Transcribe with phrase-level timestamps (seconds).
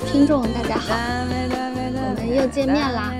[0.00, 3.14] 听众，大家好，我们又见面啦。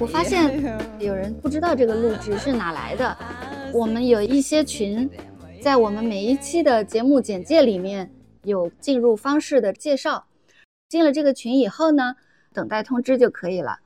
[0.00, 0.60] 我发现
[0.98, 3.16] 有人不知道这个录制是哪来的。
[3.72, 5.08] 我们有一些群，
[5.62, 8.10] 在我们每一期的节目简介里面
[8.42, 10.26] 有进入方式的介绍。
[10.88, 12.16] 进了这个群以后呢，
[12.52, 13.78] 等待通知就可以了。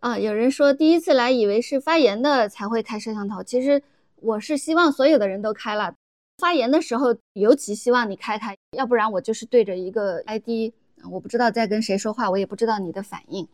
[0.00, 3.82] 啊，有人说第一次来以为是发言的才会开摄像头，其实
[4.20, 5.94] 我是希望所有的人都开了。
[6.38, 10.72] 发言的时候尤其希望你开开，要不然我就是对着一个 ID，
[11.10, 13.48] 我不知道在跟谁说话，我也不知道你的反应。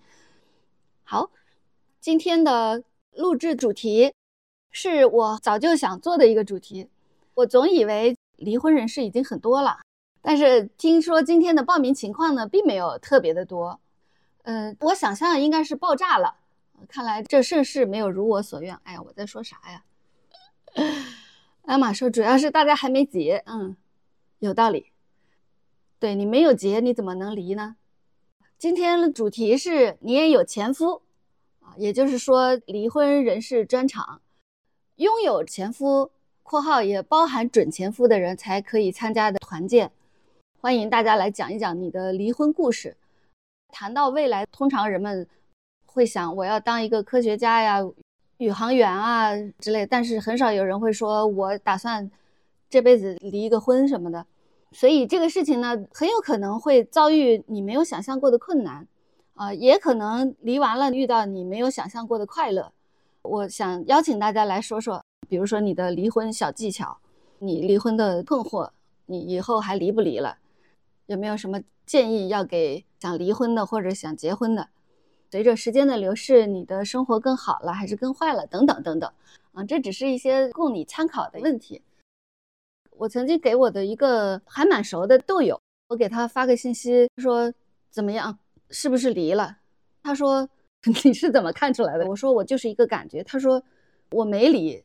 [1.02, 1.30] 好。
[2.00, 4.14] 今天的录制主题
[4.70, 6.88] 是我早就想做的一个主题。
[7.34, 9.80] 我总以为离婚人士已经很多了，
[10.22, 13.78] 但是听说今天的报名情况呢，并没有特别的多。
[14.44, 16.36] 嗯，我想象应该是爆炸了。
[16.88, 18.74] 看来这盛世没有如我所愿。
[18.84, 19.84] 哎呀，我在说啥呀？
[21.66, 23.42] 艾玛说，主要是大家还没结。
[23.44, 23.76] 嗯，
[24.38, 24.89] 有道理。
[26.00, 27.76] 对你没有结，你怎么能离呢？
[28.56, 31.02] 今天的主题是你也有前夫。
[31.60, 34.22] 啊也就是说，离婚人士专场，
[34.96, 36.10] 拥有前夫
[36.42, 39.92] （括号也包含准前夫）的人才可以参加的团建，
[40.58, 42.96] 欢迎大家来讲一讲你的离婚故事。
[43.68, 45.28] 谈到未来，通常人们
[45.84, 47.78] 会想我要当一个科学家呀、
[48.38, 52.10] 宇航员啊之类，但是很少有人会说我打算
[52.70, 54.26] 这辈子离一个婚什么的。
[54.72, 58.86] 所以这个事情呢，很有可能会遭遇你没有想象过的困难。
[59.34, 62.72] 啊，也可能离完了遇到你没有想象过的快乐。
[63.22, 66.98] 我想邀请大家来说说，比如说你的离婚小技巧，
[67.38, 68.68] 你离婚的困惑，
[69.06, 70.36] 你以后还离不离了？
[71.06, 74.68] 有没有什么建议要给想离婚的或者想结婚的？
[75.30, 78.46] 随着时间的流逝，你的生活更好了还是更坏了？
[78.46, 79.10] 等等等等。
[79.52, 81.80] 啊，这只是一些供你参考的问题。
[83.00, 87.50] 我曾经给我的一个还蛮熟的豆友，我给他发个信息说
[87.90, 88.38] 怎么样？
[88.68, 89.56] 是不是离了？
[90.02, 90.46] 他说
[91.04, 92.06] 你是怎么看出来的？
[92.06, 93.24] 我说我就是一个感觉。
[93.24, 93.62] 他说
[94.10, 94.84] 我没离。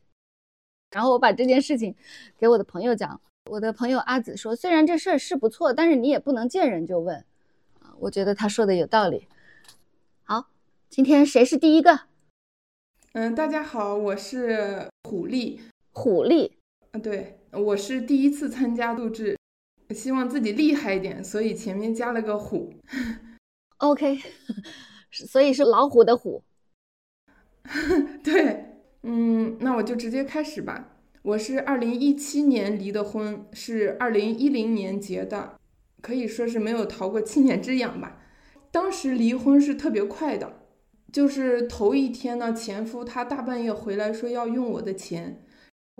[0.92, 1.94] 然后我把这件事情
[2.38, 7.22] 给我的朋友讲，我的朋友阿紫说，虽然这事儿是不错，但是你也不能见人就问
[7.80, 7.92] 啊。
[7.98, 9.28] 我觉得他说的有道理。
[10.24, 10.46] 好，
[10.88, 12.00] 今天谁是第一个？
[13.12, 15.60] 嗯，大家好，我是虎力。
[15.92, 16.56] 虎力，
[16.92, 19.36] 嗯，对，我是第一次参加录制，
[19.90, 22.72] 希望自己厉害一点，所以前面加了个虎。
[23.78, 24.18] OK，
[25.10, 26.42] 所以是老虎的虎。
[28.22, 28.64] 对，
[29.02, 30.98] 嗯，那我就直接开始吧。
[31.22, 35.58] 我是二零一七年离的婚，是二零一零年结的，
[36.00, 38.22] 可以说是没有逃过七年之痒吧。
[38.70, 40.60] 当时离婚是特别快的，
[41.10, 45.42] 就是头一天呢，前夫他大半夜回来说要用我的钱，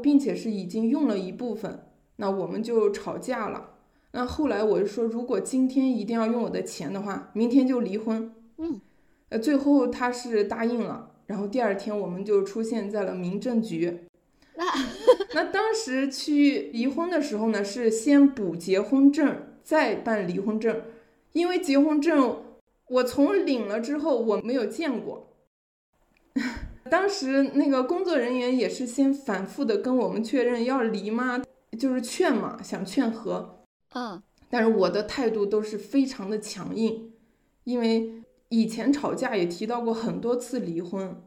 [0.02, 1.86] 并且是已经用了一部分，
[2.16, 3.70] 那我们就吵架了。
[4.12, 8.32] 那后来我就说，如果今天一定要用我的钱的话，明天就离婚。
[8.58, 8.80] 嗯，
[9.28, 14.06] 呃，最后他是答应了，然后第二天我们就出现在了民政局。
[14.54, 14.64] 那
[15.34, 20.80] 那当时去离婚的时候呢，是先补结婚证，再办离婚证，
[21.32, 22.42] 因为结婚证
[22.88, 25.34] 我从领了之后我没有见过。
[26.90, 31.42] 当时那个工作人员也是先反复的跟我们确认要离吗？
[31.78, 33.60] 就是劝嘛，想劝和。
[33.94, 37.12] 嗯，但是我的态度都是非常的强硬，
[37.64, 41.20] 因为以前吵架也提到过很多次离婚，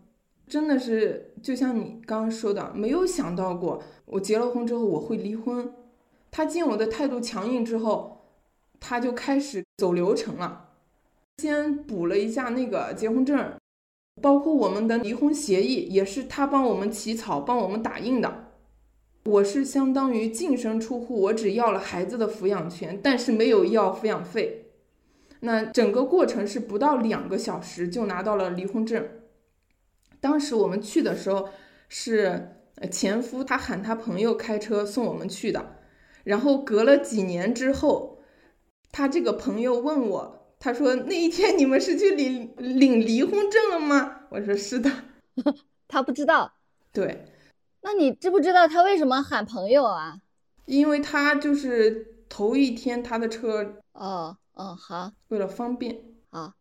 [0.47, 5.71] 真的是就像你刚刚说的，没有想到过我结了婚之后我会离婚。
[6.31, 8.25] 他见我的态度强硬之后，
[8.79, 10.69] 他就开始走流程了，
[11.37, 13.53] 先补了一下那个结婚证，
[14.21, 18.45] 包括我们的离婚协议也是他帮我们起草、帮我们打印的。
[19.25, 24.71] 我是相当于净身出户，我只要了孩子的抚养权，但是没有要抚养费。
[25.41, 29.07] 那整个过程是不到两个小时就拿到了离婚证。
[30.19, 31.49] 当时我们去的时候
[31.87, 32.57] 是
[32.91, 35.75] 前夫他喊他朋友开车送我们去的，
[36.23, 38.19] 然后隔了几年之后，
[38.91, 44.21] 他这个朋友问我，他说那一天你们是去领领离婚证了吗？
[44.29, 44.91] 我说是的，
[45.87, 46.53] 他不知道，
[46.91, 47.25] 对。
[47.81, 50.19] 那你知不知道他为什么喊朋友啊？
[50.65, 55.97] 因为他就是头一天他的车哦哦好，为了方便
[56.29, 56.53] 啊，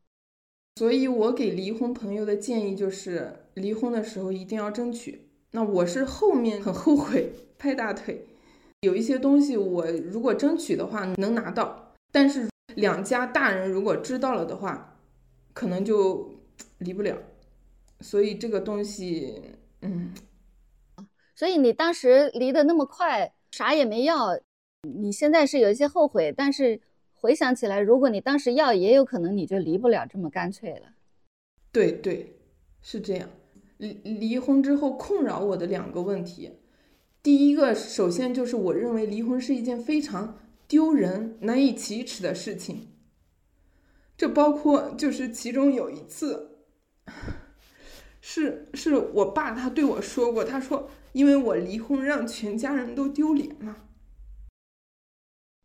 [0.76, 5.28] 所以我给离婚朋友的建议就是离婚的时候一定要争取。
[5.50, 8.28] 那我是后面很后悔拍大腿，
[8.82, 12.48] 有一些东西我如果争取的话能拿到，但是
[12.78, 15.00] 两家大人如果知道了的话，
[15.52, 16.40] 可能就
[16.78, 17.18] 离不了。
[18.00, 19.42] 所以这个东西，
[19.82, 20.14] 嗯。
[21.34, 24.38] 所以你当时离得那么快，啥也没要，
[24.82, 26.80] 你现在是有一些后悔，但是
[27.14, 30.94] 回想起来，如果你当时要，也有可能你就离不了这么干脆了。
[31.70, 32.40] 对对，
[32.80, 33.28] 是这样。
[33.78, 36.50] 离离婚之后困扰我的两个问题，
[37.22, 42.92] 第一个，首先就是我认为离婚是一件非常丢人、难以启齿的事情。
[44.16, 46.58] 这包括就是其中有一次，
[48.20, 53.84] 是是我爸他对我说过，他说因为我离婚让全家人都丢脸了。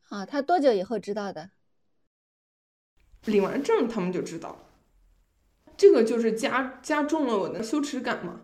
[0.10, 1.52] 啊，他多久以后知道的？
[3.26, 4.70] 领完证他们就知道。
[5.76, 8.42] 这个就是加加重了我的羞耻感嘛，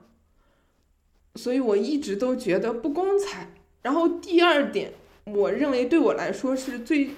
[1.35, 3.53] 所以我一直都觉得不光彩。
[3.83, 4.93] 然后第二点，
[5.33, 7.09] 我认为对我来说是最，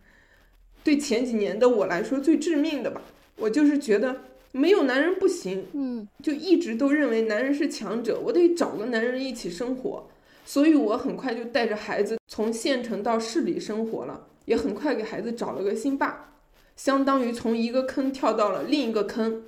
[0.84, 3.02] 对前几年的我来说最致命的吧。
[3.36, 4.16] 我就是觉得
[4.52, 10.08] 没有男人不行，嗯，就一直都认为男人是强者，我得找个男人一起生活。
[10.44, 16.32] 所以我很快就带着孩子从县城到市里生活了，也很快给孩子找了个新爸。
[16.76, 19.42] 相当于从一个坑跳到了另一个坑，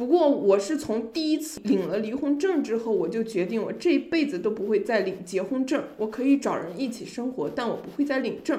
[0.00, 5.84] 不过我是从第一次领了离婚证之后，我就决定我这一辈子都不会再领结婚证。
[5.98, 8.58] 我可以找人一起生活，但我不会再领证。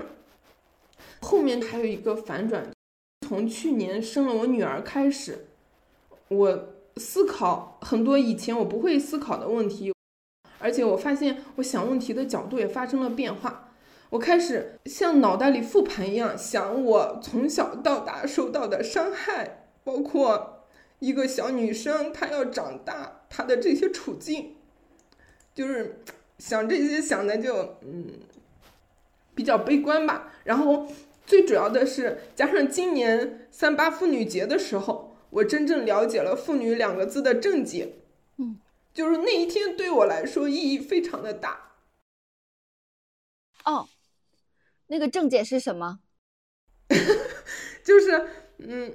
[1.21, 2.69] 后面还有一个反转，
[3.27, 5.47] 从去年生了我女儿开始，
[6.27, 9.91] 我思考很多以前我不会思考的问题，
[10.59, 13.71] 而且我发现我想问题的角度也发生了变化。
[14.11, 20.60] 我开始像脑袋里复盘一样想，我从小到大受到的伤害，包括
[21.01, 24.55] 一个小女生她要长大，她的这些处境，
[25.53, 25.99] 就是
[26.37, 28.19] 想这些想的就嗯
[29.35, 30.31] 比较悲观吧。
[30.43, 30.87] 然后
[31.25, 37.95] 最主要的是，加上今年三八妇女节的时候，我真正了解了“妇女”两个字的正解，
[38.37, 38.59] 嗯，
[38.93, 41.73] 就是那一天对我来说意义非常的大。
[43.65, 43.89] 哦。
[44.87, 45.99] 那个正解是什么？
[47.81, 48.27] 就是，
[48.57, 48.93] 嗯，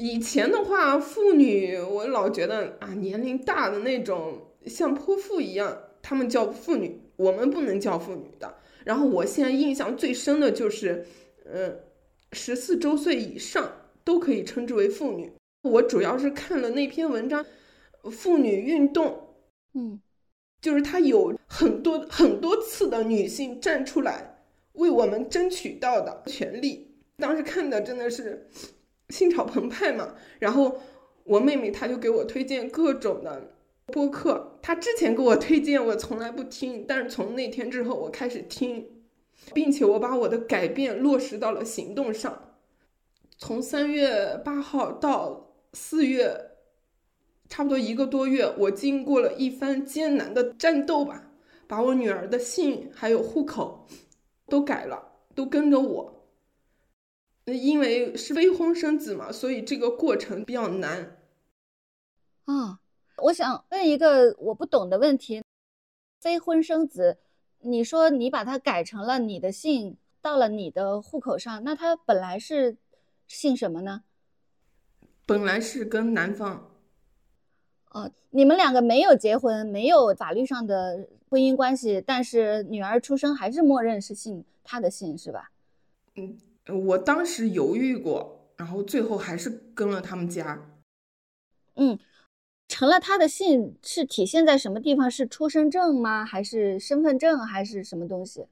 [0.00, 8.54] 以前的话，妇女我老觉得啊，年龄大的那种像泼妇一样，他们叫妇女，我们不能叫妇女的。
[8.84, 11.06] 然后我现在印象最深的就是，
[11.44, 11.80] 嗯，
[12.32, 15.30] 十四周岁以上都可以称之为妇女。
[15.64, 17.44] 我主要是看了那篇文章，
[18.10, 19.34] 妇女运动，
[19.74, 20.00] 嗯，
[20.62, 24.38] 就是他有很多很多次的女性站出来。
[24.72, 28.48] 为我们争取到的权利，当时看的真的是
[29.10, 30.14] 心潮澎湃嘛。
[30.38, 30.80] 然后
[31.24, 33.52] 我妹妹她就给我推荐各种的
[33.86, 38.86] 播客，她之前给我推荐我从来不听，但是从那天之后我开始听，
[39.52, 42.54] 并且我把我的改变落实到了行动上。
[43.36, 46.52] 从三月八号到四月，
[47.48, 51.32] 差不多一个多月，我经过了一番艰难的战斗吧，
[51.66, 53.86] 把我女儿的姓还有户口。
[54.46, 56.19] 都改了，都跟着我。
[57.56, 61.16] 因为是未婚生子嘛，所以这个过程比较难。
[62.44, 62.80] 啊，
[63.18, 65.42] 我想问一个我不懂的问题：
[66.20, 67.18] 非婚生子，
[67.60, 72.76] 你说你把它改成了你的姓，到了你的户口上，那他本来是
[73.26, 74.02] 姓什么呢？
[75.26, 76.70] 本来是跟男方。
[77.90, 81.08] 哦，你们两个没有结婚，没有法律上的。
[81.30, 85.52] 婚姻关系，但是女儿出生还是默认是姓他的姓，是吧？
[86.16, 86.36] 嗯，
[86.68, 90.70] 我当时犹豫过，然后最后还是跟了他们家。
[91.74, 91.98] 嗯，
[92.68, 95.10] 成了他的姓是体现在什么地方？
[95.10, 96.24] 是出生证吗？
[96.24, 97.38] 还是身份证？
[97.38, 98.46] 还是什么东西？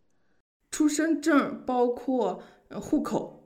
[0.70, 2.42] 出生证包括
[2.80, 3.44] 户口。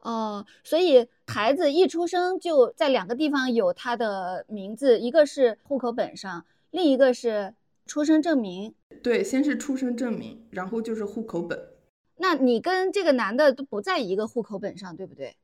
[0.00, 7.54] 哦，所以孩子一出生就在两个地方有他的名字，一个是户口本上，另一个是。
[7.86, 11.73] 出生证明，对，先是出生证明，然后就是户口本。
[12.16, 15.36] 那你跟这个男的都不在一个户口本上，对不对？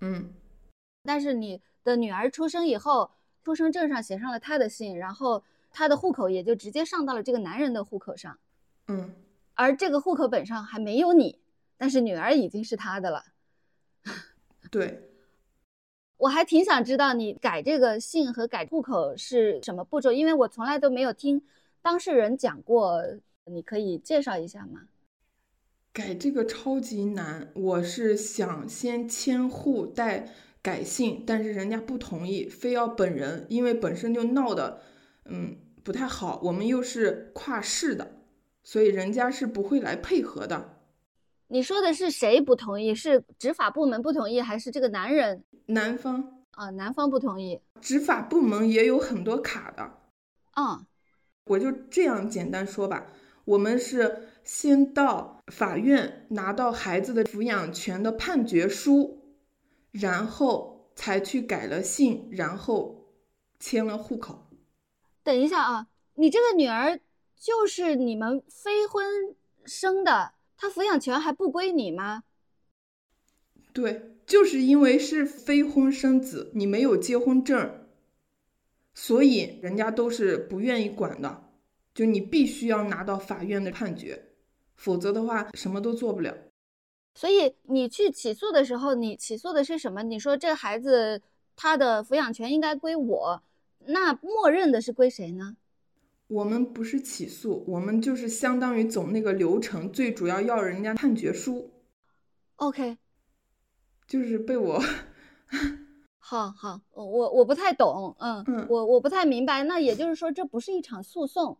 [0.00, 0.32] 嗯。
[1.02, 3.10] 但是你的女儿出生以后，
[3.42, 8.38] 出生证上写上了他的姓，然后他的户口也就直接上到了这个男人的户口上。
[8.88, 9.14] 嗯。
[9.54, 11.38] 而这个户口本上还没有你，
[11.76, 13.24] 但是女儿已经是他的了。
[14.70, 15.00] 对。
[16.16, 21.42] 我还挺想知道你改这个姓和改户口是什么步骤，因为我从来都没有听
[21.82, 23.02] 当事人讲过，
[23.46, 24.82] 你可以介绍一下吗？
[25.92, 30.28] 改这个超级难，我是想先迁户带
[30.60, 34.80] 改姓，但是人家不同意，非要本人，因为本身就闹的，
[35.26, 38.16] 嗯，不太好，我们又是跨市的，
[38.62, 40.80] 所以人家是不会来配合的。
[41.46, 42.94] 你说的是谁不同意？
[42.94, 45.44] 是执法部门不同意，还是这个男人？
[45.66, 47.60] 男方啊，男方不同意。
[47.80, 49.98] 执法部门也有很多卡的。
[50.52, 50.86] 啊，
[51.44, 53.06] 我就这样简单说吧。
[53.44, 59.36] 我们是先到法院拿到孩子的抚养权的判决书，
[59.90, 63.06] 然后才去改了姓，然后
[63.58, 64.46] 迁了户口。
[65.22, 67.00] 等一下啊，你这个女儿
[67.36, 69.34] 就是你们非婚
[69.64, 72.24] 生的，她抚养权还不归你吗？
[73.72, 77.86] 对，就是因为是非婚生子，你没有结婚证，
[78.94, 81.43] 所以人家都是不愿意管的。
[81.94, 84.20] 就你必须要拿到法院的判决，
[84.74, 86.34] 否则的话什么都做不了。
[87.14, 90.02] 所以你去起诉的时候，你起诉的是什么？
[90.02, 91.22] 你说这孩子
[91.54, 93.42] 他的抚养权应该归我。
[93.86, 95.56] 那默认的是归谁呢？
[96.26, 101.70] 我们不是起诉，我们就是相当于走那个流程，最主要要人家判决书。
[102.56, 102.96] OK，
[104.08, 104.82] 就是被我。
[106.18, 109.62] 好好，我我不太懂，嗯嗯，我我不太明白。
[109.64, 111.56] 那也就是说，这不是一场诉讼。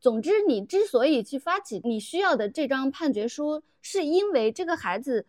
[0.00, 5.26] 总之，你之所以去发起你需要的这张判决书，是因为这个孩子，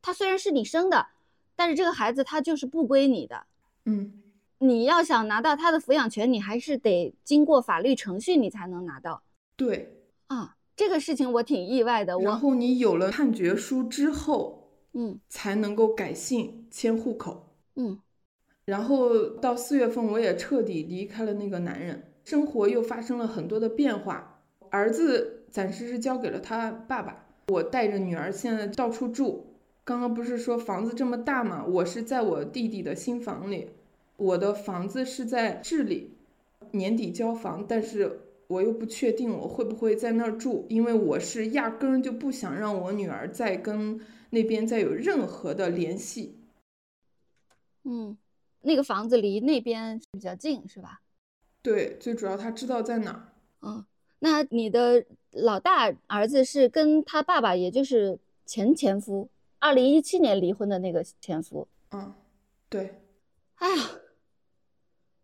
[0.00, 1.08] 他虽然是你生的，
[1.54, 3.44] 但是这个孩子他就是不归你的。
[3.84, 4.22] 嗯。
[4.62, 9.22] 你要想拿到他的抚养权，你还是得经过法律程序，你才能拿到。
[9.56, 12.18] 对啊，这个事情我挺意外的。
[12.18, 17.56] 然后你有了判决书之后，嗯，才能够改姓迁户口。
[17.76, 17.98] 嗯，
[18.66, 24.40] 然后到四月份，我也彻底离开了那个男人，生活又发生了很多的变化。
[24.70, 29.46] 儿子暂时是交给了他爸爸，我带着女儿现在到处住。
[29.82, 33.70] 刚刚不是说房子这么大嘛，我是在我弟弟的新房里。
[34.16, 36.14] 我的房子是在市里，
[36.70, 46.38] 年底交房，但是我又不确定我会不会在那儿住，因为我是压根就不想让我女儿再跟那边再有任何的联系。
[47.82, 48.16] 嗯，
[48.60, 51.00] 那个房子离那边比较近，是吧？
[51.62, 53.32] 对，最主要他知道在哪儿。
[53.62, 53.84] 嗯，
[54.18, 61.68] 那你的老大儿子是跟他爸爸，也就是前前夫，二零一七年离婚的那个前夫。
[61.92, 62.14] 嗯，
[62.68, 63.00] 对。
[63.56, 63.90] 哎呀。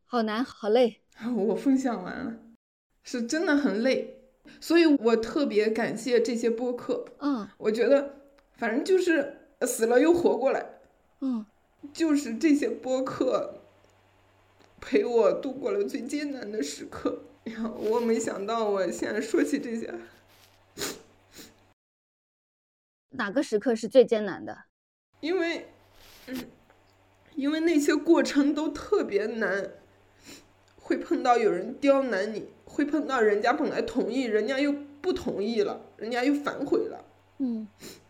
[0.09, 1.01] 好难，好累。
[1.49, 2.37] 我分享完了，
[3.03, 4.21] 是真的很累，
[4.61, 7.05] 所以我特别感谢这些播客。
[7.19, 8.15] 嗯，我觉得
[8.53, 10.65] 反正就是死了又活过来。
[11.21, 11.45] 嗯，
[11.93, 13.56] 就是这些播客
[14.89, 17.25] 陪我度过了最艰难的时刻。
[17.47, 19.93] 呀，我没想到我现在说起这些，
[23.11, 24.57] 哪个时刻是最艰难的？
[25.19, 25.67] 因为，
[26.29, 26.37] 嗯，
[27.35, 29.73] 因为那些过程都特别难。
[30.79, 37.05] 会碰到有人刁难你，会碰到人家本来同意，人家又不同意了，人家又反悔了。
[37.39, 38.06] 嗯嗯。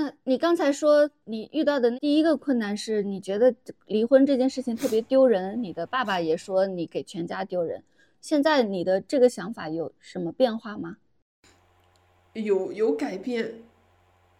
[0.00, 3.52] 那你刚才说你遇到的第一个困难是你觉得
[3.86, 7.82] 离婚这件事情特别丢人，你的爸爸也说你给全家丢人。
[8.20, 10.98] 现在你的这个想法有什么变化吗？
[12.34, 13.62] 有有改变，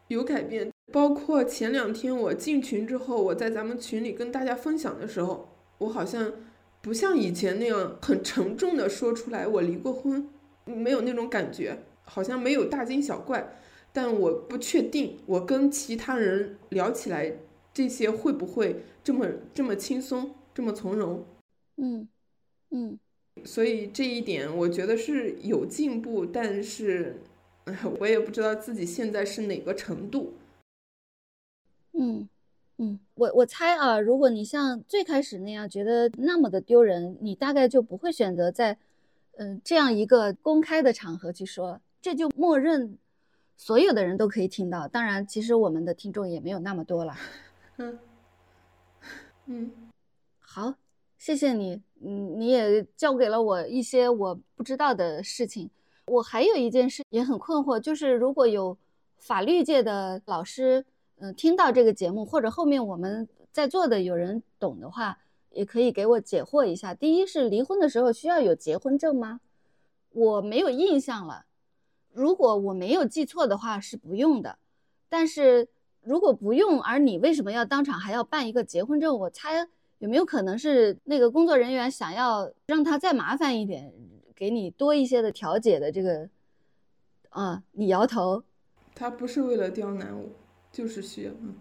[0.07, 0.71] 有改变。
[0.93, 5.49] 包括前两天我进群之后，我在咱们群里跟大家分享的时候。
[5.79, 6.33] 我好像
[6.81, 10.29] 不像以前那样很沉重的说出来我离过婚，
[10.65, 13.57] 没有那种感觉，好像没有大惊小怪。
[13.93, 17.33] 但我不确定，我跟其他人聊起来，
[17.73, 21.25] 这些会不会这么这么轻松，这么从容？
[21.77, 22.09] 嗯
[22.71, 22.99] 嗯。
[23.45, 27.21] 所以这一点我觉得是有进步，但是
[28.01, 30.35] 我也不知道自己现在是哪个程度。
[31.93, 32.29] 嗯。
[32.81, 38.79] 嗯，我我猜啊，如果你像最开始那样觉得那么的丢人，你大概就不会选择在，
[39.37, 42.97] 嗯，这样一个公开的场合去说，这就默认
[43.59, 44.89] 所有的人都可以听到。
[44.89, 47.15] 当然，其实我们的听众也没有那么多了。
[47.77, 47.99] 嗯
[49.45, 49.71] 嗯，
[50.41, 50.73] 好，
[51.19, 55.69] 谢谢你，嗯，你也教给了我一些我不知道的事情。
[56.07, 58.75] 我还有一件事也很困惑，就是如果有
[59.19, 60.87] 法律界的老师。
[61.21, 65.19] 嗯，听到这个节目或者后面我们在座的有人懂的话，
[65.51, 66.95] 也可以给我解惑一下。
[66.95, 69.41] 第一是离婚的时候需要有结婚证吗？
[70.13, 71.45] 我没有印象了，
[72.19, 74.59] 如果我没有记错的话是不用的。
[75.09, 75.69] 但是
[76.03, 79.17] 如果不用，而你为什么要当场还要办一个结婚证？
[79.21, 83.93] 我猜有没有可能是那个工作人员想要让他再麻烦一点，
[84.35, 86.29] 给你多一些的调解的这个？
[87.31, 88.43] 啊，你摇头。
[88.95, 90.29] 他不是为了刁难我。
[90.71, 91.55] 就是需要，嗯，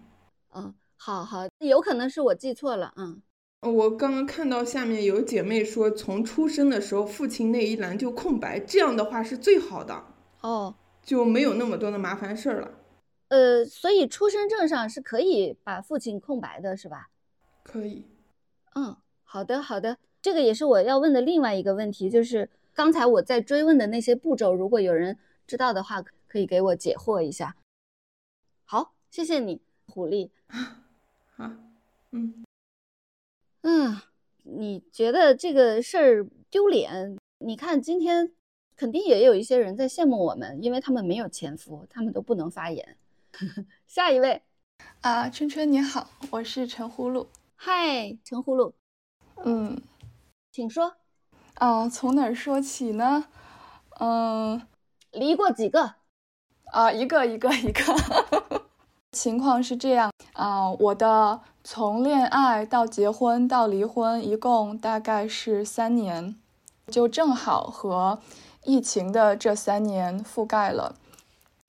[0.53, 3.21] 嗯，好好，有可能是我记错了，嗯，
[3.61, 10.03] 我刚刚看到下面有姐妹说，从出生的时候父亲那一栏就空白，这样的话是最好的，
[10.41, 12.71] 哦，就没有那么多的麻烦事儿了，
[13.29, 17.09] 呃，所以出生证上是可以把父亲空白的，是吧？
[17.63, 18.05] 可以，
[18.75, 27.55] 嗯，好的，好的，这个也是我要问的另外一个问题，就是刚才我在追问的那些步骤，如果有人知道的话，可以给我解惑一下。
[28.63, 30.29] 好，谢谢你，狐狸。
[31.35, 31.51] 好，
[32.11, 32.45] 嗯
[33.61, 34.01] 嗯，
[34.43, 37.17] 你觉得这个事儿丢脸？
[37.39, 38.31] 你看今天
[38.77, 42.95] 肯定也有一些人在羡慕我们，因为他们没有前夫，他们都不能发言。
[43.87, 44.43] 下一位
[45.01, 47.25] 啊，春春你好，我是陈呼噜。
[47.55, 48.73] 嗨，陈呼噜。
[49.43, 49.81] 嗯，
[50.51, 50.93] 请说。
[51.55, 53.25] 啊，从哪儿说起呢？
[53.99, 54.61] 嗯，
[55.11, 55.95] 离过几个？
[56.65, 57.81] 啊，一个一个一个。
[59.11, 66.35] 情况是这样啊，我的从恋爱到结婚到离婚，一共大概是三年，
[66.85, 68.19] 就正好和
[68.67, 70.93] 疫情的这三年覆盖了，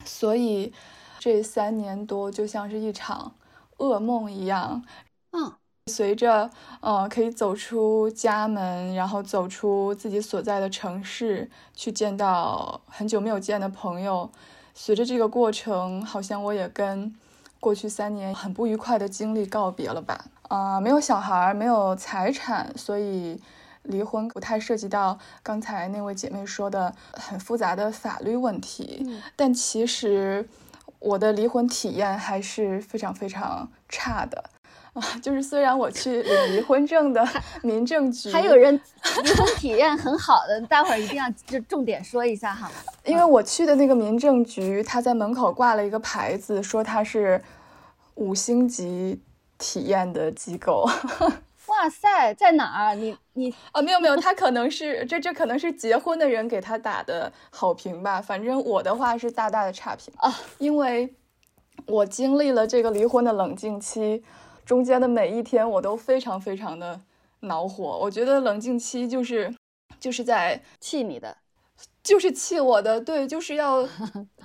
[0.04, 0.72] 所以
[1.18, 3.32] 这三年多就像是一场
[3.78, 4.82] 噩梦一样。
[5.30, 5.52] 嗯。
[5.86, 6.50] 随着，
[6.82, 14.30] 呃，可以走出家门，然后走出自己所在的城市，去见到很久没有见的朋友。
[14.74, 17.16] 随着这个过程，好像我也跟
[17.58, 20.26] 过去三年很不愉快的经历告别了吧。
[20.48, 23.40] 啊，没有小孩，没有财产，所以
[23.88, 29.06] 离婚不太涉及到刚才那位姐妹说的很复杂的法律问题。
[29.34, 30.48] 但其实
[30.98, 34.42] 我的离婚体验还是非常非常差的
[34.94, 35.02] 啊。
[35.22, 37.26] 就是虽然我去领离 婚证的
[37.62, 38.74] 民政局，还有人
[39.22, 42.70] 离婚体验很好的， 待会儿一定要就重点说一下哈。
[43.04, 47.42] 因为我去的那个民政局，他在门口挂了一个牌子，说他是
[48.16, 49.22] 五星级
[49.56, 50.88] 体验的机构。
[51.68, 52.94] 哇塞，在哪儿？
[52.94, 58.20] 你你啊，没有没有，他可能是这这可能是结婚的人给他打的好评吧。
[58.20, 61.14] 反正我的话是大大的差评啊，因为
[61.86, 64.24] 我经历了这个离婚的冷静期。
[64.64, 67.00] 中间的每一天，我都非常非常的
[67.40, 67.98] 恼火。
[68.02, 69.50] 我觉得冷静期就是，
[69.98, 71.34] 就是在气你的，
[72.02, 73.88] 就是气我的，对，就是要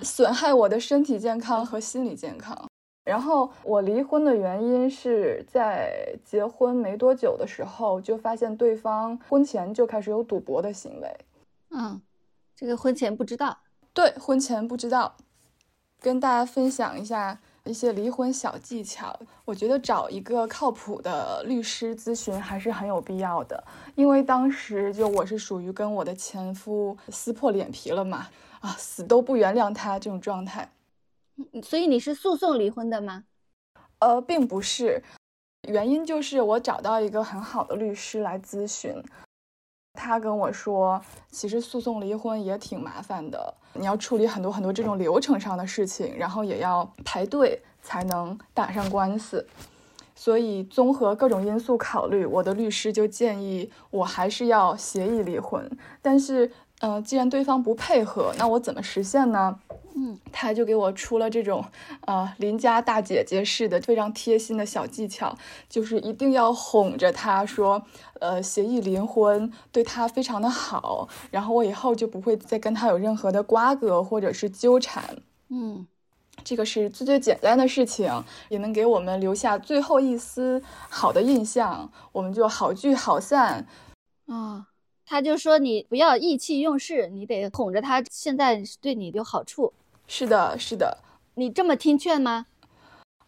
[0.00, 2.66] 损害我的身体健康和心理健康。
[3.04, 11.16] 然后我离婚的原因是在结婚没多久的时候，就发现对方婚前就开始有赌博的行为。
[11.70, 12.00] 嗯，
[12.56, 13.58] 这个婚前不知道，
[13.92, 15.14] 对，婚前不知道，
[16.00, 17.38] 跟大家分享一下。
[17.66, 23.64] 一些离婚小技巧，我觉得找一个靠谱的律师咨询还是很有必要的。
[23.94, 28.26] 因为当时就我是属于跟我的前夫撕破脸皮了嘛，
[28.60, 30.70] 啊，死都不原谅他这种状态。
[31.62, 33.24] 所以你是诉讼离婚的吗？
[33.98, 35.02] 呃，并不是，
[35.68, 39.02] 原因就是我找到一个很好的律师来咨询。
[39.94, 49.46] 他跟我说，其实诉讼离婚也挺麻烦的，你要处理很多很多这种流程上的事情，然后也要排队才能打上官司。
[50.16, 55.68] 所以综合各种因素考虑，我的律师就建议我还是要协议离婚。
[56.02, 59.60] 但是，呃，既然对方不配合，那我怎么实现呢？
[59.96, 61.64] 嗯，他就给我出了这种，
[62.00, 67.80] 呃，邻家大姐姐式的非常贴心的小技巧，就是一定要哄着他说，
[68.20, 75.18] 呃，协议离婚对他非常的好，然后我以后就不会再跟他有任何的瓜葛或者是纠缠。
[75.48, 75.86] 嗯，
[76.42, 83.64] 这个是最最简单的事情，也能给我们留下最后一丝好的印象，我们就好聚好散。
[84.26, 84.66] 啊，
[85.06, 89.72] 他就说你不要意气用事，你得哄着他，现在对你有好处。
[90.06, 90.98] 是的，是的，
[91.34, 92.46] 你这么听劝吗？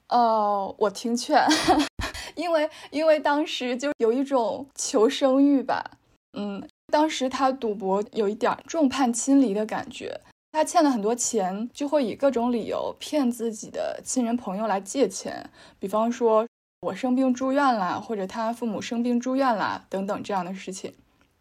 [0.08, 1.44] 呃，我听劝，
[2.36, 5.98] 因为因为当时就有一种求生欲吧。
[6.38, 6.62] 嗯，
[6.92, 10.20] 当时他赌博有一点众叛亲离的感觉，
[10.52, 16.46] 他欠了很多钱，就会以各种理由骗自己的亲人朋友来借钱，比方说
[16.82, 20.94] 我生病住院啦，或者他父母生病住院啦等等这样的事情，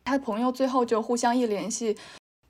[0.05, 1.95] 他朋友最后就互相一联系。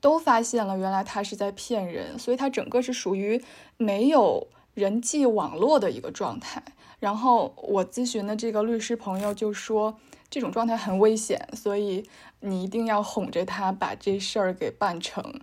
[0.05, 3.43] 都发现了，原来他是在骗人，所以他整个是属于
[3.77, 6.63] 没有人际网络的一个状态。
[6.99, 9.97] 然后我咨询的这个律师朋友就说，
[10.29, 12.07] 这种状态很危险，所以
[12.41, 15.41] 你一定要哄着他把这事儿给办成。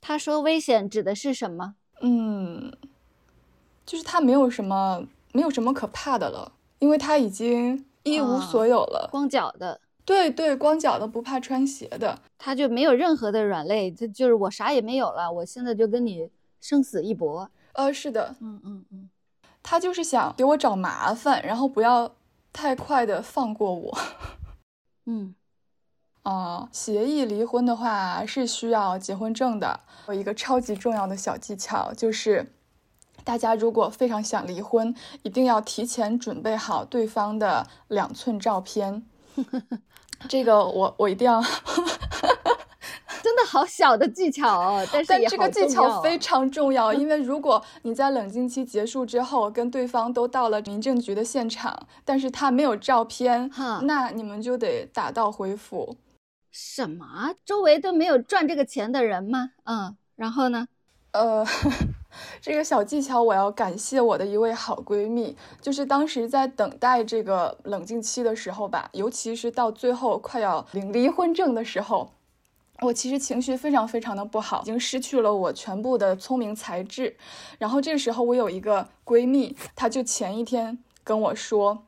[0.00, 1.74] 他说危险指的是什么？
[2.00, 2.72] 嗯，
[3.84, 9.82] 就是他没有什么，没有什么可怕的了，因为他已经一无所有了，光脚的。
[10.06, 17.50] 对对，光脚的不怕穿鞋的，他就没有任何的软肋，这就是我啥也没有了，我现在就跟你生死一搏。
[17.72, 19.10] 呃，是的，嗯嗯嗯，
[19.64, 22.14] 他就是想给我找麻烦，然后不要
[22.52, 23.98] 太快的放过我。
[25.06, 25.34] 嗯，
[26.22, 29.80] 啊， 协议离婚的话是需要结婚证的。
[30.06, 32.52] 有一个超级重要的小技巧，就是
[33.24, 39.04] 大家如果非常想离婚，一定要提前准备好对方的两寸照片。
[40.28, 41.40] 这个我我一定要
[43.22, 53.50] 真的好小的技巧哦，但是但这个技巧非常重要，因 为如果你在冷静期结束之后跟对方都到了民政局的现场，但是他没有照片，
[53.82, 55.96] 那你们就得打道回府。
[56.52, 57.34] 什么？
[57.44, 59.50] 周围都没有赚这个钱的人吗？
[59.64, 60.68] 嗯，然后呢？
[61.12, 61.44] 呃。
[62.40, 65.36] 这个小技巧，我要感谢我的一位好闺蜜。
[65.60, 72.12] 就是当时在等待这个冷静期的时候吧，尤其是到最后快要领离婚证的时候，
[72.80, 77.16] 我其实情绪非常非常的不好，已经失去了我全部的聪明才智。
[77.58, 81.84] 然后这个时候，我有一个闺蜜，她就前一天跟我说，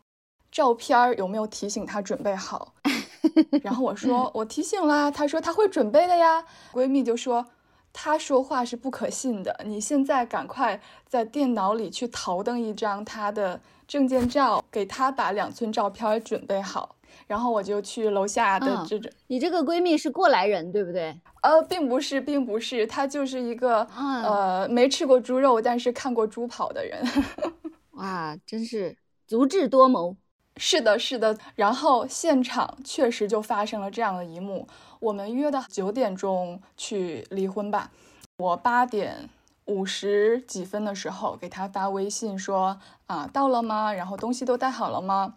[0.51, 2.75] 照片有没有提醒她准备好？
[3.63, 6.45] 然后我说我提醒啦，她说她会准备的呀。
[6.73, 7.47] 闺蜜就说。
[7.93, 16.95] 他说话是不可信的，你现在赶快在电脑里去淘登一张他的证件照，给他把两寸照片准备好，
[17.27, 19.11] 然后我就去楼下的这种。
[19.27, 21.19] 你这个闺蜜是过来人，对不对？
[21.43, 27.05] 呃，并不是，并不是，她就是一个呃没吃过猪肉，但是看过猪跑的人。
[27.93, 28.97] 哇，真是
[29.27, 30.17] 足智多谋。
[30.59, 31.39] 是的，是的。
[31.55, 34.69] 然后现场确实就发生了这样的一幕。
[35.01, 37.91] 我们约的九点钟去离婚吧。
[38.39, 39.31] 我八点
[39.67, 43.93] 五十几分的时候给他发微信说啊到了吗？
[43.93, 45.35] 然后东西都带好了吗？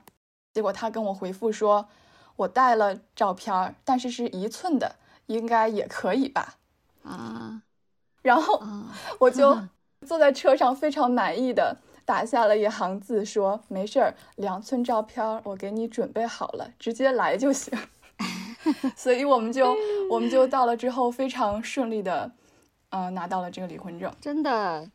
[0.54, 1.88] 结果他跟我回复说，
[2.36, 4.96] 我带了照片，但是是一寸的，
[5.28, 6.56] 应该也可以吧？
[7.04, 7.62] 啊，
[8.22, 8.62] 然后
[9.20, 9.62] 我就
[10.06, 17.78] 坐在车上非常满意的打下了一行字说没事儿，两寸照片我给你准备好了，直接来就行。
[18.96, 19.76] 所以我们就
[20.10, 22.32] 我们就到了之后非常顺利的，
[22.90, 24.14] 呃，拿到了这个离婚证。
[24.22, 24.90] 真的，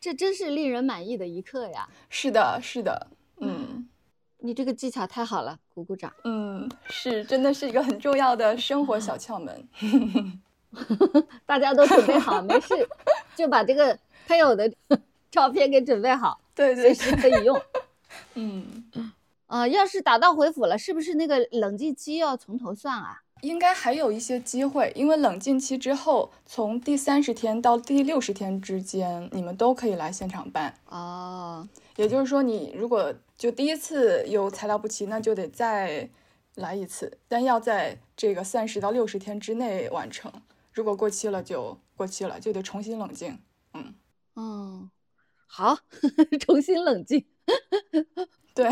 [0.00, 1.88] 这真是令人满意的一刻呀！
[2.08, 3.88] 是的，是的，嗯，
[4.38, 6.12] 你这个技巧太好了，鼓鼓掌。
[6.24, 9.68] 嗯，是，真的是一个很重要的生活小窍门。
[11.44, 12.74] 大家都准备好，没事
[13.34, 14.72] 就把这个配偶的
[15.30, 17.60] 照片给准备好， 对对，随时可以用。
[18.34, 18.84] 嗯。
[19.46, 23.20] 呃，要是打道回府了，是不是那个冷静期要从头算啊？
[23.40, 30.72] 应该还有一些机会，因为冷静期之后，从第三十天到第六十天之间，你们都可以来现场办。
[30.86, 31.66] 哦，
[31.96, 36.08] 也就是说，你如果就第一次有材料不齐，那就得再
[36.54, 40.30] 来一次，但要在这个三十到六十天之内完成。
[40.72, 43.36] 如果过期了，就过期了，就得重新冷静。
[43.74, 43.94] 嗯
[44.36, 44.90] 嗯，
[45.52, 45.76] 好，
[46.38, 47.26] 重新冷静。
[48.54, 48.68] 对，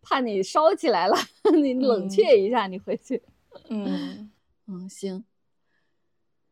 [0.00, 1.16] 怕你烧起来了，
[1.52, 3.22] 你冷却一下，你回去。
[3.68, 4.30] 嗯
[4.66, 5.24] 嗯，行。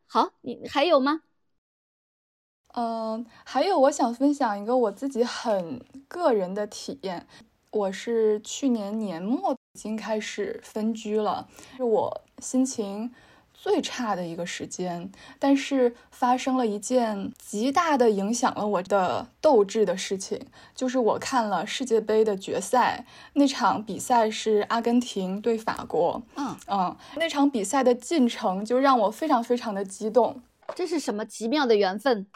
[0.07, 1.21] 好，你还有吗？
[2.73, 7.25] 嗯，还有，我想分享一个我自己很个人的体验。
[7.71, 11.47] 我是去年年末已经开始分居了，
[11.79, 13.13] 我心情。
[13.65, 20.39] 最差的一个时间，但是发生了一件极大的影响了我的斗志的事情，
[20.75, 30.43] 就是我看了世界杯的决赛，那场比赛是阿根廷对法国，嗯嗯，那场比赛的进程就让我非常非常的激动，
[30.75, 32.27] 这是什么奇妙的缘分？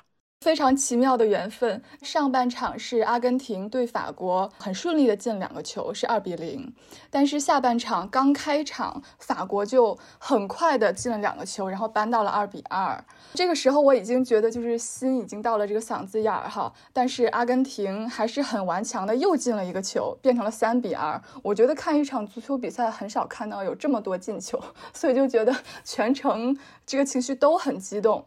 [0.42, 1.82] 非常奇妙的缘分。
[2.02, 6.74] 上半场是阿根廷对法国很顺利的进两个球，是二比零。
[7.10, 13.04] 但是下半场刚开场，法国就很快的进了两个球，然后扳到了二比二。
[13.34, 16.74] 这个时候我已经觉得就是心已经到了这个嗓子眼儿哈。
[16.94, 21.22] 但是阿根廷还是很顽强的，又进了一个球，变成了三比二。
[21.44, 24.58] 我觉得看一场足球比赛很少看到有这么多进球，
[24.94, 28.24] 所以就觉得全程这个情绪都很激动。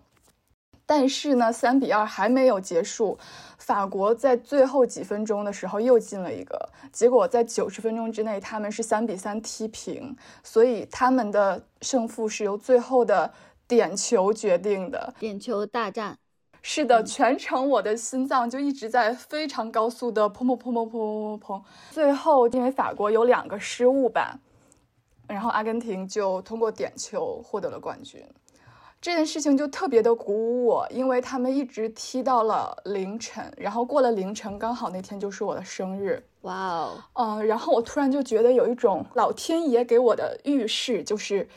[0.84, 3.18] 但是呢，三比二还没有结束，
[3.58, 13.32] 法国在最后几分钟的时候又进了一个，结果在九十分钟之内他们是三比三踢平，所以他们的胜负是由最后的
[13.66, 16.18] 点球决定的，点球大战。
[16.64, 21.62] 是的，全程我的心脏就一直在非常高速的砰砰砰砰砰砰砰砰。
[21.90, 24.38] 最后，因为法国有两个失误吧，
[25.26, 28.24] 然后阿根廷就通过点球获得了冠军。
[29.02, 36.24] 这件事情就特别的鼓舞我，因为他们一直踢到了凌晨，然后过了凌晨，刚好那天就是我的生日。
[36.42, 41.48] 哇哦，嗯，然后我突然就觉得有一种老天爷给我的预示，就是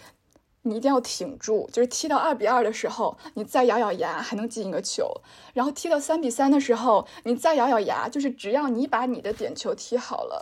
[0.64, 5.06] 你一定要挺住，就是踢到二比二的时候，你再咬咬牙还能进一个球；
[5.54, 10.42] 然后踢到三比三的时候，你再咬咬牙，就是只要你把你的点球踢好了，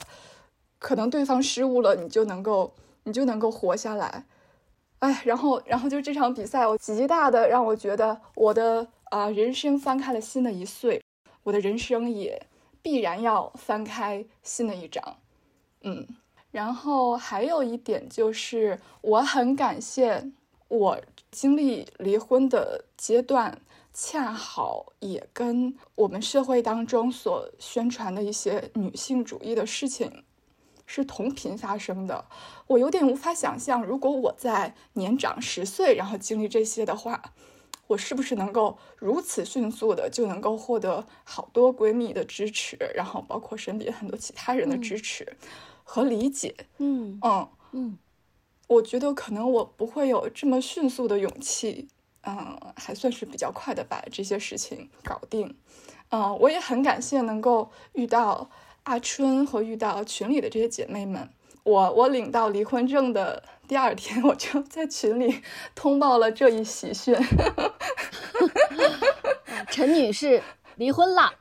[0.79, 4.23] 可能对方失误了，你就能够你就能够活下来。
[5.03, 11.03] 哎，然后，然后就这场比赛，我极大的让我觉得我的啊人生翻开了新的一岁，
[11.43, 12.41] 我的人生也
[12.81, 15.17] 必然要翻开新的一章，
[15.81, 16.07] 嗯，
[16.51, 20.31] 然后还有一点就是，我很感谢
[20.69, 20.97] 我
[21.29, 23.59] 经历离婚的阶段，
[23.93, 30.23] 恰好也跟我们社会当中所宣传的一些女性主义的事情
[30.95, 32.25] 是同频发生的。
[32.67, 37.34] 我有点无法想象，如果我在年长十岁，然后经历这些的话，
[37.88, 45.36] 我是不是能够如此迅速的就能够获得好多闺蜜的支持，然后包括身边很多其他人的支持
[45.84, 46.56] 和理解？
[46.77, 47.97] 嗯嗯嗯。
[48.67, 51.89] 我觉得可能我不会有这么迅速的勇气，
[52.21, 55.58] 嗯，还算是比较快的把这些事情搞定，
[56.10, 58.49] 嗯，我也很感谢能够遇到
[58.83, 61.29] 阿春和遇到群里的这些姐妹们。
[61.63, 65.41] 我我领到离婚证的第二天，我就在群里
[65.73, 67.15] 通报了这一喜讯。
[69.71, 70.43] 陈女士
[70.75, 71.33] 离婚了，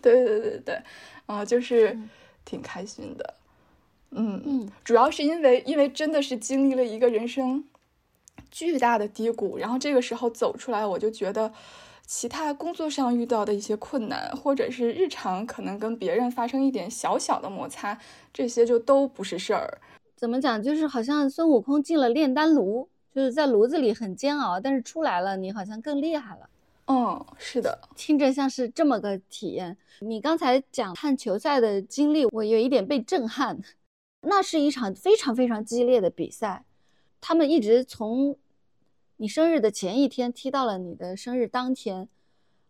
[0.00, 0.82] 对对对对，
[1.26, 1.98] 啊，就是
[2.44, 3.34] 挺开心的。
[4.10, 7.62] 嗯嗯，主要是因为因为真的是经历了一个人生
[8.50, 11.52] 巨大的低谷，然后这个时候走出来，我就觉得
[12.08, 17.98] 其他工作上遇到的一些困难，或者是日常可能跟别人发生一点小小的摩擦，
[18.32, 19.78] 这些就都不是事儿。
[20.16, 20.60] 怎么讲？
[20.62, 26.48] 就是好像孙悟空进了炼丹炉，就是在炉子里很煎熬，但是出来了，你好像更厉害了。
[26.86, 29.76] 嗯，是的，听着像是这么个体验。
[30.00, 33.60] 你刚才讲看球赛的经历，我有一点被震撼。
[34.22, 36.64] 那是一场非常非常激烈的比赛，
[37.20, 38.34] 他们一直从
[39.18, 42.08] 你生日的前一天踢到了你的生日当天，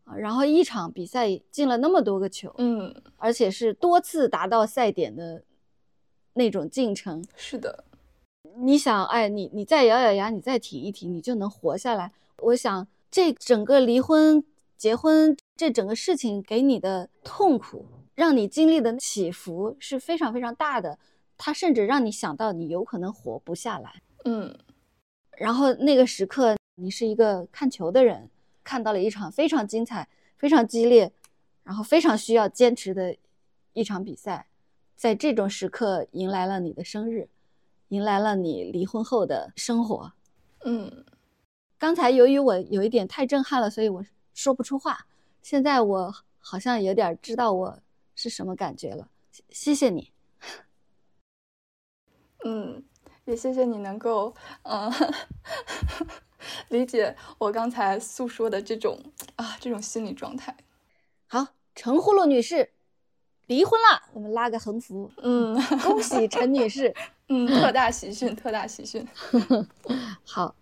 [0.04, 5.42] 啊，然后一场比赛进了那么多个球，嗯，而且是多次达到赛点的
[6.32, 7.22] 那种进程。
[7.36, 7.84] 是的，
[8.56, 12.10] 你想，哎，你你再咬咬牙，你再挺一挺，你就能活下来。
[12.38, 14.42] 我想，这整个离婚、
[14.76, 17.84] 结婚这整个事情给你的痛苦，
[18.14, 20.98] 让你经历的起伏是非常非常大的。
[21.36, 24.58] 它甚至让你想到你有可能活不下来，嗯，
[25.38, 28.28] 然后那个时刻，你是一个看球的人，
[28.64, 31.12] 看到了一场非常精彩、非常激烈，
[31.62, 33.16] 然后非常需要坚持的
[33.72, 34.48] 一场比赛，
[34.96, 37.28] 在这种时刻迎来了你的生日，
[37.88, 40.12] 迎来了你离婚后的生活，
[40.64, 41.04] 嗯，
[41.78, 45.06] 刚才由于我有一点太震撼了，所以我说不出话，
[45.42, 47.80] 现在我好像有点知道我
[48.16, 49.08] 是什么感觉了，
[49.50, 50.10] 谢谢你。
[52.44, 52.82] 嗯，
[53.28, 54.90] 也谢谢你能够，嗯，
[56.68, 58.98] 理解我刚才诉说的这种
[59.36, 60.56] 啊这种心理状态。
[61.26, 62.72] 好，陈呼噜女士
[63.44, 65.10] 离婚了，我们拉个横幅。
[65.18, 66.94] 嗯， 恭喜陈女士。
[67.28, 69.06] 嗯，特大喜讯，特大喜讯。
[70.24, 70.54] 好，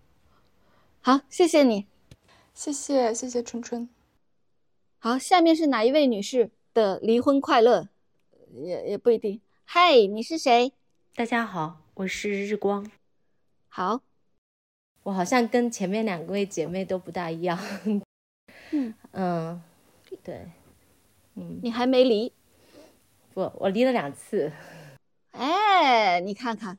[0.99, 1.87] 好，谢谢你，
[2.53, 3.87] 谢谢谢谢春春。
[4.99, 7.87] 好，下面是哪一位女士的离婚快乐？
[8.51, 9.39] 也也不一定。
[9.63, 10.73] 嗨，你是谁？
[11.15, 12.87] 大家好，我是日光。
[13.69, 14.01] 好，
[15.01, 17.57] 我好像跟前面两位姐妹都不大一样。
[18.69, 19.59] 嗯嗯，
[20.23, 20.45] 对，
[21.33, 22.31] 嗯，你还没离？
[23.33, 24.51] 不，我离了两次。
[25.33, 26.77] 哎，你看看，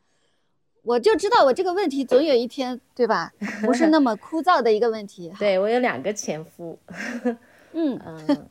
[0.82, 3.32] 我就知道我这个问题总有一天，对吧？
[3.62, 5.32] 不是那么枯燥的一个问题。
[5.40, 6.78] 对我有两个前夫。
[7.72, 8.48] 嗯嗯，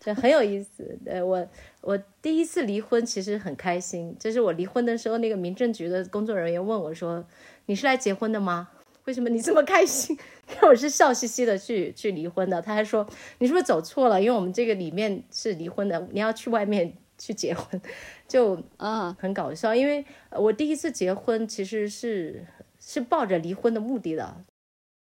[0.00, 0.96] 就很有意思。
[1.04, 1.44] 对我，
[1.86, 4.16] 我第一次离婚其实很开心。
[4.18, 7.24] 就是我离婚的时候，那个民政局的工作人员问我说
[7.66, 8.70] ：“你是来结婚的吗？
[9.04, 10.16] 为什么你这么开心？”
[10.48, 12.62] 因为我是笑嘻嘻的去去离婚的。
[12.62, 13.06] 他还说
[13.38, 14.20] ：“你是不是走错了？
[14.20, 17.78] 因为我们这个里面是离婚的，你要去外面去结婚。”
[18.26, 19.74] 就啊，很搞笑。
[19.74, 22.46] 因为我第一次结婚其实是
[22.80, 24.34] 是抱着离婚的目的的。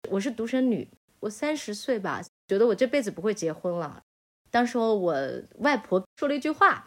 [0.09, 0.89] 我是独生女，
[1.21, 2.23] 我三十岁吧。
[2.49, 4.03] 觉得我这辈子不会结婚了。
[4.53, 5.17] 当时我
[5.61, 6.87] 外婆说了一句话，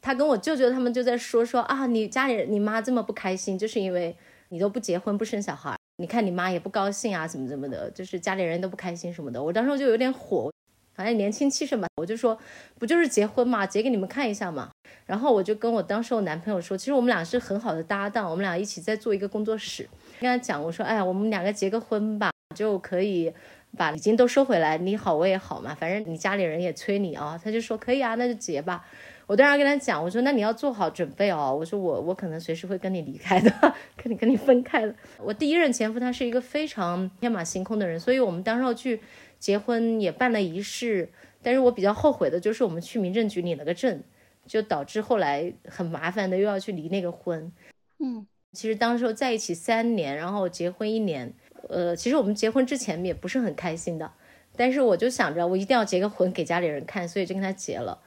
[0.00, 4.16] 她跟我舅舅他们就在说说啊，你家里人你妈这么不开心，就是因为
[4.50, 9.42] 你都不结婚不生小孩，你看你妈也不高兴啊，怎么怎么的，就是家里人都不开心什么的。
[9.42, 10.52] 我当时就有点火，
[10.94, 12.38] 反正年轻气盛嘛，我就说
[12.78, 14.70] 不就是结婚嘛，结给你们看一下嘛。
[15.06, 19.88] 然后我就跟我当时我男朋友说，其实我们俩是很好的搭档，我们俩一起在做一个工作室。
[20.20, 23.32] 跟他讲，我说哎呀，我们两个结个婚吧，就可以。
[23.76, 28.84] 把礼金都收回来，你好我也好嘛，反正你家里人也催你啊，他就说可以啊，那就结吧。
[29.26, 33.50] 我当时跟他讲，我说那你要做好准备哦，我说我我可能随时会跟你离开的，
[33.96, 34.94] 跟你跟你分开的。
[35.18, 39.00] 我第一任前夫他是一个非常天马行空的人，所以我们当时候去
[39.38, 41.10] 结婚也办了仪式，
[41.42, 44.00] 但是我比较后悔的就是我们去民政局领了个证，
[44.46, 47.52] 就导致后来很麻烦的又要去离那个婚。
[47.98, 51.34] 嗯，其实当时候在一起三年，然后结婚一年。
[51.68, 54.12] 呃，其实我们结婚之前也不是很开心的，
[54.56, 58.00] 但是我就想着我一定要结个婚给家里人看，所以就跟他结了。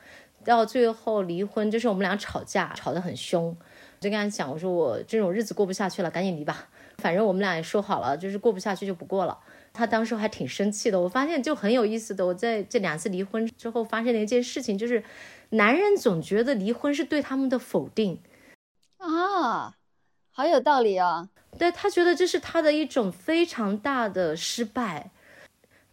[0.45, 3.55] 到最后离婚，就是我们俩吵架，吵得很凶，
[3.99, 6.69] 就跟他讲，我说我这种日子过不下去了，赶紧离吧。
[6.97, 9.37] 反正我们俩也说好了，就是过不下去就不过了。
[9.73, 10.99] 他当时还挺生气的。
[10.99, 15.03] 我发现就很有意思的，我在这两次离婚之后发现了一件事情，就是
[15.49, 18.19] 男人总觉得离婚是对他们的否定
[18.97, 19.75] 啊，
[20.39, 21.27] 好有道理啊。
[21.57, 25.11] 对他觉得这是他的一种非常大的失败。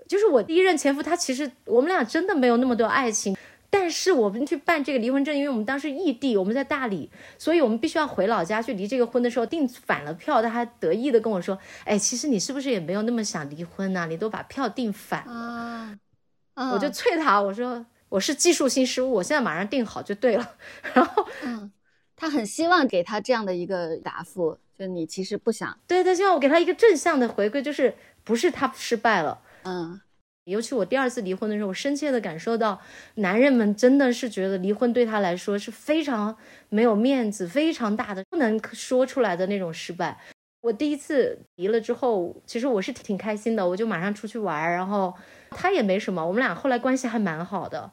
[0.07, 3.37] 就是我第一任前夫，他其实我们俩真的没有那么多爱情。
[3.69, 10.41] 但是我们去办这个离婚证，因为我们当时异地，我们在大理，所以我们必须要回老家去离这个婚的时候订反了票。
[10.41, 14.07] 他还得意的跟我说：“哎，其实你是不是也没有那么想离婚呢？
[14.09, 15.99] 你都把票订反了。”
[16.73, 20.55] 我就催他，我说：“我是技术性失误，我现在马上订好就对了。
[20.95, 21.71] ”然后，嗯，
[22.17, 25.79] 他很希望给他这样的一个答复，就你其实不想。
[25.87, 29.41] 对他希望我给他一个正向的回馈，就是不是他失败了。
[29.65, 30.01] 嗯。
[30.45, 32.81] 尤其我第二次离婚的时候，我深切的感受到，
[33.17, 36.37] 男人们真的是觉得离婚对他来说是非常
[36.69, 40.17] 没有面子、非常大的不能说出来的那种失败。
[40.61, 45.13] 我第一次离了之后，其实我是挺开心的，我就马上出去玩，然后
[45.51, 47.91] 他也没什么，我们俩后来关系还蛮好的，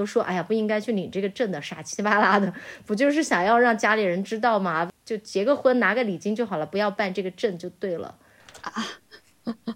[0.00, 2.52] 都说哎呀不应该去领这个证的，傻七巴拉的，
[2.86, 4.90] 不就是想要让家里人知道吗？
[5.04, 8.14] 就结个婚拿个礼金就好了，不要办这个证就对了。
[8.62, 8.72] 啊，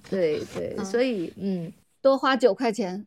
[0.09, 1.73] 对对，所以嗯。
[2.05, 3.07] 多花九块钱，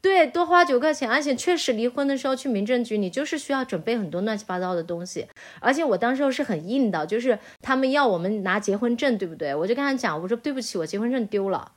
[0.00, 5.26] 对，多花九块钱，而且确实离婚的时候去民政局，你就是需要准备很多乱七八糟的东西。
[5.60, 9.54] 而且我当时是很硬的，就是他们要我们拿结婚证，对不对？
[9.54, 11.70] 我就跟他讲，我说对不起，我结婚证丢了，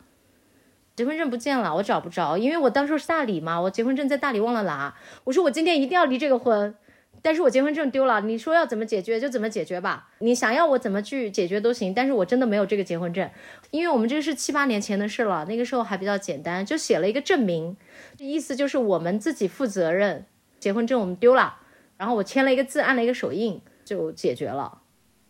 [0.95, 4.95] 结婚证不见了，我找不着，因为我当时是大理嘛，我结婚证在大理忘了拿。
[5.23, 6.75] 我说我今天一定要离这个婚。
[7.21, 10.09] 但是我结婚证丢了，你说要怎么解决就怎么解决吧。
[10.19, 13.29] 你想要我怎么去解决都行，但是我真的没有这个结婚证，
[13.71, 17.77] 因为我们这个是七八年前的事了，那个时候还比较简单，就写了一个证明，
[18.17, 20.25] 意思就是我们自己负责任。
[20.59, 21.59] 结婚证我们丢了，
[21.95, 24.81] 然后我签了一个字，按了一个手印就解决了。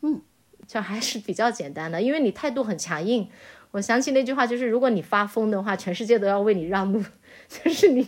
[0.01, 0.21] 嗯，
[0.67, 3.29] 这还是比较简单的，因为你态度很强硬。
[3.73, 7.03] 我想起那句话，就是如果你发疯的话，全世界都要为你让路。
[7.49, 8.03] 就是你，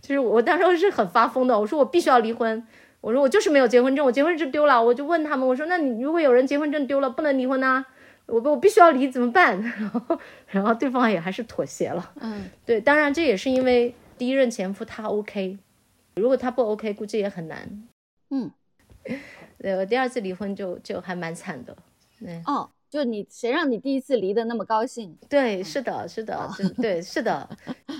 [0.00, 2.66] 就是我当时是很发疯的，我说我必须要离婚。
[3.02, 7.84] 我说我就是没有结婚证，我结婚证丢了，我就问他们，我说那你如果有人结婚证丢了，不能离婚呢？
[8.26, 9.60] 我我必须要离怎么办？
[9.60, 12.12] 然后然后对方也还是妥协了。
[12.20, 15.58] 嗯，对，当然这也是因为第一任前夫他 OK，
[16.14, 17.86] 如果他不 OK，估计也很难。
[18.30, 18.50] 嗯，
[19.58, 21.76] 对我第二次离婚就就还蛮惨的。
[22.18, 25.16] 对哦，就你谁让你第一次离的那么高兴？
[25.26, 27.48] 对，是的，是的，对，是的，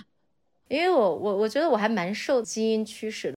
[0.68, 3.36] 因为我我我觉得我还蛮受基因驱使的。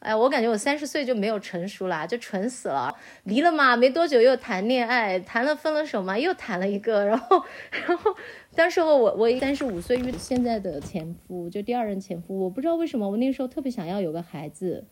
[0.00, 2.94] 哎，我感觉我三十岁就没有成熟啦，就蠢死了。
[3.24, 7.06] 离了嘛，没多久又谈恋爱，谈了分了手嘛，又谈了一个。
[7.06, 7.42] 然后，
[7.86, 8.14] 然后，
[8.54, 12.38] 当时候我我三十五岁遇现在的前夫，就第二任前夫。
[12.38, 14.86] 我不知道为什么，我那时候特别想要有个孩子，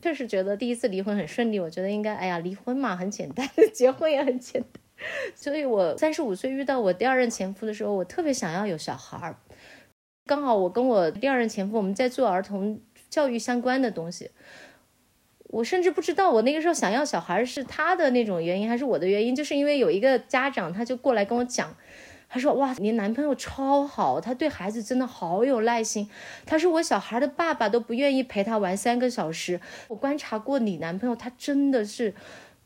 [0.00, 1.60] 确实觉得第一次离婚很顺利。
[1.60, 4.83] 我觉得应该，哎呀，离婚嘛很简单， 结婚也很简单。
[5.34, 9.36] 所以我三十五岁遇到我第二任前夫的时候，我特别想要有小孩儿。
[10.26, 12.80] 刚好我跟我第二任前夫，我们在做儿童。
[13.10, 14.32] 教育相关的东西，
[15.50, 21.76] 我甚至不知道我那个时候想要小孩是他的那种原因，还是我的原因，就是因为有一个家长他就过来跟我讲，
[22.28, 26.10] 他说哇，你男朋友超好，他对孩子真的好有耐心。
[26.44, 29.60] 他说我小孩的爸爸都不愿意陪他玩三个小时。
[29.86, 32.12] 我观察过你男朋友，他真的是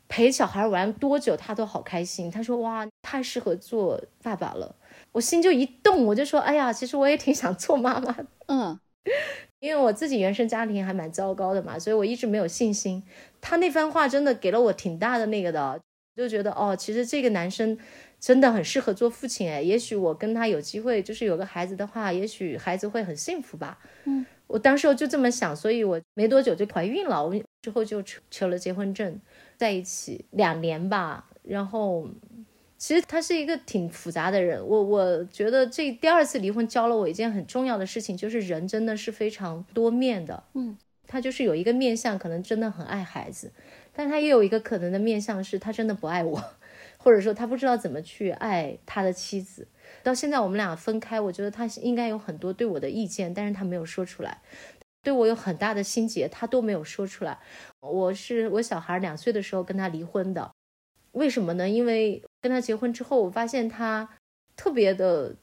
[0.09, 2.29] 陪小孩玩多久他都好开心。
[2.29, 4.75] 他说哇，太适合做爸爸了。
[5.13, 8.13] 我心就一动，我就说哎呀，其实我也挺想做妈妈。
[8.47, 8.77] 嗯。
[9.59, 13.03] 因为我自己原生家庭还蛮糟糕的嘛，所以我一直没有信心。
[13.41, 15.79] 他那番话真的给了我挺大的那个的，
[16.15, 17.77] 就觉得哦，其实这个男生
[18.19, 19.61] 真的很适合做父亲哎。
[19.61, 23.79] 也许我跟他有机会，就是有个孩子的话，也许孩子会很幸福吧。
[24.05, 27.25] 嗯，我当时就这么想，所以我没多久就怀孕了。
[27.25, 29.19] 我之后就求求了结婚证，
[29.59, 32.09] 在一起两年吧，然后。
[32.81, 40.41] 其实他是一个挺复杂的人，我我觉得这第二次离婚教了我一件很重要的事情，就是人真的是非常多面的。
[40.53, 43.51] 嗯，他就是有一个面相，可能真的很爱孩子，
[43.91, 46.41] 但他也有一个可能的面相，是他真的不爱我，
[46.95, 49.67] 或者说他不知道怎么去爱他的妻子。
[50.01, 54.37] 到现在我们俩分开，我觉得他应该有很多对我的意见，但是他没有说出来，
[55.01, 57.39] 对我有很大的心结，他都没有说出来。
[57.79, 60.51] 我是我小孩两岁的时候跟他离婚的。
[61.13, 61.67] 为什么呢？
[61.67, 64.07] 因为跟他结婚之后，我发现他
[64.55, 65.35] 特别的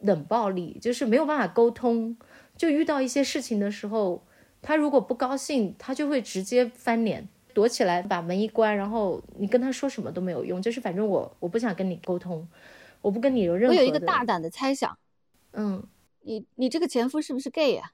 [0.00, 2.16] 冷暴力，就是没有办法沟通。
[2.56, 4.26] 就遇到一些事情的时候，
[4.60, 10.60] 他如果不高兴，他就会直接翻脸，躲起来，把门一关，然后你跟他说什么都没有用。
[10.60, 12.46] 就是反正我我不想跟你沟通，
[13.00, 13.76] 我不跟你有任何。
[13.76, 14.98] 我有一个大胆的猜想，
[15.52, 15.86] 嗯，
[16.22, 17.82] 你你这个前夫是不是 gay 呀？
[17.84, 17.90] 啊，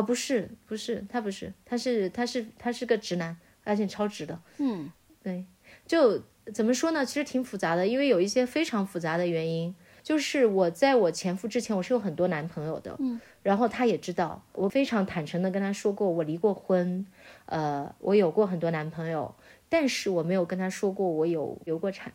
[0.00, 4.40] 不是，不是，他不是，他是他是他是个直男，而且超直的。
[4.58, 4.90] 嗯，
[5.22, 5.44] 对，
[5.86, 6.22] 就。
[6.52, 7.06] 怎么说呢？
[7.06, 9.72] 其实挺复杂的，因为有一些非常复杂的原因。
[10.02, 17.06] 就是我在我前夫之前，我是有很多男朋友的，嗯，然后他也知道，我非常坦诚的跟他说过，我离过婚，
[17.46, 19.32] 呃，我有过很多男朋友，
[19.68, 22.12] 但是我没有跟他说过我有流过产，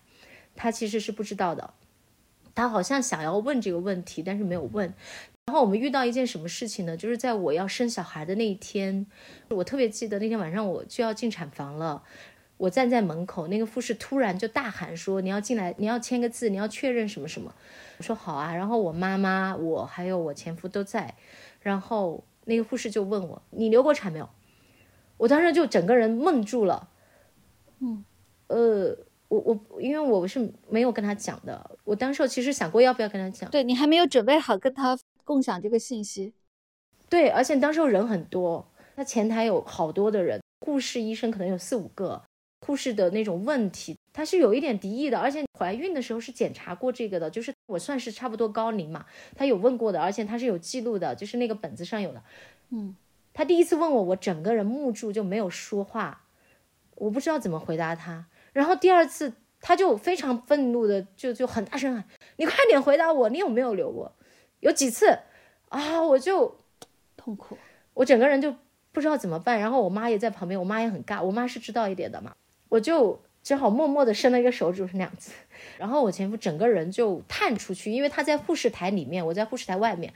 [0.57, 1.73] 他其实是不知道的，
[2.53, 4.93] 他好像想要问这个问题，但是没有问。
[5.47, 6.97] 然后我们遇到一件什么事情呢？
[6.97, 9.07] 就是在我要生小孩的那一天，
[9.47, 12.03] 我特别记得那天晚上我就要进产房了。
[12.57, 17.53] 我站在门口，那个护士突然就大喊说：“你要进来，你要签个字，你要确认什么什么。”
[17.97, 21.15] 我说：“好啊。”然后我妈妈、我还有我前夫都在。
[21.61, 24.27] 然后那个护士就问我：“你流过产没有？”
[25.15, 26.89] 我当时就整个人愣住了。
[27.79, 28.03] 嗯，
[28.47, 28.97] 呃，
[29.29, 33.49] 我我因为我是没有跟他讲的，我当时其实想过要不要跟他讲。
[33.51, 34.97] 对你还没有准备好跟他
[35.27, 36.31] 共享这个信息。
[37.09, 38.65] 对，而且当时人很多，
[38.95, 42.23] 那前台有好多的人，护士、医生可能有四五个。
[42.65, 49.05] 护士的那种问题，他是有一点敌意的，而且怀孕的时候是检查过这个的，就是我算是差不多高龄嘛，
[49.35, 52.23] 他有问过的，而且他是有记录的，就是那个本子上有的。
[52.71, 52.95] 嗯，
[53.31, 56.25] 他第一次问我，我整个人木住就没有说话，
[56.95, 58.25] 我不知道怎么回答他。
[58.53, 62.03] 然后第二次他就非常愤怒的就就很大声喊
[62.37, 64.11] ：“你快点回答我，你有没有流过？
[64.59, 65.19] 有几次？”
[65.69, 66.57] 啊，我就
[67.17, 67.57] 痛苦，
[67.93, 68.55] 我整个人就
[68.93, 69.59] 不知道怎么办。
[69.59, 72.33] 然后我妈也在旁边，我妈也很尬，我妈是知道一点的嘛。
[72.69, 75.31] 我就只好默默的伸了一个手指，是那样子。
[75.77, 80.13] 然后我前夫整个人就探出去，因为他在护士台里面，我在护士台外面，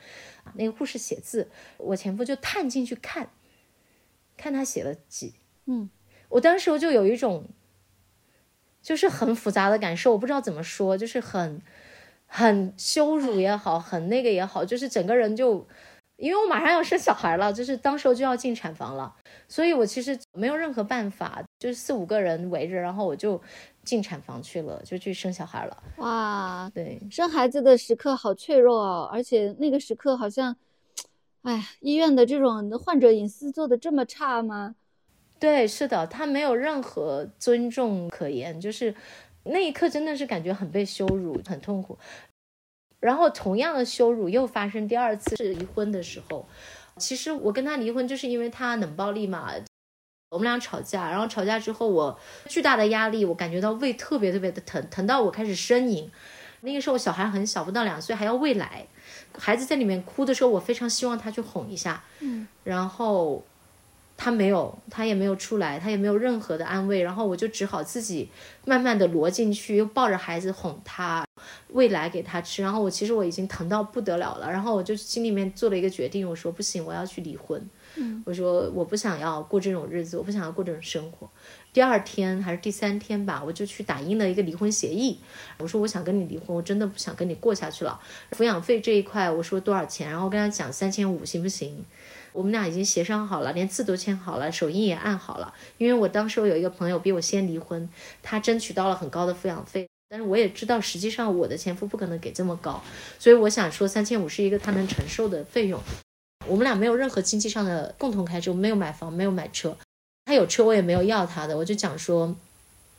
[0.54, 3.30] 那个护士写字，我前夫就探进去看，
[4.38, 5.34] 看他写了几。
[5.66, 5.90] 嗯，
[6.30, 7.46] 我当时我就有一种，
[8.82, 11.62] 就是很复杂的感受，我不知道怎么说，就是很
[12.34, 15.68] 很羞辱也好，很那个也好，就是整个人就。
[16.18, 19.12] 因为我马上要生小孩了，就是当时候就要进产房了，
[19.48, 23.42] 所以我其实没有任何办法，就是四五个人围着，然后我就
[23.84, 25.76] 进产房去了，就去生小孩了。
[25.98, 30.56] 哇，对，生孩子的时刻好脆弱哦，而且那个时刻好像，
[31.42, 34.76] 哎，医院的这种患者隐私做的这么差吗？
[35.40, 38.94] 对，是的，他没有任何尊重可言，就是
[39.44, 41.98] 那一刻真的是感觉很被羞辱，很痛苦。
[43.00, 46.48] 然后同样的羞辱又发生第二次，是离婚的时候。
[46.98, 49.52] 其实我跟他离婚就是因为他冷暴力嘛，
[50.30, 56.12] 我们俩吵架，然后吵架之后我巨大的压力，我感觉到胃特别特别的疼，疼到我开始呻吟。
[56.62, 58.86] 那个时候小孩很小，不到两岁，还要喂奶，
[59.36, 63.44] 孩子在里面哭的时候，我非常希望他去哄一下，嗯，然后。
[64.24, 68.30] 他没有，他也没有出来，他也没有任何的安慰，然后我就只好自己
[68.66, 71.26] 慢慢的挪进去，又抱着孩子哄他，
[71.70, 77.60] 喂奶给他吃，然后我其实我已经疼到不得了了，然后我就心里面做了一个决定，我说不行，我要去离婚，
[77.96, 81.28] 嗯，我说我不想要过这种日子，我不想要过这种生活。
[81.74, 85.18] 第二天还是第三天吧，我就去打印了一个离婚协议，
[85.58, 88.00] 我说我想跟你离婚，我真的不想跟你过下去了。
[88.34, 91.84] 抚养费这一块我说多少钱，然后跟他讲三千五行不行？
[92.34, 95.54] 我们俩已经协商好了，连字都签好了，手印也按好了。
[95.78, 97.90] 因为我当时有一个朋友比我先离婚，
[98.24, 102.82] 他争取到了很高的抚养费，但是我也知道实际上我的前夫不可能给这么高，
[103.20, 105.80] 所以我想说三千五是一个他能承受的费用。
[106.48, 109.78] 我们俩没有任何经济上的共同开支，我没有买房，没有买车，
[110.26, 112.36] 他有车我也没有要他的，我就讲说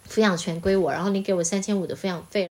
[0.09, 2.49] 抚养权归我，然后你给我三千五的抚养费。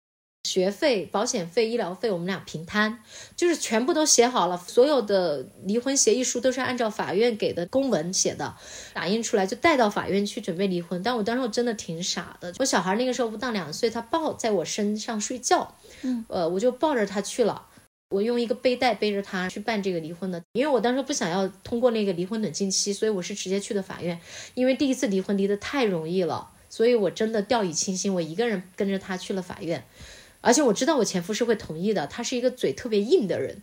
[0.51, 2.98] 学费、保险费、医疗费，我们俩平摊，
[3.36, 4.57] 就是全部都写好了。
[4.66, 8.57] 所有的离婚协议书都是按照法院给的公文写的，
[8.92, 11.01] 打印出来就带到法院去准备离婚。
[11.05, 15.72] 但我当时我真的挺傻的，我小孩那个时候不到两岁，他抱在我身上睡觉，
[16.03, 17.68] 嗯，呃，我就抱着他去了。
[18.09, 24.18] 我用一个背带背着他去办这个离婚的，因为我当时不想要通过那个离婚冷静期，所以我是直接去的法院。
[24.55, 29.84] 因为第一次离婚离得太容易了，所以我真的掉以轻心，我一个人跟着他去了法院。
[30.41, 33.59] 而且我知道我前夫是会同意的，他是一个嘴特别硬的人。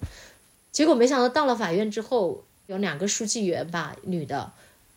[0.72, 4.52] 结果没想到到了法院之后，有两个书记员吧，女的，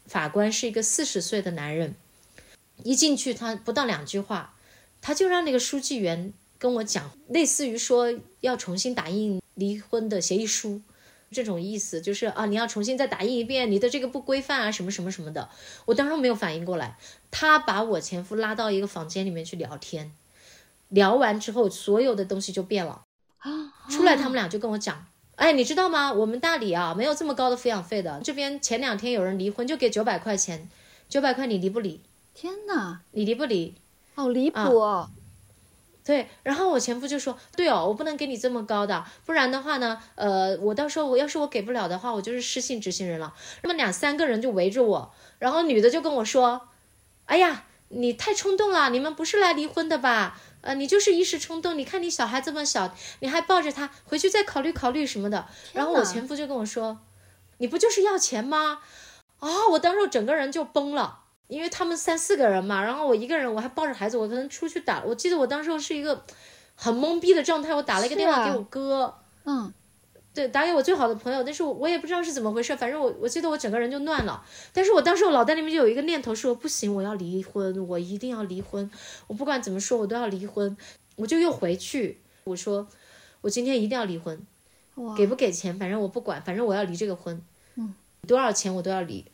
[0.06, 1.94] 法官是一个四十岁的男人。
[2.82, 4.54] 一进去，他不到两句话，
[5.00, 10.80] 他就让那个书记员跟我讲，类似于说要重新打印离婚的协议书，
[11.30, 15.48] 这种意思就是啊，你要重新再打印一遍，你的这个不规范啊，什么什么什么的。
[15.86, 16.98] 我当时没有反应过来，
[17.30, 20.12] 他把我前夫拉到一个房间里面去聊天。
[20.90, 23.02] 聊完之后，所有的东西就变了
[23.38, 23.50] 啊！
[23.88, 26.12] 出来，他们俩就跟我讲：“哎，你知道吗？
[26.12, 28.20] 我们大理啊，没有这么高的抚养费的。
[28.22, 30.68] 这边前两天有人离婚，就给九百块钱，
[31.08, 32.00] 九百块你离不离？
[32.34, 33.74] 天哪，你离不离？
[34.14, 35.08] 好离谱哦！
[36.04, 36.28] 对。
[36.42, 43.32] 然后我前夫就说：对哦，我不能给你这么高的，不然的话呢，呃，我到时候我要是我给不了的话，我就是失信执行人了。
[43.62, 46.68] 那么两三个人就围着我，然后女的就跟我说：
[47.26, 50.38] 哎呀。”你太冲动了，你们不是来离婚的吧？
[50.62, 51.76] 呃，你就是一时冲动。
[51.76, 55.46] 你看你小孩这么小，你还抱着他，回去再考虑考虑什么的。
[55.72, 56.98] 然后我前夫就跟我说
[57.58, 58.80] ：“你不就是要钱吗？”
[59.40, 65.02] 啊，我当时整个人就崩了，因为他们三四个人嘛，然后我一个人，我还抱着孩子，我可能出去打。
[65.02, 66.24] 我记得我当时是一个
[66.74, 69.72] 很懵逼的状态，我打了一个电话给我哥，嗯，
[70.32, 74.44] 对，打给我最好的朋友，但是我我也不知道是怎么回事，反正我我记得我整个人就乱了。
[74.72, 78.90] 但是我当时我脑袋里面就有一个念头说，不行，我要离婚，我一定要离婚，
[79.26, 80.76] 我不管怎么说，我都要离婚。
[81.16, 82.88] 我就又回去，我说
[83.42, 84.40] 我今天一定要离婚，
[85.16, 87.42] 给不给钱，反正我不管，反正我要离这个婚。
[87.76, 87.94] 嗯
[88.26, 89.24] 多少钱我都要离，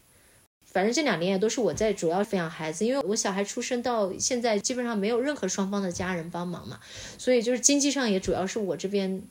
[0.65, 6.79] 反正这两年也都是我在主要抚养孩子，因为我小孩出生到现在基本上没有任何双方的家人帮忙嘛，
[7.19, 9.23] 所以就是经济上也主要是我这边，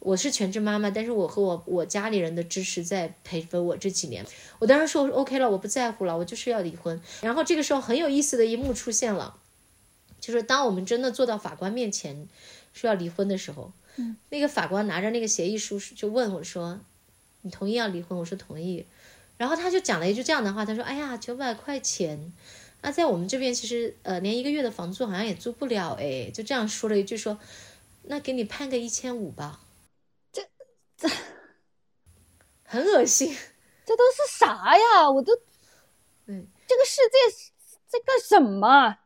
[0.00, 4.24] 我是全职妈妈，但是我和我我家里人的支持在陪着我这几年。
[4.60, 7.00] 我当时说 OK 了，我不在乎了，我就是要离婚。
[7.20, 9.36] 然后这个时候很有意思的一幕出现了，
[10.20, 12.28] 就是当我们真的坐到法官面前
[12.72, 13.72] 说要离婚的时候，
[14.30, 16.78] 那个法官拿着那个协议书就问我说
[17.42, 18.86] ：“你同意要离婚？”我说同意。
[19.36, 22.32] 然后他就讲了一句这样的话，他说：“哎呀，九百块钱，
[22.82, 27.38] 那在我们这边其实呃连一个月的房租好像也租不了哎。”就这样说了一句说
[28.06, 29.60] ：“那给你判个一千五吧。”
[30.98, 31.14] 这 这
[32.64, 33.34] 很恶心，
[33.86, 35.08] 这都是啥呀？
[35.10, 35.32] 我都，
[36.26, 37.16] 嗯，这个世界
[37.86, 38.98] 在干什么？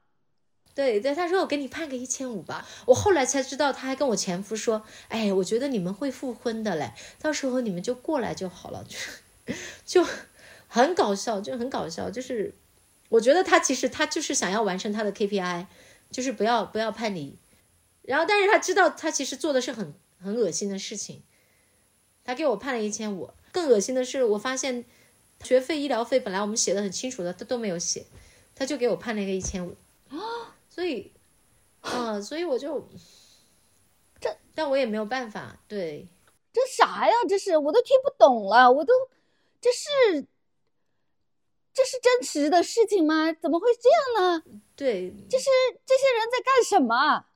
[0.75, 2.67] 对对，他说我给你判个一千五吧。
[2.87, 8.85] 我后来才知道，他还跟我前夫说：“哎，我觉得你们会复婚的嘞，到时候你们就过来就好了。
[9.85, 10.03] ”就。
[10.03, 10.07] 就
[10.69, 12.09] 很搞笑，就很搞笑。
[12.09, 12.55] 就是
[13.11, 15.67] 我觉得他其实他就是想要完成他的 KPI，
[16.11, 17.37] 就是不要不要判离。
[18.01, 21.23] 然后，但是他知道他其实做的是很很恶心的事情。
[22.25, 24.85] 他给我判了一千五，更恶心的是，我发现
[25.43, 28.07] 学费、医疗费本来我们写的很清楚的，他都没有写，
[28.55, 29.77] 他就给我判了一个一千五。
[30.69, 31.13] 所以，
[31.83, 32.89] 啊，所以我就
[34.21, 35.59] 这，但我也没有办法。
[35.69, 36.09] 对，
[36.53, 37.13] 这啥呀？
[37.29, 38.93] 这是我都听不懂了，我都。
[39.61, 40.27] 这是，
[41.73, 43.33] 这是真实的事情吗？
[43.33, 43.89] 怎么会这
[44.21, 44.43] 样呢？
[44.75, 45.47] 对，这是
[45.87, 47.27] 这些人在干什么？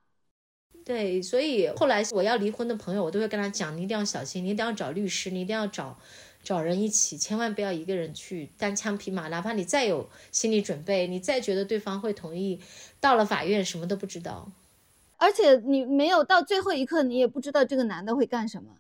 [0.87, 5.99] 对，所以后来我要离婚的朋友，我都会跟他讲，你一定要小心，你一定要找律师，你一定要找
[6.45, 9.27] 找人一起，千万不要一个人去单枪匹马。
[9.27, 12.61] 哪怕你再有心理准备，你再觉得对方会同意，
[13.01, 14.49] 到了法院什么都不知道，
[15.17, 18.71] 而且你没有到最后一刻，你也不知道这个男的会干什么。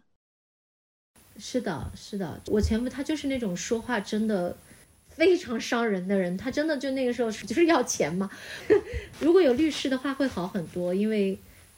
[1.36, 4.56] 是的，是的，我前夫他就是那种说话真的
[5.08, 8.30] 非常伤人的人，他真的就那个时候就是要钱嘛。
[9.18, 11.36] 如果有律师的话会好很多，因为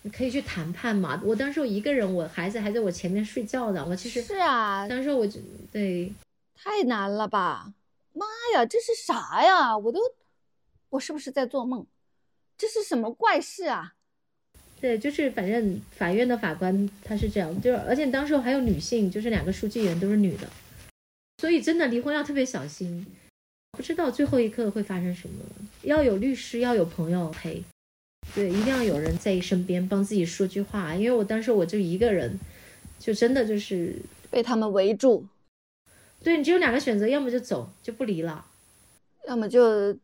[0.09, 1.21] 你可以去谈判嘛。
[1.23, 5.39] 我当时我一个人，我孩子还在我前面睡觉呢，我其实是啊，当时我就
[5.71, 6.11] 对，
[6.57, 7.75] 太难了吧？
[8.15, 9.77] 妈呀，这是啥呀？
[9.77, 10.01] 我都，
[10.89, 11.87] 我是不是在做梦？
[12.57, 13.97] 这是什么怪事啊？
[14.81, 20.49] 对，就是反正法院的法官他是这样，就是而且当时还有女性，就是两个书记员都是女的，
[21.37, 23.07] 所以真的离婚要特别小心，
[23.73, 25.45] 不知道最后一刻会发生什么，
[25.83, 27.63] 要有律师，要有朋友陪，
[28.35, 32.39] 对，一定要有人在身边帮自己说句话，因为我当时我就一个人，
[32.99, 33.97] 就真的就是
[34.31, 35.25] 被他们围住，
[36.23, 38.45] 对你只有两个选择，要么就走就不离了，
[39.27, 39.97] 要么就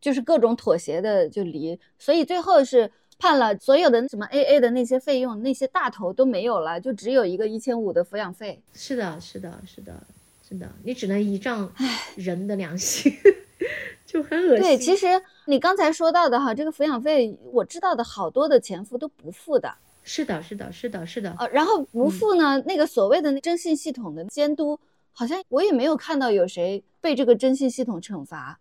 [0.00, 2.90] 就是各种妥协的就离，所以最后是。
[3.16, 8.60] 判了所有的什么 A A 的那些费用，那些大头都没有了，就只有一个一千五的抚养费。
[8.74, 10.02] 是的，是的，是的，
[10.46, 11.72] 是的，你只能依仗
[12.16, 13.12] 人的良心，
[14.14, 14.62] 就很恶心。
[14.62, 19.74] 对，其实你刚才说到的哈，这个抚养费，我知道的好多的前夫都不付的。
[20.04, 21.34] 是的，是的，是的，是的。
[21.40, 24.78] 呃，然后不付呢，那个所谓的征信系统的监督，
[25.12, 28.60] 好像我也没有看到有谁被这个征信系统惩罚。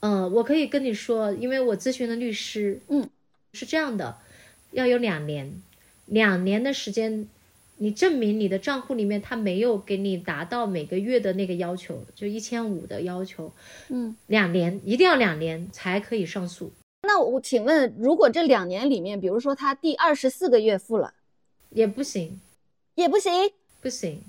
[0.00, 3.08] 嗯，我可以跟你说，因为我咨询的律师，嗯。
[3.54, 4.16] 是这样的，
[4.70, 5.62] 要有两年，
[6.06, 7.28] 两年的时间，
[7.82, 13.52] 你证明你的账户里面他没有给你达到每个月的那个要求，就一千五的要求，
[13.88, 16.72] 嗯，两年一定要两年才可以上诉。
[17.02, 21.12] 那我请问，如果这两年里面，比如说他第二十四个月付了，
[21.70, 22.40] 也不行，
[22.94, 23.32] 也不行，
[23.80, 24.22] 不行。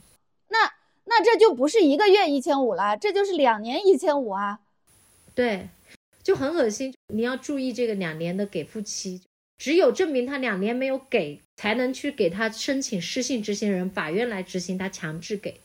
[0.49, 0.73] 那
[1.05, 4.59] 那这就不是一个月一千五了，这就是两年一千五啊。
[5.35, 5.69] 对。
[6.23, 9.21] 就很恶心，你要注意这个两年的给付期，
[9.57, 15.61] 只有证明他两年没有给，才能去给他申请失信执行人，法院来执行他强制给，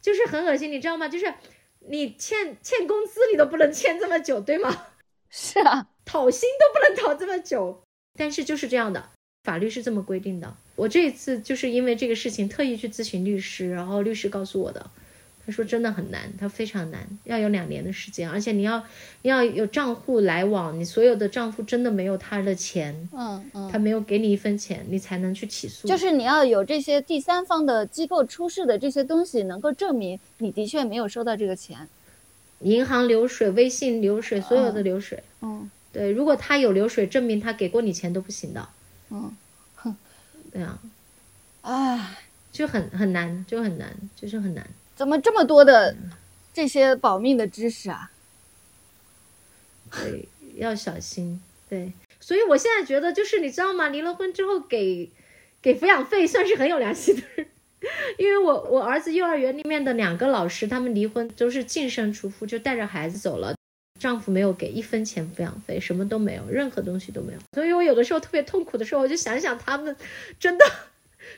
[0.00, 1.08] 就是很恶心，你知道吗？
[1.08, 1.32] 就是
[1.88, 4.86] 你欠欠工资，你都不能欠这么久，对吗？
[5.30, 7.82] 是啊，讨薪都不能讨这么久，
[8.18, 9.10] 但是就是这样的，
[9.44, 10.56] 法律是这么规定的。
[10.74, 14.90] 我这一次就是因为这个事情特意去咨询律师，然后律师告诉我的。
[15.46, 18.84] 他说真的很难，他非常难，要有两年的时间，而且你要
[19.22, 25.86] 要有账户来往，你所有的账户真的没有他的钱，嗯嗯，他没有给你一分钱，你才能去起诉。
[25.86, 31.88] 就是你要有这些第三方的机构出示的这些东西，能够证明你的确没有收到这个钱。
[32.60, 38.68] 银行流水、微信流水，所有的流水，嗯对，如果他有流水证明他给过你钱都不行的，
[39.10, 39.30] 嗯，
[39.76, 39.94] 哼
[40.52, 40.78] 对啊，
[41.60, 42.16] 唉，
[42.50, 44.66] 就很很难，就很难，就是很难。
[44.96, 45.94] 怎么这么多的
[46.52, 48.10] 这些保命的知识啊？
[49.92, 50.26] 对，
[50.56, 51.40] 要小心。
[51.68, 53.88] 对，所以我现在觉得，就是你知道吗？
[53.88, 55.10] 离了婚之后给
[55.60, 57.22] 给抚养费算是很有良心的，
[58.18, 63.54] 因为我我儿子幼儿园里面的两个老师，他们离婚都是净身出户，就带着孩子走了，
[63.98, 67.38] 丈夫没有给一分钱抚养费，什么都没有，任何东西都没有。
[67.52, 69.94] 所以我有的时候特别痛苦的时候，我就想想他们，
[70.38, 70.64] 真的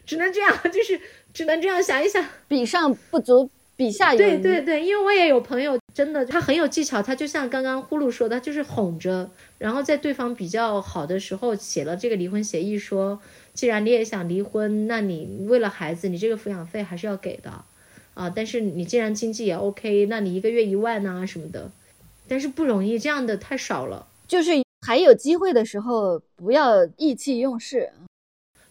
[0.09, 0.99] 只能这样， 就是
[1.35, 2.25] 只能这样想一想。
[2.49, 4.23] 比上不足，比下有余。
[4.23, 13.21] 对对对，因为我也有朋友，真的他很有技巧，他就像刚刚呼噜说的，他就是哄着，然后在对方比较好的时候写了这个离婚协议，说
[13.53, 17.63] 既然你也想离婚，那你为了孩子，你这个抚养费还是要给的，
[18.15, 21.71] 啊，但是你既然经济也 OK，那你一个月一万呐、什么的，
[22.27, 24.07] 但是不容易，这样的太少了。
[24.27, 24.53] 就是
[24.87, 27.91] 还有机会的时候，不要意气用事。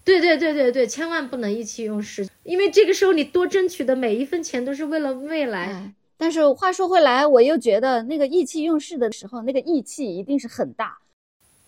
[0.08, 5.66] 对对对对对，千万不能意气用事，因为这个时候你多争取的每一分钱都是为了未来。
[5.66, 10.97] 哎，但是话说回来，我又觉得那个意气用事的时候，那个义气一定是很大，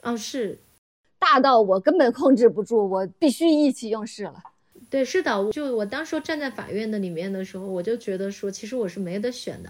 [0.03, 0.57] 哦，是。
[1.19, 4.41] 大到我根本控制不住，我必须意气用事了。
[4.89, 9.69] 对，是的，我就我当时候站在法院的里面的时候，我就觉得说，其实我是没得选的，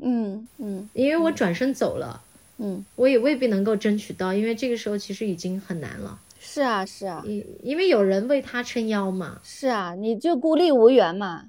[0.00, 2.22] 嗯嗯因为我转身走了，
[2.58, 11.48] 嗯，我也未必能够争取到，因为这个时候其实已经很难了，是啊是啊因因为有人为他撑腰嘛，是啊，你就孤立无援嘛。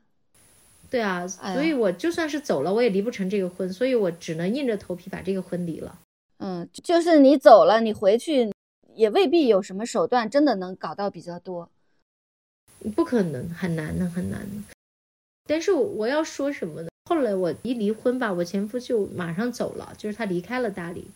[0.88, 5.98] 对啊，哎所以我就算是走了，我也离不成这个婚，所以我只能硬着头皮把这个婚离了。
[6.38, 8.52] 嗯，就是你走了，你回去
[8.94, 11.68] 也未必有什么手段，真的能搞到比较多。
[12.96, 14.76] 不可能，很难的，很难的。
[15.48, 16.90] 但是我要说什么呢？
[17.10, 21.08] 后来我一离婚吧，我前夫就马上走了，就是他离开了大理，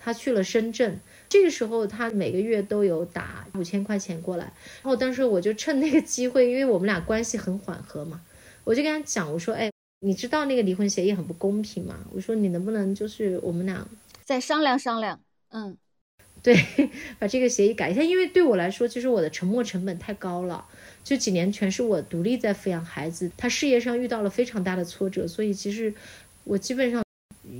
[0.00, 0.98] 他去了深圳。
[1.28, 8.20] 这个时候他每个月都有打五千块钱过来，然后当时我就趁那个机会，因为我们俩关系很缓和嘛，
[8.64, 9.70] 我就跟他讲，我说，哎，
[10.00, 11.98] 你知道那个离婚协议很不公平吗？
[12.12, 13.86] 我说你能不能就是我们俩
[14.24, 15.20] 再商量商量。
[15.50, 15.76] 嗯
[16.42, 16.54] 对，
[17.18, 20.64] 把这个协议改一下，因为对我来说，其实我的沉没成本太高了。
[21.02, 25.92] 这几年全是我独立在抚养孩子，他事业上遇到了非常大的挫折，所以其实
[26.44, 27.02] 我基本上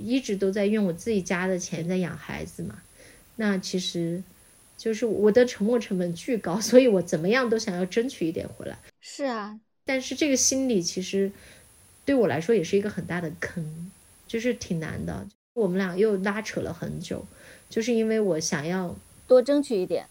[0.05, 2.81] 一直都在用我自己家的钱在养孩子嘛。
[3.37, 4.23] 那其实
[4.77, 8.79] 就是我的沉没成本巨高，所以我怎么样都想要争取一点回来。
[9.01, 11.31] 是啊，但是这个心理其实
[12.05, 13.91] 对我来说也是一个很大的坑，
[14.27, 15.27] 就是挺难的。
[15.55, 17.27] 我们俩又拉扯了很久，
[17.71, 18.95] 就是因为我想要
[19.27, 20.07] 多争取一点。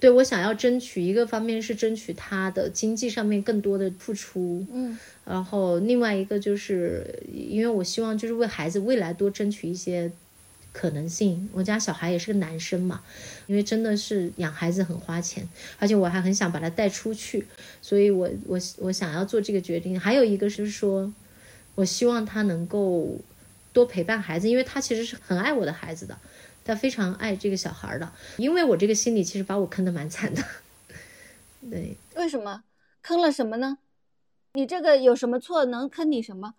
[0.00, 10.10] 对我想要争取一个方面是争取他的经济上面更多的付出，嗯然后另外一个就是因为我希望就是为孩子未来多争取一些
[10.80, 11.50] 可能性。
[11.52, 13.02] 我家小孩也是个男生嘛，
[13.46, 15.46] 因为真的是养孩子很花钱，
[15.78, 17.46] 而且我还很想把他带出去，
[17.82, 20.00] 所以我我我想要做这个决定。
[20.00, 21.12] 还有一个是说，
[21.74, 23.18] 我希望他能够
[23.74, 26.16] 多陪伴孩子，因为他其实是很爱我的孩子的。
[26.64, 30.42] 他非常爱这个小孩的，因为我这个心理其实把我坑得蛮惨的。
[31.70, 32.62] 对，为什么
[33.02, 33.78] 坑了什么呢？
[34.54, 35.64] 你这个有什么错？
[35.64, 36.54] 能坑你什么？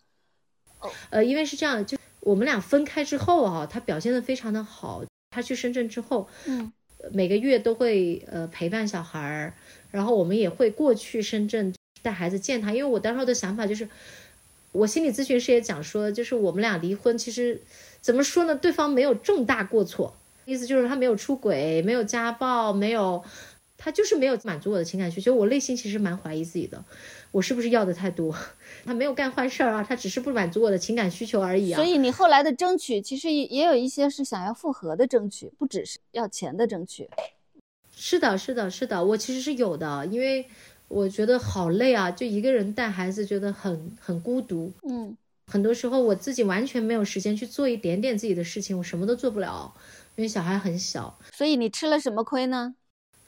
[1.12, 5.04] 呃，因为是这样，就我们俩分开之后啊，他表现得非常的好。
[5.34, 6.72] 他去深圳之后，嗯，
[7.14, 9.54] 每个月都会呃陪伴小孩儿，
[9.92, 12.74] 然后我们也会过去深圳带孩子见他。
[12.74, 13.88] 因为我当时的想法就是，
[14.74, 17.62] 我心理咨询师也讲说，就是我们俩离婚，其实
[18.02, 18.54] 怎么说呢？
[18.54, 20.14] 对方没有重大过错，
[20.44, 23.24] 意思就是他没有出轨，没有家暴，没有，
[23.78, 25.34] 他就是没有满足我的情感需求。
[25.34, 26.84] 我内心其实蛮怀疑自己的，
[27.32, 28.36] 我是不是要的太多？
[28.86, 31.76] 他没有干坏事儿啊，他只是不满足我的情感需求而已啊。
[31.76, 37.10] 所以你后来的争取，其实也也有一些是想要复合的争取，不只是要钱的争取。
[37.96, 40.46] 是的，是的，是的，我其实是有的，因为
[40.88, 44.72] 我觉得好累啊，就一个人带孩子，觉得很很孤独。
[44.84, 45.16] 嗯
[45.48, 49.74] 很多时候我自己完全没有时间去做一点点自己的事情，我什么都做不了，
[50.16, 51.14] 因为小孩很小。
[51.34, 52.74] 所以你吃了什么亏呢？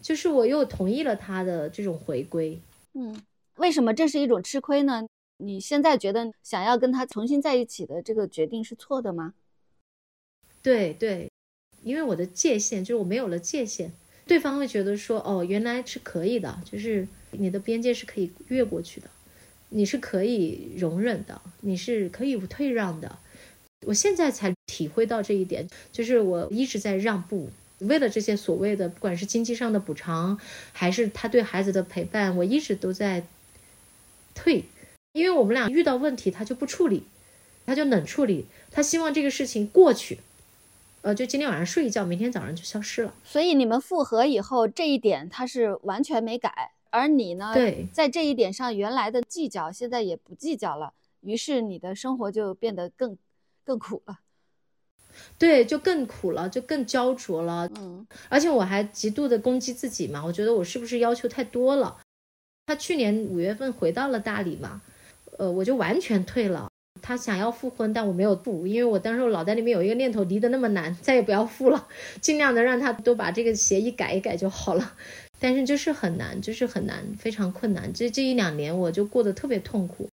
[0.01, 2.57] 就是我又同意了他的这种回归，
[2.93, 3.21] 嗯，
[3.55, 5.05] 为什么这是一种吃亏呢？
[5.37, 9.33] 你现在觉得想要跟他重新在一起的这个决定是错的吗？
[10.61, 11.29] 对对，
[11.83, 13.91] 因为我的界限就是我没有了界限，
[14.25, 19.09] 对方会觉得说，哦，原来是可以的，就是你的边界是可以越过去的。
[19.75, 23.17] 你是可以容忍的，你是可以退让的。
[23.87, 27.49] 我现在才体会到这一点，就是我一直在让步，
[27.79, 30.39] 为了这些所谓的，不管是经济上的补偿，
[30.71, 33.25] 还是他对孩子的陪伴，我一直都在
[34.33, 34.65] 退，
[35.13, 37.03] 因为我们俩遇到问题，他就不处理，
[37.65, 40.19] 他就冷处理，他希望这个事情过去，
[41.01, 43.13] 呃，就今天晚上睡一觉，明天早上就消失了。
[43.23, 53.17] 所以你们复合以后，这一点他是完全没改，而你呢，对，在这一点上原来的计较，现在也不计较了，于是你的生活就变得更。
[53.65, 54.19] 更苦了，
[55.39, 57.65] 对，就更苦了，就更焦灼了。
[57.77, 62.01] 嗯，而且我还极度的攻击自己嘛，我觉得我是不是要求太多了？
[62.65, 64.81] 他去年五月份回到了大理嘛，
[65.37, 66.69] 呃，我就完全退了。
[67.01, 71.87] 他想要复婚，但我没有复，因为我当时我脑袋里面有一个念头，离得那么难，再也不要复了，
[72.21, 74.93] 尽量的让他都把这个协议改一改就好了。
[75.39, 77.91] 但是就是很难，就是很难，非常困难。
[77.93, 80.07] 这这一两年我就过得特别痛苦。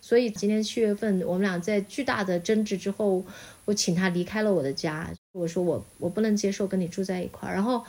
[0.00, 3.24] 所以今年七月份，我们俩在巨大的争执之后，
[3.64, 5.10] 我请他离开了我的家。
[5.32, 7.54] 我说我我不能接受跟你住在一块儿。
[7.54, 7.82] 然后，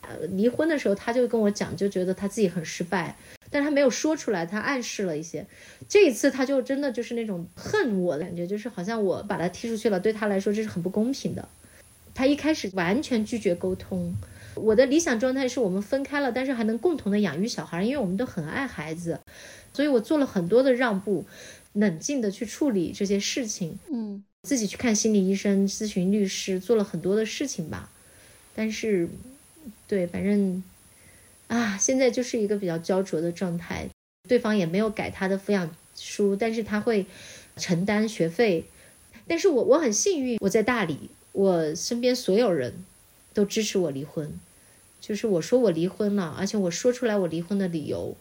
[0.00, 3.14] 呃，离婚的时候他就跟我讲，就觉得他自己很失败，
[3.52, 5.46] 但他没有说出来，他暗示了一些。
[5.88, 11.46] 这一次他就真的就是那种恨我的感觉，就是好像我把他踢出去了，对他来说这是很不公平的。
[12.14, 14.14] 他一开始完全拒绝沟通。
[14.54, 19.20] 我的理想状态是我们分开了，但是还能共同的养育小孩，因为我们都很爱孩子。
[19.72, 21.24] 所以我做了很多的让步，
[21.72, 27.90] 冷静的去处理这些事情，嗯，自己去看心理医生，咨询律师，做了很多的事情吧。
[28.54, 29.08] 但是，
[29.88, 30.62] 对，反正，
[31.52, 33.86] 啊，现在就是一个比较焦灼的状态。
[34.26, 37.04] 对方也没有改他的抚养书，但是他会
[37.56, 38.64] 承担学费。
[39.26, 42.72] 但是我我很幸运，我在大理，我身边所有人
[43.34, 44.40] 都支持我离婚，
[44.98, 48.16] 就是我说我离婚了，而且我说出来我离婚的理由。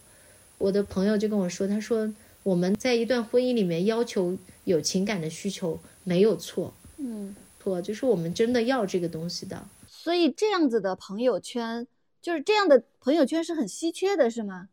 [0.57, 2.13] 我的朋友就跟我说：“他说
[2.43, 9.65] 我们在一段婚姻里面要求有情感的需求没有错，嗯，错就是我们真的要这个东西的。
[9.87, 11.87] 所以这样子的朋友圈，
[12.21, 14.69] 就是这样的朋友圈是很稀缺的，是吗？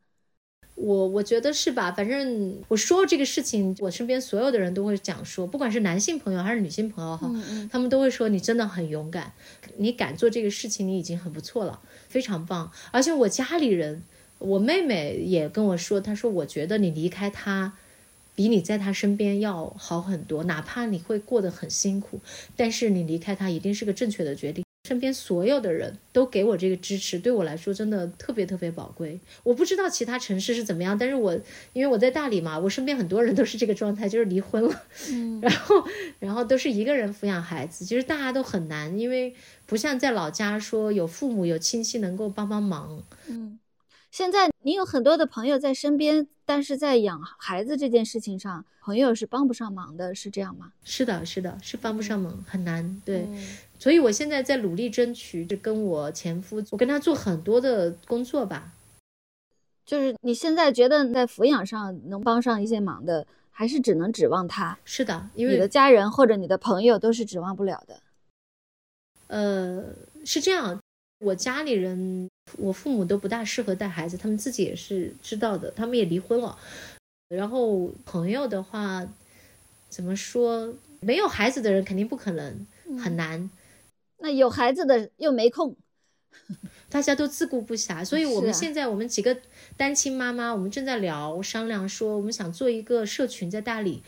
[0.75, 1.91] 我我觉得是吧？
[1.91, 7.29] 反正我说这个事情，我身边所有的人都会讲说，不管是男性朋友还是女性朋友哈，
[7.71, 9.33] 他们都会说你真的很勇敢，
[9.77, 12.71] 你敢做这个事情，你已经很不错了，非常棒。
[12.93, 14.03] 而且我家里人。”
[14.39, 17.77] 我妹妹也跟我说，她说：“我觉得你离开他，
[18.37, 20.45] 比你在他身边要好很多。
[20.45, 22.21] 哪怕你会过得很辛苦，
[22.55, 29.21] 但是你离开他一定是个正确的决定。”身边所有的人都给我这个支持，对我来说真的特别特别宝贵。
[29.43, 31.39] 我不知道其他城市是怎么样，但是我
[31.75, 35.85] 因为我在大理嘛，我身边很多人都是这个状态，就是离婚了，嗯， 然后
[36.19, 39.35] 然后都是一个人抚养孩子，其实大家都很难，因为
[39.67, 43.59] 不像在老家说有父母有亲戚能够帮帮忙，嗯。
[44.11, 50.73] 现在你有很多的朋友在身边，但是在养孩子这件事情上，朋友是帮不上忙的，是这样吗？
[50.83, 53.03] 是的，是的，是帮不上忙，很难。
[53.05, 53.29] 对，
[53.79, 58.73] 所以我现在在努力争取，就跟我前夫，我跟他做很多的工作吧。
[59.87, 64.79] 就是你现在觉得在抚养上能帮上一些忙的，还是只能指望他？
[64.85, 68.01] 是的，因为你的家人或者你的朋友都是指望不了的。
[69.29, 69.85] 呃，
[70.25, 70.79] 是这样。
[71.21, 76.57] 我家里人，我父母都不大适合带孩子，他们自己也是知道的，他们也离婚了。
[77.29, 79.07] 然后朋友的话，
[79.89, 80.73] 怎么说？
[81.01, 82.67] 没有孩子的人肯定不可能，
[82.99, 83.51] 很难。
[84.19, 85.77] 那有孩子的又没空，
[86.91, 88.05] 大家都自顾不暇。
[88.05, 89.37] 所以我们现在我们几个
[89.77, 94.03] 单亲妈妈，我们正在聊商量，说我们想做一个社群在大理。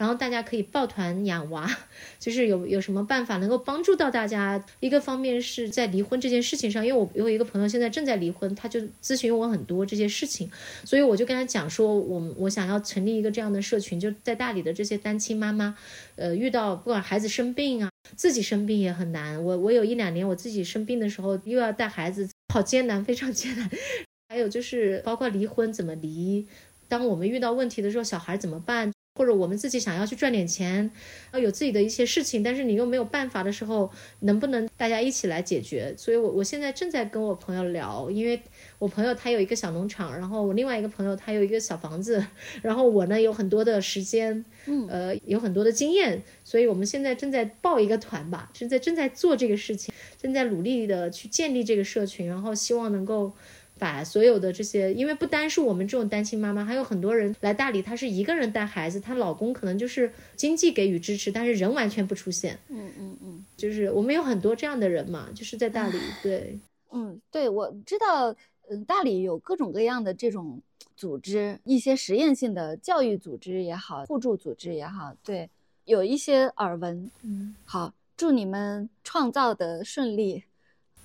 [0.00, 1.70] 然后大家可以抱团养娃，
[2.18, 4.64] 就是有有什么办法能够帮助到大家？
[4.80, 10.50] 一个方面是在离婚这件事情上，因为我有一个朋友现在正在离婚，他就咨询我很多这些事情，
[10.84, 15.76] 所以我就跟他讲说，我我想要成立一个这样的社群，就在大理的这些单亲妈妈，
[16.16, 19.44] 呃，遇到不管孩子生病啊，自己生病也很难。
[19.44, 23.68] 我我有一两年我自己生病的时候，又要带孩子，好艰难，非常艰难。
[24.30, 26.46] 还有就是包括离婚怎么离，
[26.88, 28.90] 当我们遇到问题的时候，小孩怎么办？
[29.20, 30.90] 或者我们自己想要去赚点钱，
[31.30, 33.90] 啊有自己的一些事情，但是你又没有办法的时候，
[34.20, 35.94] 能不能大家一起来解决？
[35.94, 38.40] 所以，我我现在正在跟我朋友聊，因为
[38.78, 42.24] 我朋友他有一个小农场，然后我另外一个朋友他有一个小房子，
[42.62, 53.34] 然后我呢有很多的时间，嗯，呃，有很多的经验，所以我们现在正在报一个团吧，正在正在做这个事情，正在努力的去建立这个社群，然后希望能够。
[53.80, 62.58] 把所有的这些，因为不单是我们这种单亲妈妈，还有很多人来大理，她是一个人带孩子，她老公可能就是经济给予支持，但是人完全不出现。
[62.68, 65.98] 嗯嗯嗯，就是我们有很多这样的人嘛，就是在大理。
[66.22, 66.60] 对，
[66.92, 68.36] 嗯，对，我知道，
[68.68, 70.60] 嗯，大理有各种各样的这种
[70.94, 75.48] 组织，一些实验性的教育组织也好，互助组织也好，对，
[75.86, 77.10] 有一些耳闻。
[77.22, 80.44] 嗯，好，祝你们创造的顺利。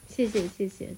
[0.08, 0.90] 谢谢，谢谢。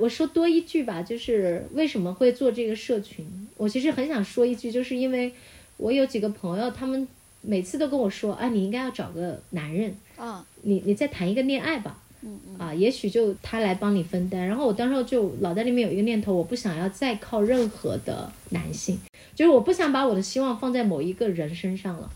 [0.00, 3.26] 我说多一句吧，就是为什么会做这个社群？
[3.56, 5.32] 我其实很想说一句，就是因为
[5.76, 7.06] 我有几个朋友，他们
[7.40, 18.98] 每次都跟我说：“啊，你应该要找个男人啊，你你再谈一个恋爱吧，嗯嗯啊，也许就他来帮你分担。”然后我当时就脑袋里面有一个念头，我不想要再靠任何的男性，
[19.34, 22.10] 就是我不想把我的希望放在某一个人身上了，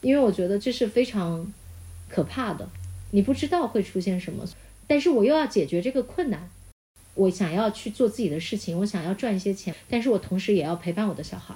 [0.00, 1.52] 因为我觉得这是非常
[2.08, 2.68] 可怕的，
[3.10, 4.44] 你不知道会出现什么，
[4.86, 6.48] 但是我又要解决这个困难。
[7.16, 11.54] 我想要去做自己的事情，我想要赚一些钱，但是我同时也要陪伴我的小孩。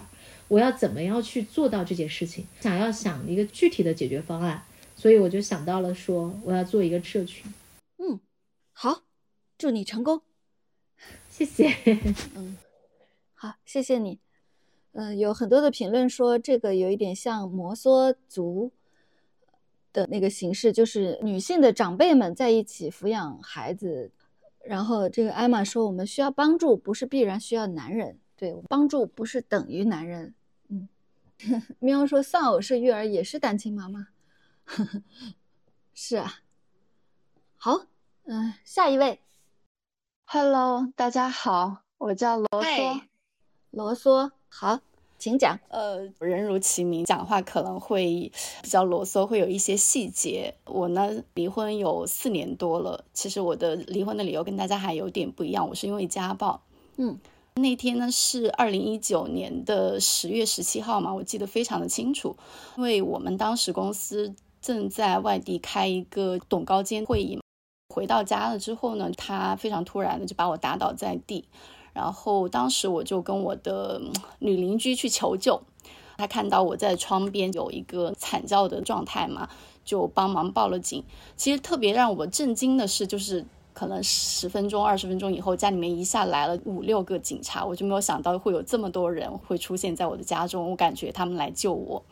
[0.48, 2.44] 我要怎么样去做到这件事情？
[2.60, 4.64] 想要想一个具体的解决方案，
[4.96, 7.44] 所以我就想到了说，我要做一个社群。
[7.98, 8.18] 嗯，
[8.72, 9.02] 好，
[9.56, 10.22] 祝你成功，
[11.30, 11.72] 谢谢。
[12.34, 12.56] 嗯，
[13.34, 14.18] 好，谢谢你。
[14.92, 18.72] 嗯，有很多的评论说这个有一点像摩梭族
[19.92, 24.10] 的那个形式，就是女性的长辈们在一起抚养孩子。
[24.64, 28.18] 然后这个艾玛说：“我们需要帮助，不是必然需要男人。
[28.36, 30.34] 对，帮助不是等于男人。”
[30.68, 30.88] 嗯，
[31.80, 34.08] 喵说：“丧偶式育儿也是单亲妈妈。
[35.94, 36.40] ”是啊。
[37.56, 37.86] 好，
[38.24, 39.20] 嗯，下一位。
[40.24, 43.02] Hello，大家好，我叫罗嗦。
[43.70, 44.80] 罗嗦，好。
[45.20, 45.60] 请讲。
[45.68, 50.54] 呃，人如其名，讲话可能会比较啰嗦，会有一些细节。
[50.64, 53.04] 我呢，离婚有四年多了。
[53.12, 56.62] 其实我的离婚的理由跟大家还有点不一样，我是因为家暴。
[56.96, 57.20] 嗯，
[57.54, 62.36] 那天呢是二零一九年的十月十七号嘛，我记得非常的清楚，
[62.78, 67.38] 因为我们当时公司正在外地开一个董高监会议，
[67.94, 71.44] 回到家了之后呢，他非常突然的就把我打倒在地。
[71.92, 74.00] 然后当时我就跟我的
[74.38, 75.60] 女邻居去求救，
[76.16, 79.48] 她看到我在窗边有一个惨叫的状态嘛，
[79.84, 81.02] 就帮忙报了警。
[81.36, 92.02] 其实特别让我震惊的是，就是可能十分钟、二十分钟以后，家里面一下来了五六个警察，我就没有想到会有这么多人会出现在我的家中，我感觉他们来救我。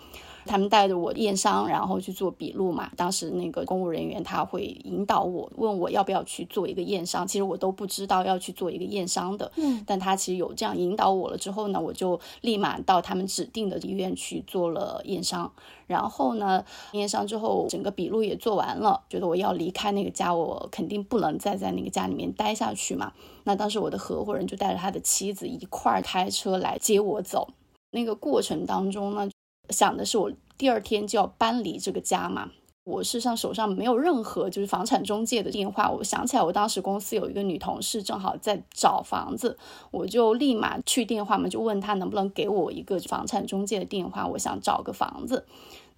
[0.49, 2.91] 他们带着我验伤，然后去做笔录嘛。
[2.97, 7.27] 当时那个公务人员他会引导我，问我要不要去做一个验伤。
[7.27, 15.53] 其实我都不知道要去做一个验伤的，嗯，但他其实有这样引导我了之后呢，我就立马到他们指定的医院去做了验伤。
[15.87, 23.13] 然后呢，验伤之后，整个笔录也做完了，觉得我要离开那个家，我肯定不能再在那个家里面待下去嘛。
[23.45, 27.49] 那当时我的合伙人就带着他的妻子一块儿开车来接我走。
[27.91, 29.29] 那个过程当中呢。
[29.71, 32.51] 想的是我第二天就要搬离这个家嘛，
[32.85, 35.91] 我事实上手上没有任何就是房产中介的电话。
[35.91, 39.59] 我想起来，我当时公司有一个女同事正好在找房子，
[39.91, 45.47] 我就立马去电话嘛，就问她能不能给我一个房产中介的电话，我想找个房子。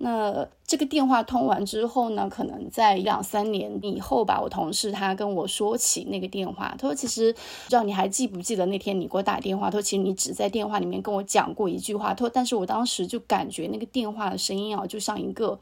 [0.02, 15.58] 那这个电话通完之后呢，可能在两三年以后吧，我同事他跟我说起那个电话，他说其实不知道你还记不记得那天你给我打电话，他说其实你只在电话里面跟我讲过一句话，他说但是我当时就感觉那个电话的声音啊，就像一个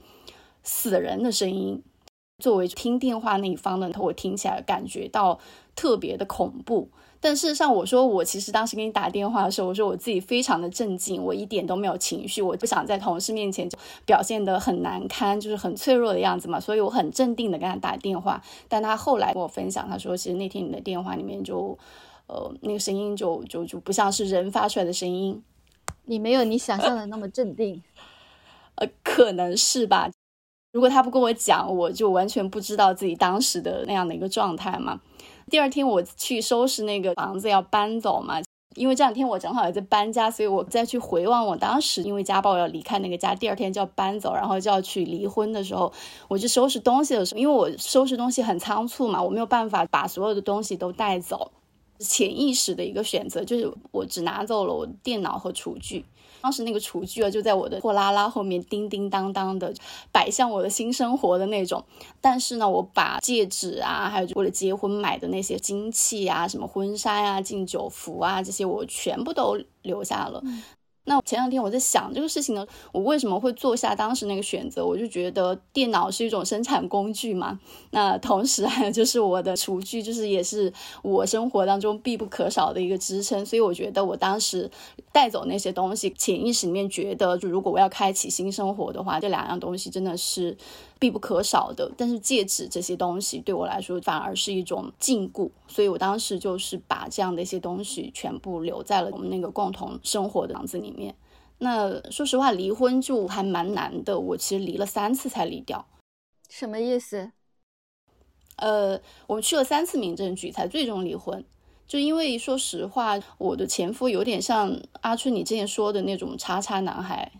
[0.62, 1.82] 死人的声音。
[2.40, 5.40] 作为听电话那一方的，我听起来感觉到
[5.74, 6.88] 特别的恐怖。
[7.20, 18.40] 但事实上，我说我其实当时给你打电话的时候，我说我自己非常的镇静，我一点都没有情绪，我不想在同事面前就表现得很难堪，就是很脆弱的样子嘛，所以我很镇定的跟他打电话。
[18.68, 21.76] 但他后来跟我分享，他说其实那天你的电话里面就，
[22.28, 25.42] 呃，那个声音就就就不像是人发出来的声音，
[26.04, 27.82] 你没有你想象的那么镇定，
[28.76, 30.08] 呃，可能是吧。
[30.70, 35.00] 如果他不跟我讲，我就完全不知道自己当时的那样的一个状态嘛。
[35.50, 38.40] 第二天我去收拾那个房子要搬走嘛，
[38.76, 45.92] 因为这两天我正好也在搬家，所以我再去回望我当时因为家暴要离开那个家，第二天就要搬走，然后就要去离婚的时候，
[46.28, 51.50] 我去收拾东西的时候，因为我收拾东西很仓促嘛，我没有办法把所有的东西都带走，
[51.98, 56.04] 潜意识的一个选择就是我只拿走了我电脑和厨具。
[56.40, 59.72] 当时那个厨具啊，就在我的货拉拉后面叮叮当当的
[60.12, 61.84] 摆向我的新生活的那种。
[62.20, 70.42] 但是呢，我把戒指啊，还有为了结婚买的那些金器啊，什么婚纱啊、敬酒服啊这些，我全部都留下了。
[71.08, 74.84] 那前两天我在想这个事情呢，我为什么会做下当时那个选择？
[74.84, 77.58] 我就觉得电脑是一种生产工具嘛，
[77.90, 80.70] 那同时还有就是我的厨具，就是也是
[81.02, 83.44] 我生活当中必不可少的一个支撑。
[83.44, 84.70] 所以我觉得我当时
[85.10, 90.54] 带走那些东西，潜意识里面觉得，就如果我要开启新生活的话，这两样东西真的是
[90.98, 91.90] 必不可少的。
[91.96, 101.14] 但是戒指这些东西对我来说反而是一种禁锢，所以我当时就是把这样的一些东西全部留在了我们那个共同生活的房子里面。
[101.58, 104.18] 那说实话，离婚就还蛮难的。
[104.18, 105.86] 我其实离了三次才离掉，
[106.48, 107.32] 什么意思？
[108.56, 111.44] 呃，我们去了三次民政局才最终离婚。
[111.86, 117.32] 就因为说实话，我的前夫有点像阿春你之前说的那种叉叉男孩，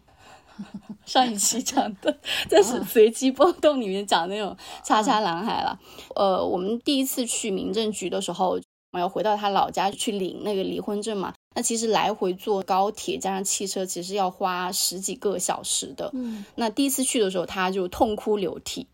[1.06, 5.78] 上一期讲的，在是随机波动里面讲那种叉叉男孩了。
[6.14, 8.60] 呃，我们第一次去民政局的时候，
[8.92, 11.32] 我要回到他老家去领那个离婚证嘛。
[11.54, 16.10] 那其实来回坐高铁加上汽车，其实要花十几个小时的。
[16.12, 18.86] 嗯，那第一次去的时候，他就痛哭流涕，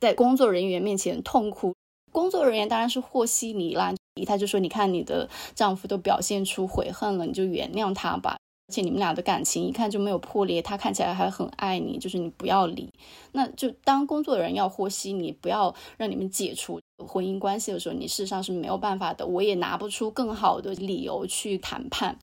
[0.00, 1.72] 在工作人员面前痛哭。
[2.10, 3.94] 工作人员当然是和稀泥啦，
[4.26, 8.36] 他就说：“你看你的丈夫都表现出悔恨了，你就原谅他吧。”
[8.72, 12.90] 而且你们俩的感情一看就没有破裂，他看起来还很爱你，就是你不要离。
[13.32, 19.26] 那就当工作人要获悉你，不要让你们解除婚姻关系的时候，你事实上是没有办法的。
[19.26, 22.16] 我也拿不出更好的理由去谈判。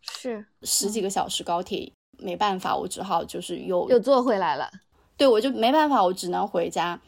[0.00, 4.70] 是十几个小时高铁没办法，我只好就是又又坐回来了。
[5.16, 7.00] 对，我就没办法，我只能回家。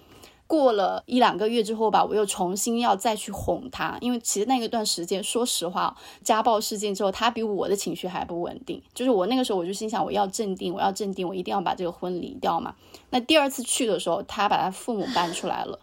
[0.48, 8.82] 过了一两个月之后吧，我又重新要再去哄他，因为其实那个段时间，说实话，家暴事件之后，他比我的情绪还不稳定。
[8.94, 12.74] 就是我那个时候，我就心想，我要镇定，我要镇定，我一定要把这个婚离掉嘛。
[13.10, 15.78] 那第二次去的时候，他把他父母搬出来了。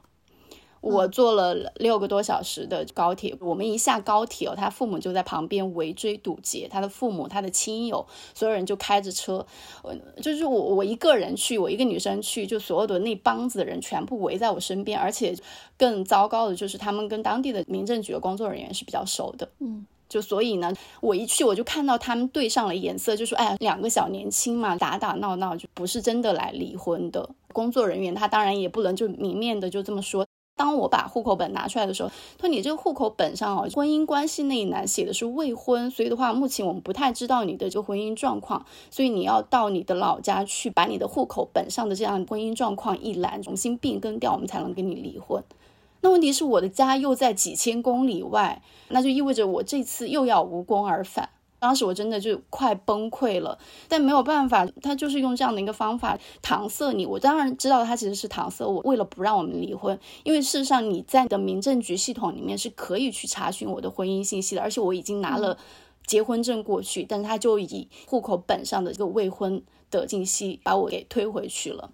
[0.85, 8.05] 我坐了六个多小时的高铁，我们一下高铁哦，他父母就在旁边围追堵截，他的父母、他的亲友，
[8.35, 9.43] 所有人就开着车，
[9.81, 15.35] 呃，就是我我一个人去，我一个女生去，就所有的那帮子的人全部围在我身边，而且
[15.75, 20.71] 更糟糕的就是他们跟当地的民政局的工作人员是比较熟的，嗯，就所以呢，
[21.01, 30.23] 我一去我就看到他们对上了眼色，就说，哎呀，两个小年轻嘛，打打闹闹就不是真的来离婚的，工作人员他当然也不能就明面的就这么说。
[30.57, 45.43] 当我把户口本拿出来的时候，他说：“你这个户口本上哦，婚姻关系那一栏写的是未婚，所以的话，目前我们不太知道你的这个婚姻状况，所以你要到你的老家去把你的户口本上的这样婚姻状况一栏重新变更掉，我们才能跟你离婚。
[45.99, 57.05] 那问题是我的家又在几千公里外，那就意味着我这次又要无功而返。”当时我真的就快崩溃了，但没有办法，他就是用这样的一个方法搪塞你。
[57.05, 59.97] 我当然知道他其实是搪塞我，为了不让我们离婚。
[60.23, 65.57] 因为事实上你在你的民政局系统里面是可以去查询我的婚姻信息的，而且我已经拿了
[66.05, 71.89] 结婚证过去，但是他就以户口本上的这个未婚的信息把我给推回去了。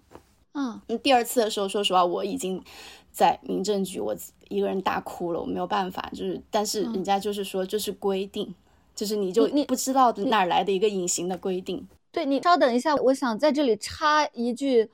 [0.52, 2.62] 嗯，那第二次的时候，说实话，我已经
[3.10, 4.14] 在民政局我
[4.50, 8.54] 一个人大哭了，我没有办法，就是但是人家就是说这是规定。
[8.94, 11.86] 就是你就你不知道哪儿来的一个隐形的规定。
[12.10, 14.90] 对你稍等一下，我想在这里插一句，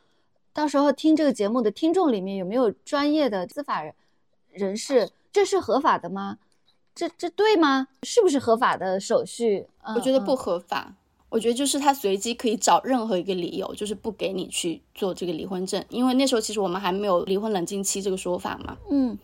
[0.53, 3.83] 到时候听这个节目的听众里面有没有专业的司法
[4.53, 5.11] 人士？
[5.33, 6.39] 这是合法的吗？
[6.95, 7.89] 这这对吗？
[8.03, 9.67] 是不是合法的手续？
[9.95, 10.95] 我觉得不合法。
[11.31, 18.79] 我觉得就是他随机可以找任何一个理由，就是不给你去做这个离婚证，因为那时候其实我们还没有离婚冷静期这个说法嘛。
[18.91, 19.19] 嗯，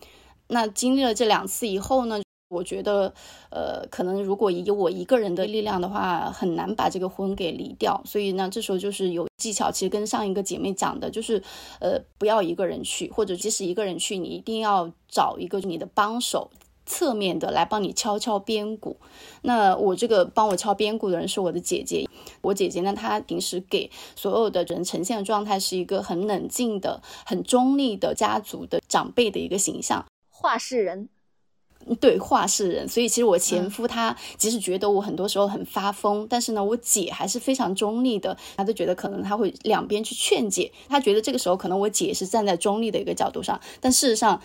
[0.48, 2.20] 那经历了这两次以后呢？
[2.54, 3.12] 我觉得，
[3.50, 8.00] 呃，可能如果以我一个人的力量的话，很难把这个婚给离掉。
[8.04, 9.70] 所以呢，这时候就是有技巧。
[9.70, 11.42] 其实跟上一个姐妹讲的，就是，
[11.80, 16.50] 呃，不要一个人去，或者即使一个人去，你一定要找一个你的帮手，
[16.86, 18.96] 侧面的来帮你敲敲边鼓。
[19.42, 22.08] 那我这个帮我敲边鼓的人是我的姐姐。
[22.40, 31.08] 我姐姐呢，她平时给所有的人呈现的状态是一个很冷静的、很中立的家族的长辈的一个形象，话事人。
[32.00, 44.40] 对话事人，所以其实我前夫他即使觉得我很多时候很发疯，但是呢，我姐还是非常中立的，他都觉得可能他会两边去劝解，他觉得这个时候可能我姐是站在中立的一个角度上，但事实上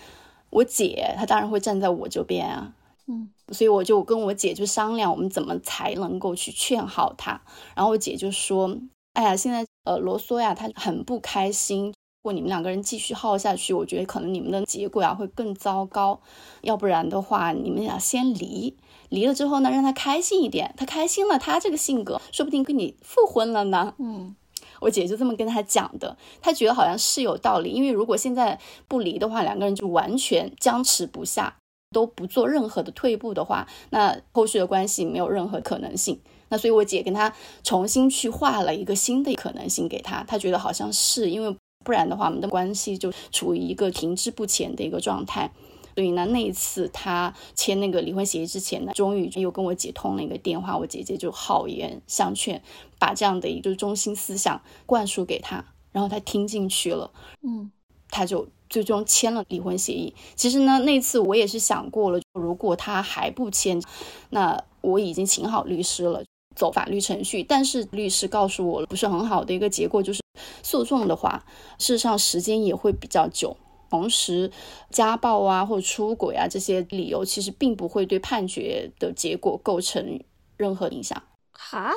[0.50, 2.72] 我姐她当然会站在我这边啊，
[3.06, 7.40] 嗯，所以我就跟我姐就商量，我们怎么才能够去劝好他，
[7.74, 8.76] 然后我姐就说，
[9.14, 11.94] 哎呀，现在呃罗嗦呀，他很不开心。
[12.22, 16.20] 如果你们两个人继续耗下去，我觉得可能你们的结果啊会更糟糕。
[16.60, 18.76] 要不然的话，你们俩先离，
[19.08, 20.74] 离了之后呢，让他开心一点。
[20.76, 23.94] 他开心了，他这个性格说不定跟你复婚了呢。
[23.96, 24.36] 嗯，
[24.82, 27.70] 我姐就这么跟他讲的，他觉得好像是有道理。
[27.70, 31.56] 因为如果现在不离的话，两个人就完全僵持不下，
[31.90, 36.20] 都不做任何的退步的话，那后续的关系没有任何可能性。
[36.50, 37.32] 那所以我姐跟他
[37.64, 45.50] 重新去画了一个新的可能性给他，他觉得好像是因为不然的话，我们的关系就处于一个停滞不前的一个状态。
[45.96, 52.62] 所以呢，那一次他签那个离婚协议之前呢，终于又跟我姐通了一个电话，我姐姐就好言相劝，
[52.98, 55.62] 把这样的一个中心思想灌输给他，
[55.92, 57.10] 然后他听进去了，
[57.42, 57.70] 嗯，
[58.08, 60.14] 他就最终签了离婚协议。
[60.36, 63.82] 其实呢，那次我也是想过了，如果他还不签，
[64.30, 66.24] 那我已经请好律师了，
[66.60, 67.42] 走法律程序。
[67.42, 70.20] 但是律师告诉我了，不是很好的一个结果，就是
[70.62, 71.42] 诉讼的话，
[71.78, 73.56] 事实上时间也会比较久。
[73.88, 74.52] 同时，
[74.90, 80.20] 家暴啊或者出轨啊这些理由，其实并不会对判决的结果构成
[80.56, 81.20] 任何影响。
[81.52, 81.92] 哈，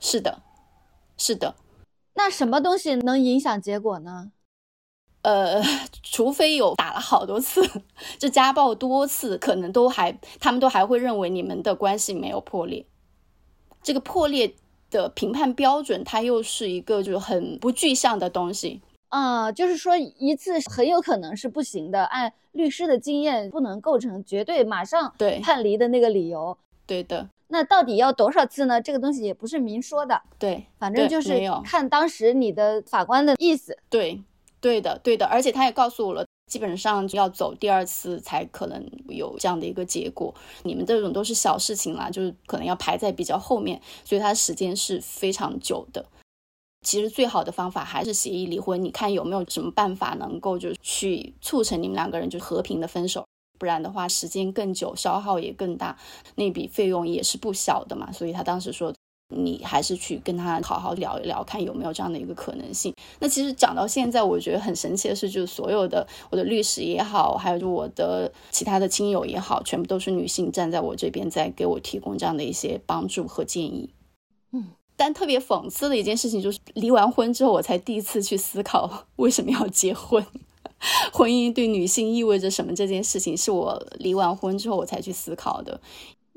[0.00, 0.40] 是的，
[1.18, 1.56] 是的。
[2.14, 4.32] 那什么东西能影响结果呢？
[5.22, 5.62] 呃，
[6.02, 7.62] 除非有打了好多次，
[8.18, 12.86] 这家暴多次，可能都还他们都还会认为你们的关系没有破裂。
[13.82, 14.54] 这个破裂
[14.90, 18.80] 的评判标准，它又是一个就是很不具象的东西。
[19.08, 26.56] 啊，就是说一次很有可能是不行的，按律师的经验不能构成绝对马上对判离的那个理由。
[26.86, 28.80] 对的，那到底要多少次呢？
[28.80, 33.76] 这个东西也不是明说的，对，反正就是看当时你的法官的意思。
[33.88, 34.22] 对，
[34.60, 40.34] 对的，对的，而且他也告诉我了，基本上要走第二次才可能有这样的一个结果。
[40.64, 46.04] 你们这种都是小事情啦，就是可能要排在比较后面，所以它时间是非常久的。
[46.84, 53.24] 其实最好的方法还是协议离婚，你看有没有什么办法能够就去促成你们两个人就和平的分手？
[53.58, 55.96] 不然的话，时间更久，消耗也更大，
[56.34, 58.10] 那笔费用也是不小的嘛。
[58.10, 58.92] 所以他当时说，
[59.30, 62.94] 你还是去跟他好好聊一聊，看有没有这样的一个可能性。
[63.18, 73.90] 那其实讲到现在，我觉得很神奇的是，就是所有的我的律师也好，还有就我的其他的亲友也好，全部都是女性站在我这边，在给我提供这样的一些帮助和建议。
[74.52, 74.68] 嗯。
[74.96, 80.22] 但特别讽刺的一件事情就是，离完婚之后，我才第一次去思考为什么要结婚，
[81.10, 85.80] 婚姻对女性意味着什么这件事情，是我离完婚之后我才去思考的。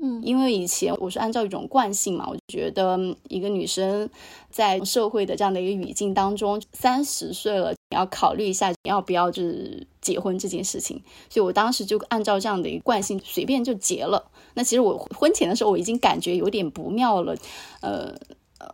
[0.04, 2.98] 嗯，因为以前我是按照一种惯性嘛，我觉得
[3.28, 4.08] 一个女生
[4.50, 11.00] 在社会的这样的一个语境当中，三十岁了，你要考虑一下你要不要就是结婚这件事情。
[11.30, 14.30] 所以我当时就按照这样的一个惯性，随便就结了。
[14.52, 17.34] 那其实我婚前的时候，我已经感觉有点不妙了，
[17.80, 18.14] 呃。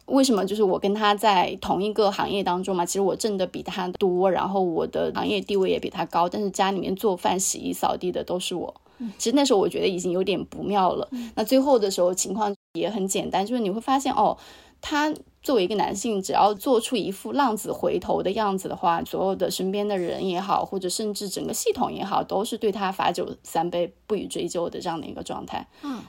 [0.07, 0.45] 为什么？
[0.45, 8.73] 就是我跟他在同一个行业当中嘛，其实我挣的比他多，然后我的行业地位也比他高，但是家里面做饭、洗衣、扫地的都是我。
[9.19, 11.09] 其实那时候我觉得已经有点不妙了。
[11.35, 14.37] 那最后的时候情况也很简单，就是你会发现哦，
[14.81, 25.67] 他作为一个男性，只要做出一副浪子回头的样子的话，所有的身边的人也好，或者甚至整个系统也好，都是对他罚酒三杯，不予追究的这样的一个状态。
[25.83, 26.03] 嗯。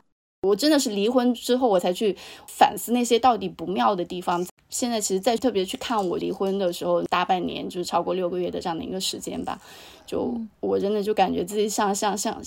[0.44, 2.18] 我真的是离婚之后，我才去
[2.48, 4.44] 反思那些到底不妙的地方。
[4.72, 9.62] 现在其实再特别去看我离婚的时候，大半年就是超过六个月的这样的一个时间吧，
[10.06, 12.42] 就我真的就感觉自己像像像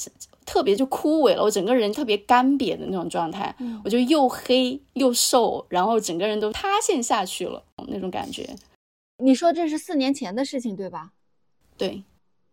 [0.45, 3.55] 特别就枯萎了，我整个人特别干瘪的那种状态，
[3.85, 8.49] 我就又黑又瘦，然后整个人都塌陷下去了那种感觉。
[9.19, 11.13] 你说这是四年前的事情对吧？
[11.77, 12.03] 对，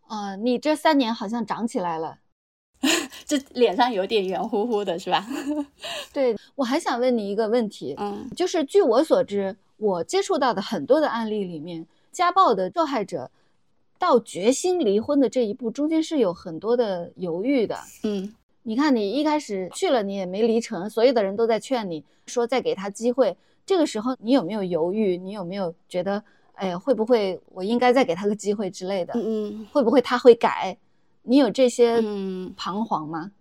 [0.06, 2.18] 啊，你这三年好像长起来了。
[3.32, 5.26] 这脸上有点圆乎乎的，是吧？
[6.12, 13.30] 对，我还想问你一个问题，嗯，就是据我所知，我接触到的很多的案例里面，家暴的受害者
[13.98, 17.78] 到决心离婚的这一步，中间是有很多的犹豫的。
[18.02, 18.34] 嗯，
[18.64, 23.34] 你看，你一开始去了，你也没离成，所有的人都在劝你说再给他机会。
[23.64, 25.16] 这个时候，你有没有犹豫？
[25.16, 29.14] 你有没有觉得，哎，会不会我应该再给他个机会之类的？
[29.16, 30.76] 嗯，会不会他会改？
[31.24, 33.32] 你有这些嗯彷徨吗？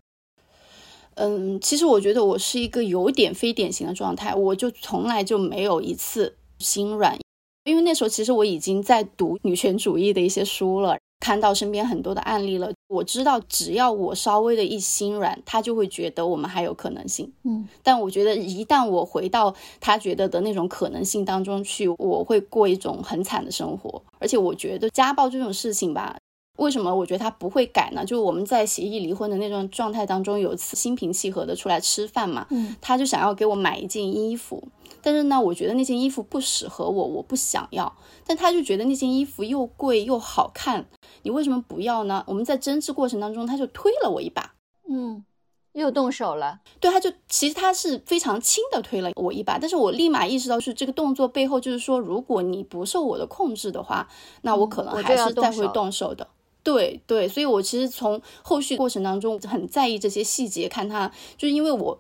[1.16, 7.18] 嗯，其实我觉得我是一个有点非典型的状态，我就从来就没有一次心软，
[7.66, 17.32] 因为那时候其实我已经在读女权主义的一些书了，看到身边很多的案例了，我知道只要我稍微的一心软，他就会觉得我们还有可能性。
[17.44, 26.18] 嗯，但我觉得一旦我回到他觉得的那种可能性当中去，我会过一种很惨的生活，而且我觉得家暴这种事情吧。
[26.62, 28.06] 为什么我觉得他不会改呢？
[28.06, 34.64] 就是我们在协议离婚的那种状态当中，有一次心平气和的出来吃饭嘛，嗯，他就想要给我买一件衣服，
[35.02, 37.92] 但是呢，我觉得那件衣服不适合我，我不想要，
[38.28, 40.86] 但他就觉得那件衣服又贵又好看，
[41.24, 42.24] 你为什么不要呢？
[42.28, 44.54] 我们在争执过程当中，他就推了我一把，
[44.88, 45.26] 嗯，
[45.74, 54.08] 又动手了，对，他就其实他是非常轻的推了我一把，但是我立马意识到是这个动作背后就是说，如果你不受我的控制的话，
[54.44, 56.28] 那我可能还是再会动手的。
[56.64, 62.00] 对对，所以我其实从后续过程当中很在意这些细节，看他就是因为我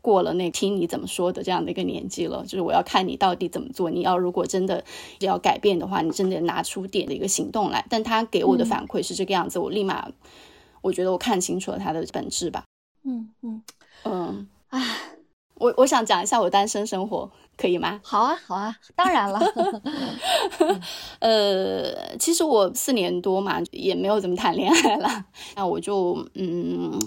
[0.00, 3.90] 过了那听你怎么说的这样的一个年纪了，就是我要看你到底怎么做。
[3.90, 4.82] 你要如果真的
[5.18, 7.84] 要改变的话，你真的拿出点的一个行动来。
[7.90, 10.08] 但他给我的反馈是这个样子，我立马
[10.80, 12.64] 我觉得我看清楚了他的本质吧。
[13.04, 13.62] 嗯嗯
[14.04, 15.16] 嗯，唉，
[15.60, 18.00] 我我想讲一下我单身生活，可以吗？
[18.02, 19.38] 好啊好啊，当然了。
[21.20, 26.98] 呃，其实我四年多嘛，也没有怎么谈恋爱了，那我就嗯。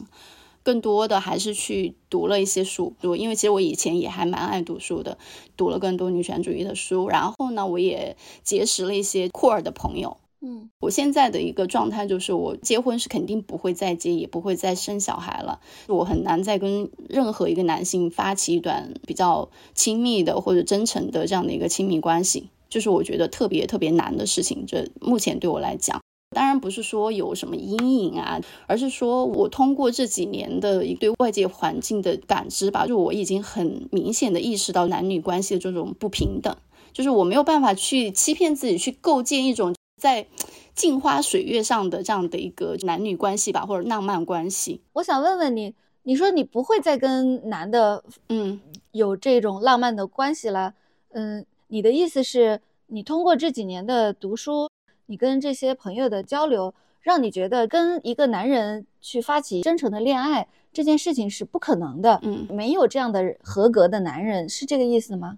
[0.65, 5.17] 更多的还是去读了一些书，因为其实我以前也还蛮爱读书的，
[5.57, 7.09] 读了更多女权主义的书。
[7.09, 10.15] 然后呢，我也结识了一些酷儿的朋友。
[10.45, 15.61] 嗯，我现在的一个状态就是，我结婚是肯定不会再结，也不会再生小孩了。
[15.87, 24.65] 我很难再跟任何一个男性发起一段比较亲密的或者真诚的这样的一个亲密关系，就是我觉得特别特别难的事情。
[24.67, 26.01] 这目前对我来讲。
[26.35, 36.57] 当然不是说有什么阴影啊，而是说我通过这几年的一对外界环境的感知吧，就我已经很明显的意识到男女关系的这种不平等，
[36.91, 40.27] 就是我没有办法去欺骗自己，去构建一种在
[40.75, 44.81] 镜花水月上的这样的一个男女关系吧，或者浪漫关系。
[44.91, 48.59] 我想问问你，你说你不会再跟男的，嗯，
[48.91, 50.73] 有这种浪漫的关系了，
[51.13, 54.67] 嗯，你的意思是，你通过这几年的读书？
[55.05, 62.19] 你跟这些朋友的交流，让你觉得跟一个男人去发起真诚的恋爱这件事情是不可能的。
[62.23, 65.37] 嗯，没有这样的合格的男人，是这个意思吗？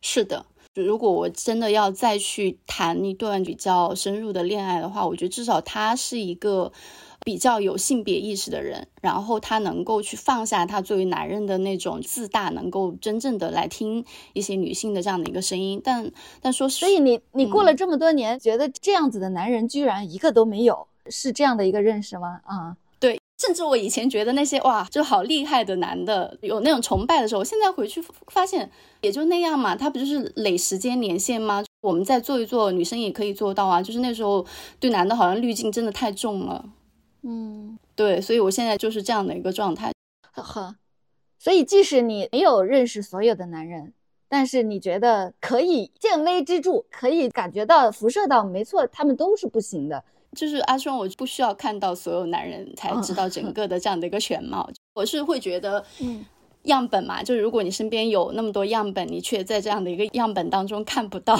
[0.00, 6.72] 是的，如果我真的要再去谈一段比较深入的恋爱的话，我觉得至少他是一个。
[7.24, 15.80] 比较有性别意识的人，然后他能够去放下他作为男人的那种自大，能够真正的来听一些女性的这样的一个声音。
[15.84, 22.40] 但但说，所以你你过了这么多年，觉得这样子的男人居然一个都没有，是这样的一个认识吗？
[22.42, 22.81] 啊，对，
[23.42, 28.70] 甚至我以前觉得那些哇就好厉害的男的，有那种崇拜的时候，现在回去发现
[29.00, 31.64] 也就那样嘛，他不就是累时间年限吗？
[31.80, 33.82] 我们再做一做，女生也可以做到啊。
[33.82, 34.46] 就是那时候
[34.78, 36.64] 对男的好像滤镜真的太重了。
[37.22, 39.92] 嗯，对，所以我现在就是这样的一个状态。
[40.34, 40.76] 呵，
[41.36, 43.92] 所以即使你没有认识所有的男人，
[44.28, 50.04] 但是你觉得可以见微知著，可以感觉到辐射到，没错，他们都是不行的。
[50.36, 54.68] 就是阿双，我不需要看到所有男人才知道整个的这样的一个全貌。
[54.94, 56.24] 我是会觉得，嗯，
[56.64, 61.38] 样本嘛，就是如果你身边有那么多样本，你却在这样的一个样本当中看不到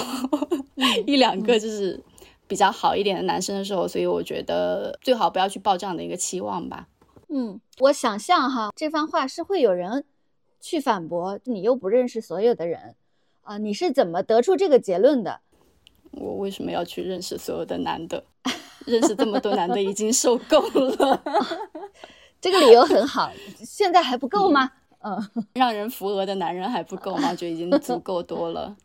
[1.05, 1.99] 一两个，就是。
[2.45, 6.87] 比较好一点的男生的时候，所以我觉得最好不要去抱这样的一个期望吧。
[7.29, 10.03] 嗯，我想象哈，这番话是会有人
[10.59, 12.95] 去反驳，你又不认识所有的人
[13.43, 15.39] 啊，你是怎么得出这个结论的？
[16.13, 18.23] 我为什么要去认识所有的男的？
[18.85, 21.23] 认识这么多男的已经受够了。
[22.41, 23.31] 这个理由很好，
[23.63, 24.69] 现在还不够吗？
[24.99, 25.17] 嗯，
[25.53, 27.33] 让人扶额的男人还不够吗？
[27.33, 28.75] 就已经足够多了，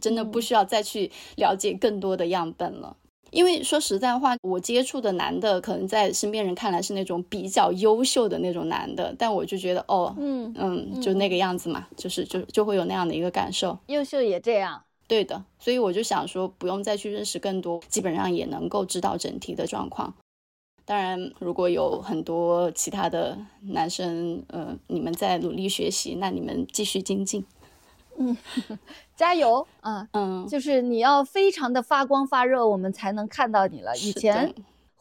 [0.00, 2.96] 真的不需要再去了解更多的样本了。
[3.30, 13.76] 因为说实在话，我接触的男的可能在身边人看来是那种比较优秀的那种男的，但我就觉得哦，嗯嗯，就那个样子嘛，就是就就会有那样的一个感受。
[13.86, 15.44] 优秀也这样，对的。
[15.58, 20.14] 所以我就想说，不用再去认识更多，基本上也能够知道整体的状况。
[20.86, 27.44] 当然，如果有很多其他的男生，呃，你们在努力学习，那你们继续精进。
[28.16, 28.36] 嗯，
[29.16, 30.06] 加油啊！
[30.12, 33.96] 嗯，就是你要非常的发光发热，我们才能看到你了。
[33.96, 34.54] 以前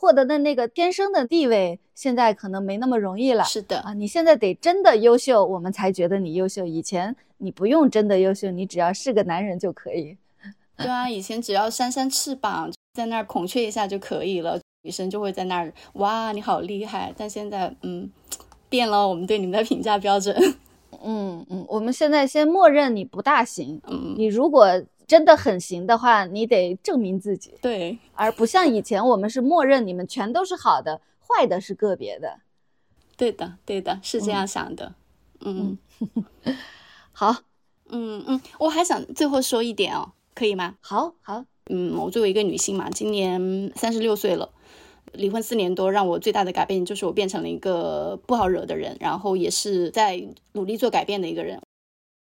[0.03, 3.45] 获得的那个天生的地位，现在可能没那么容易了。
[3.45, 6.65] 是的啊，你现在得真的优秀，我们才觉得你优秀。
[6.65, 10.17] 以前你不用真的优秀，你只要是个男人就可以。
[10.75, 17.13] 对啊，以前只要扇扇翅膀，在那儿孔雀一下就可以了，女生就会在那儿哇，你好厉害。
[17.15, 18.11] 但现在，嗯，
[18.67, 20.35] 变了，我们对你们的评价标准。
[21.01, 23.81] 嗯嗯，我们现在先默认你不大行。
[23.87, 24.67] 嗯，你如果
[25.13, 27.53] 真的很行的话，你得证明自己。
[27.61, 32.39] 对，而不像以前我们是默认你们全都是好的，坏的是个别的。
[33.15, 34.95] 对的，对的，是这样想的。
[35.41, 35.77] 嗯，
[37.13, 37.43] 好，
[37.89, 40.77] 嗯嗯，我还想最后说一点哦，可以吗？
[40.81, 44.49] 好好，嗯，我作为一个女性嘛，今年三十六岁了。
[45.11, 51.61] 离婚四年多，让我最大的改变就是我变成了一个不好惹的人，然后也是在努力做改变的一个人。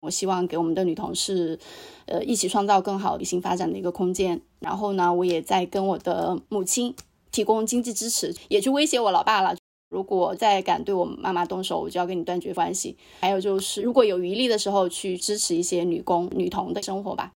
[0.01, 1.59] 我希望给我们的女同事，
[2.07, 4.41] 呃，一起创造更好理性发展的一个空间。
[4.59, 6.95] 然后呢，我也在跟我的母亲
[7.31, 9.55] 提供经济支持，也去威胁我老爸了。
[9.91, 12.97] 如果再敢对我妈妈动手，我就要跟你断绝关系。
[13.21, 17.33] 还有就是，如果有余力的时候，去支持一些女工、女童的生活吧。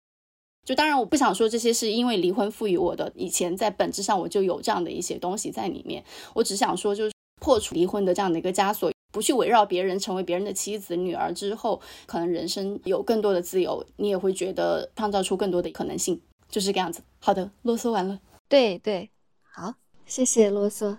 [0.65, 6.03] 就当然，我不想说这些是因为离婚赋予我的，以前在本质上我就有这样的一些东西在里面。
[6.33, 7.13] 我只想说，就是
[7.43, 17.01] 破除离婚的这样的一个枷锁，不去围绕别人，成为别人的妻子、女儿之后，可能人生有更多的自由，你也会觉得创造出更多的可能性，就是这个样子。
[17.21, 18.19] 好的，啰嗦完了。
[18.49, 19.09] 对对，
[19.41, 19.75] 好，
[20.05, 20.99] 谢谢啰嗦。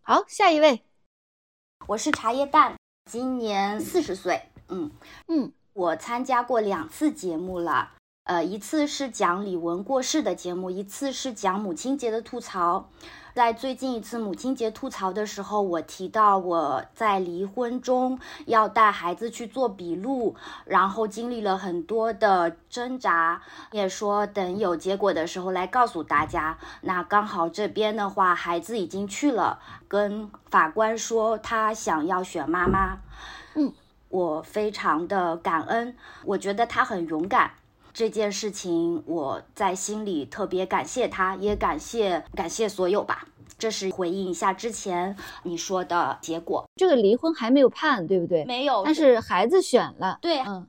[0.00, 0.82] 好，下一位，
[1.88, 2.76] 我是茶叶蛋，
[3.10, 4.42] 今年四十岁。
[4.68, 4.92] 嗯
[5.26, 7.94] 嗯，我参加过两次节目了，
[8.26, 12.88] 呃，一次是讲李玟过世的节目，一次是讲母亲节的吐槽。
[13.36, 20.34] 在最近一次母亲节吐槽的时候，我提到我在离婚中要带孩子去做笔录，
[20.64, 23.42] 然后经历了很多的挣扎，
[23.72, 26.56] 也说等有结果的时候来告诉大家。
[26.80, 33.00] 那刚好这边的话，孩子已经去了，跟法官说他想要选妈妈。
[33.54, 33.70] 嗯，
[34.08, 35.94] 我非常的感恩，
[36.24, 37.50] 我觉得他很勇敢。
[37.96, 43.26] 这件事情我在心里特别感谢他，也感谢感谢所有吧。
[43.56, 46.68] 这是回应一下之前你说的结果。
[46.76, 48.44] 这个离婚还没有判，对不对？
[48.44, 50.18] 没有，但是孩子选了。
[50.20, 50.66] 对，嗯，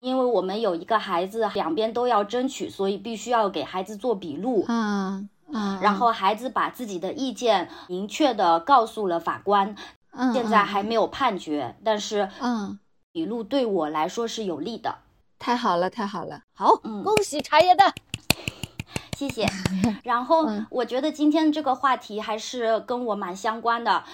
[0.00, 4.64] 因为我们有一个孩子，两边都要争取，所以必须要给孩子做笔录。
[4.66, 9.76] 嗯嗯，然后孩子把自己的意见明确的告诉了法官。
[10.12, 12.78] 嗯，现在还没有判决，但是嗯，
[13.12, 14.96] 笔录对我来说是有利的。
[15.42, 17.92] 太好了，太好了，好，嗯恭喜茶叶蛋，
[19.18, 19.44] 谢谢。
[20.04, 24.04] 然后嗯我觉得今天这个话题还是跟我蛮相关的。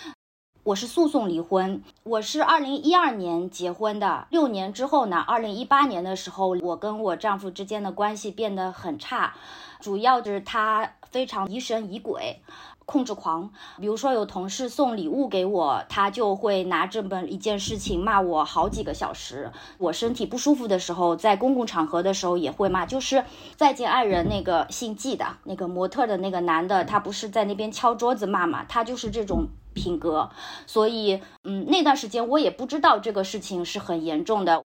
[0.63, 9.35] 我是诉讼离婚，我是二零一二年结婚的，六年之后呢，二零一八年的时候，我跟我丈夫之间的关系变得很差，
[9.81, 12.41] 主要就是他非常疑神疑鬼。
[12.91, 19.53] 控制狂，比如说有同事送礼物给我，他就会拿这么一件事情骂我好几个小时。
[19.77, 22.87] 我身体不舒服的时候，在公共场合的时候也会骂。
[22.87, 23.17] 就是
[23.57, 28.65] 《再见爱人》那个姓季的那个模特的那个男的，他不是在那边敲桌子骂嘛？
[28.65, 30.31] 他就是这种品格。
[30.67, 34.63] 所以，嗯，那段时间我也不知道这个事情是很严重的。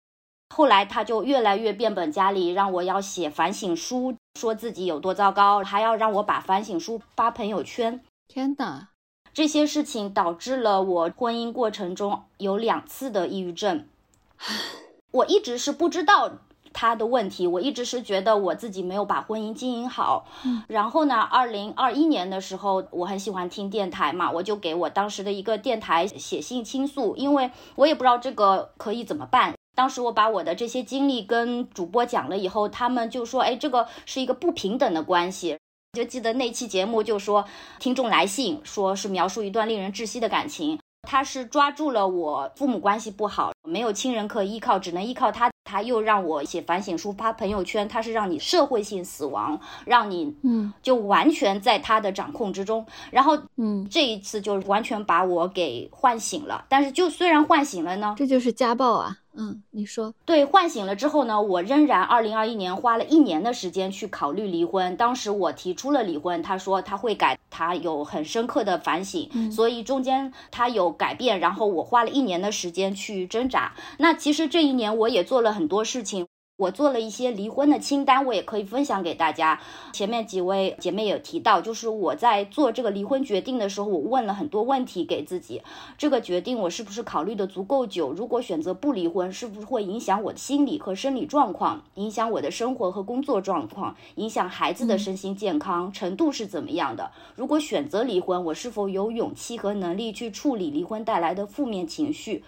[0.56, 7.99] 后来他就越来越变本加厉，让我要写反省书，说自己有多糟糕，还要让我把反省书发朋友圈。
[8.34, 8.88] 天哪，
[9.34, 13.86] 这些事情导致了我婚姻过程中有两次的抑郁症。
[15.12, 16.32] 我一直是不知道
[16.72, 20.26] 他的问题，我一直是觉得我自己没有把婚姻经营好。
[20.45, 29.56] 嗯然后呢，二零二一年的时候，我很喜欢听电台嘛，我就给我当时的一个电台写信倾诉，因为我也不知道这个可以怎么办。
[29.76, 35.58] 当时我把我的这些经历跟主播讲了以后，他们就说：“哎，这个是一个不平等的关系。”
[35.93, 37.45] 就记得那期节目就说，
[37.77, 45.51] 听众来信说是描述一段令人窒息的感情，他是抓住了我父母关系不好，没有亲人可依靠，只能依靠他。
[45.65, 52.85] 他又让我写反省书发朋友圈，他是让你社会性死亡，让你嗯就完全在他的掌控之中。
[53.09, 56.65] 然后嗯，这一次就完全把我给唤醒了。
[56.69, 64.95] 但是就虽然唤醒了呢，这就是家暴啊，嗯，你说，对，唤醒了之后呢，我仍然二零二一年花了一年的时间去考虑离婚。
[64.98, 71.40] 当时我提出了离婚，他说他会改，他有很深刻的反省，嗯所以中间他有改变。
[71.40, 73.74] 然后我花了一年的时间去挣扎。
[73.98, 76.28] 那其实这一年我也做了很多事情。
[76.62, 79.60] 我做了一些离婚的清单，我也可以分享给大家。
[79.92, 85.64] 前面几位姐妹有提到，就是我在做这个离婚决定的时候，我问了很多问题给自己。
[85.98, 88.14] 这个决定我是不是考虑的足够久？
[88.14, 97.10] 如果选择不离婚，是不是会影响我的心理和生理状况，影响我的生活和工作状况，影响孩子的身心健康程度是怎么样的？
[97.36, 102.44] 如果选择离婚，我是否有勇气和能力去处理离婚带来的负面情绪？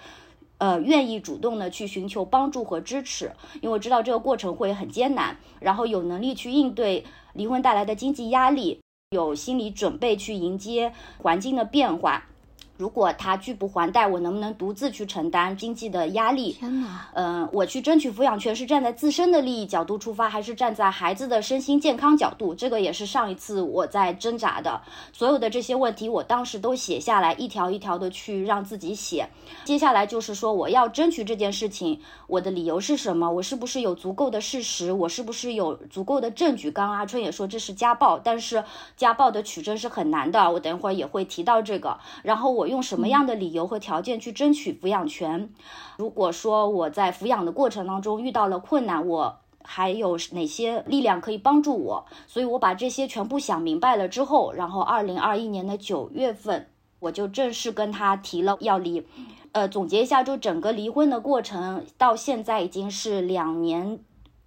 [0.64, 7.04] 呃，愿意主动的去寻求帮助和支持，因为我知道这个过程会很艰难，然后有能力去应对
[7.34, 8.80] 离婚带来的经济压力，
[9.10, 12.30] 有心理准备去迎接环境的变化。
[12.76, 16.54] 如果他拒不还贷，我能不能独自去承担经济的压力？
[16.54, 22.56] 天哪，嗯，我去争取抚养权是站在自身的利益角度出发，还是站在孩子的身心健康角度？
[22.56, 24.82] 这个也是上一次我在挣扎的。
[25.12, 29.30] 所有的这些问题，我当时都写下来，一条一条的去让自己写。
[29.64, 33.30] 接下来就是说，我要争取这件事情，我的理由是什么？
[33.32, 34.92] 我是不是有足够的事实？
[34.92, 36.72] 我是不是有足够的证据？
[36.72, 38.64] 刚刚阿春也说这是家暴，但是
[38.98, 42.00] 家暴的取证是很难的，我等会儿也会提到这个。
[42.24, 45.50] 然后我用什么样的理由和条件去争取抚养权？
[45.98, 52.06] 如果说我在抚养的过程当中遇到了困难，我还有哪些力量可以帮助我？
[52.28, 56.70] 所以我把这些全部想明白了之后，然后二零二一年的九月份，
[57.00, 59.06] 我就正式跟他提了要离。
[59.54, 64.00] 呃，总结一下，就整个离婚的过程到现在已经是两年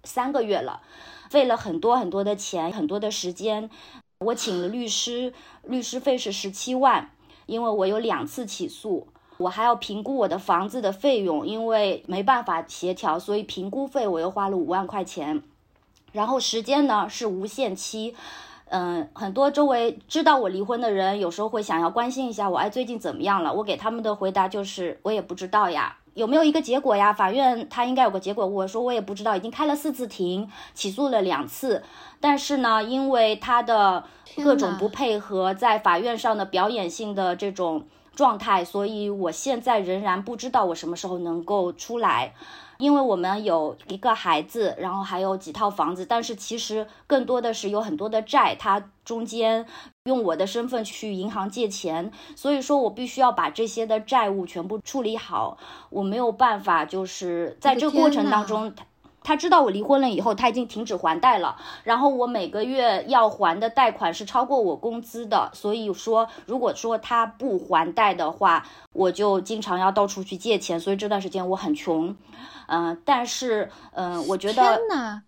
[0.03, 0.81] 三个月了，
[1.29, 3.69] 费了很多很多的钱，很多的时间。
[4.19, 5.33] 我请了律师，
[5.63, 7.11] 律师费是十七万，
[7.47, 9.07] 因为我有两次起诉。
[9.37, 15.43] 我还要评估我的房子的费用，因为没办法协调，所以评估费我又花了五万块钱。
[16.11, 18.15] 然后时间呢是无限期，
[18.69, 23.53] 嗯，很多周围知道我离婚的人，有时候会想要关心一下我，哎，最近怎么样了？
[23.53, 27.13] 我给他们的回答就是我也不知道呀，有没有一个结果呀？
[27.13, 28.43] 法院他应该有个结果。
[28.45, 31.83] 我说我也不知道，已经开了四次庭，起诉了两次，
[32.19, 34.03] 但是呢，因为他的
[34.43, 37.85] 各种不配合，在法院上的表演性的这种
[38.15, 42.33] 状态，所以我现在仍然不知道我什么时候能够出来。
[42.77, 49.65] 因为我们有一个孩子，然后还有几套房子，但是其实更多的是有很多的债，他中间
[50.03, 55.57] 用我的身份去银行借钱，所以说我必须要把这些的债务全部处理好，
[55.89, 58.73] 我没有办法，就是在这个过程当中。
[59.27, 61.57] 他知道我离婚了以后，他已经停止还贷了。
[61.83, 70.79] 然后我每个月要还的贷款是超过我工资的，所以说如果说他不还贷的话，我就经常要到处去借钱。
[70.79, 72.15] 所以这段时间我很穷，
[72.67, 75.23] 嗯，但是嗯，我觉得天呐，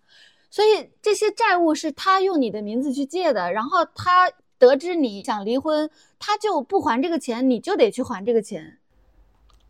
[0.50, 8.78] 所以这些债务是他用你的名字去借的，然后他得知你想离婚，他就不还这个钱，你就得去还这个钱。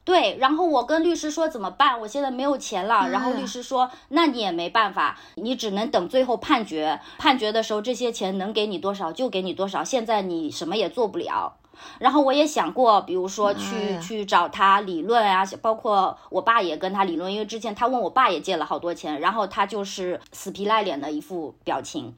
[0.04, 2.00] 对，然后我跟律师说怎么办？
[2.00, 3.08] 我现在没有钱了。
[3.10, 6.98] 然后律师说，那你也没办法，你只能等最后判决。
[7.18, 9.84] 判决的时候，这些钱能给你多少就给你多少。
[9.84, 11.56] 现在你什么也做不了。
[11.98, 22.14] 然后我也想过，比如说去去找他理论啊，包括我爸也跟他理论，因为之前他问我爸也借了好多钱，然后他就是死皮赖脸的一副表情。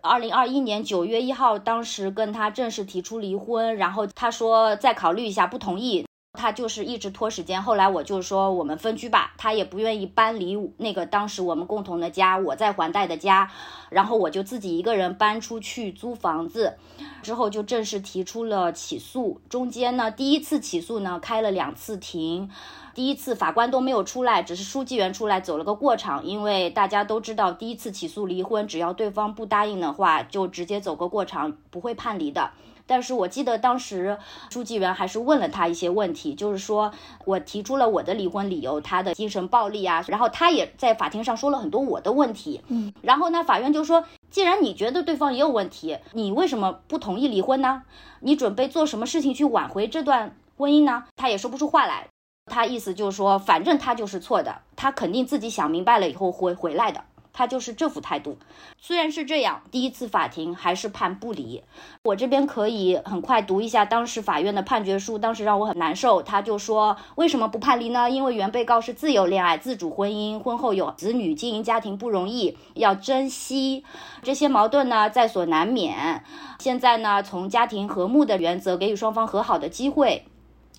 [0.00, 6.07] 二零二一年九月一号，当时跟他正式提出离婚，然后他说再考虑一下，不同意。
[6.38, 13.50] 他就是一直拖时间，后来我就说我们分居吧，他也不愿意搬离那个当时我们共同的家，我在还贷的家，
[13.90, 16.78] 然后我就自己一个人搬出去租房子，
[17.22, 19.40] 之后就正式提出了起诉。
[19.48, 22.48] 中间呢，第一次起诉呢开了两次庭，
[22.94, 32.52] 第一次法官都没有出来，只是书记员出来走了个过场，因为大家都知道第一次起诉离婚，只要对方不答应的话，就直接走个过场，不会判离的。
[32.88, 34.18] 但是我记得当时
[34.50, 36.90] 书记员还是问了他一些问题，就是说
[37.26, 47.82] 我提出了我的离婚理由，他的精神暴力啊，然后他也在法庭上说了很多我的问题，嗯，然后呢，法院就说，既然你觉得对方也有问题，你为什么不同意离婚呢？
[48.20, 51.04] 你准备做什么事情去挽回这段婚姻呢？
[51.14, 52.08] 他也说不出话来，
[52.46, 57.04] 他意思就是说，反正他就是错的，他肯定自己想明白了以后会回来的。
[57.38, 58.36] 他就是这副态度，
[58.80, 61.62] 虽然是这样，第一次法庭还是判不离。
[62.02, 66.20] 我这边可以很快读一下当时法院的判决书，当时让我很难受。
[66.20, 68.10] 他就说，为什么不判离呢？
[68.10, 73.84] 因为原被告是自由恋爱、自主婚姻，婚后有子女，经营家庭不容易，要珍惜。
[74.24, 76.24] 这些矛盾呢，在所难免。
[76.58, 80.24] 现在呢，从家庭和睦的原则，给予双方和好的机会。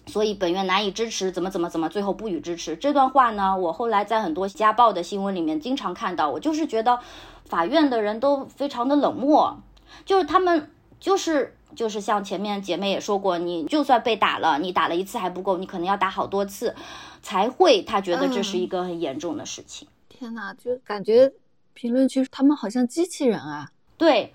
[0.10, 2.76] 所以本院难以支持，怎么怎么怎么，最后不予支持。
[2.76, 6.30] 这段话呢，我后来在很多家暴的新闻里面经常看到。
[6.30, 7.00] 我就是觉得，
[7.46, 9.58] 法院的人都非常的冷漠，
[10.04, 10.70] 就是他们
[11.00, 16.76] 就是就是像前面姐妹也说过，你就算被打了，你打了一次还不够，你可能要打好多次，
[17.22, 19.88] 才会他觉得这是一个很严重的事情。
[20.10, 21.32] 天哪，就感觉
[21.74, 23.70] 评论区他们好像机器人啊。
[23.98, 24.34] 对，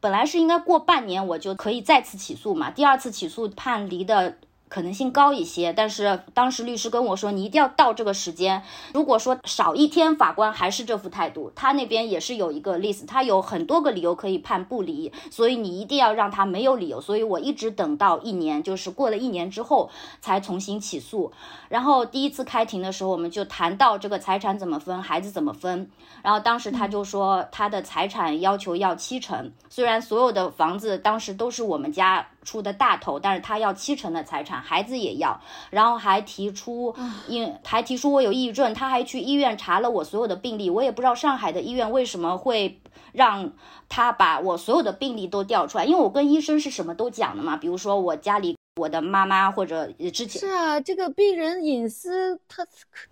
[0.00, 4.38] 本来是应该过半年我就可以再次起诉嘛，第二次起诉判离的。
[4.72, 8.62] 可能性高一些，但是当时律师跟我说，你一定要到这个时间。
[8.94, 17.02] 如果说少一天，法官还是这副态度，他那边也是有一个 list，他有很多个理由可以判不离，所以你一定要让他没有理由。
[17.02, 19.90] 所以我一直等到一年，就是过了一年之后
[20.22, 21.30] 才重新起诉。
[21.68, 25.90] 然后第一次开庭的时候，我们就谈到这个财产怎么分，孩子怎么分。
[26.22, 32.26] 然后当时他就说，他的财产要求要七成，虽然所有的房子当时都是我们家。
[32.42, 35.40] 出的大头，但是他要七成的财产，孩子也要，
[35.70, 36.94] 然后还提出，
[37.28, 42.80] 因还提出我有抑郁症，他还去医院查了我所有的病历，我也不知道上海的医院为什么会
[43.12, 43.52] 让
[43.88, 52.66] 他把我所有的病历都调出来，因为我跟医生是什么都讲的嘛，比如说我家里我的妈妈或者之前是啊，这个病人隐私他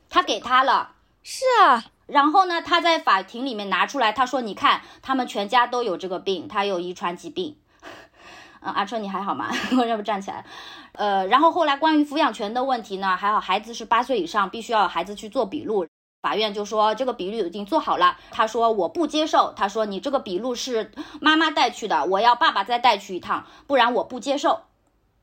[0.09, 0.93] 他给他了，
[1.23, 7.57] 是啊，然后呢，他在法庭里面拿出来，他说你看他们全家都有这个病，他有遗传疾病。
[8.63, 9.49] 嗯，阿春你还好吗？
[9.79, 10.45] 我要不站起来。
[10.93, 15.87] 呃，然后后来关于抚养权的问题呢，还好孩子是八岁以上，必须要孩子去做笔录。
[16.23, 18.19] 法院就说这个笔录已经做好了。
[18.31, 24.61] 他说我不接受，他说你这个笔录是妈妈带去的，我要爸爸再带去一趟，不然我不接受。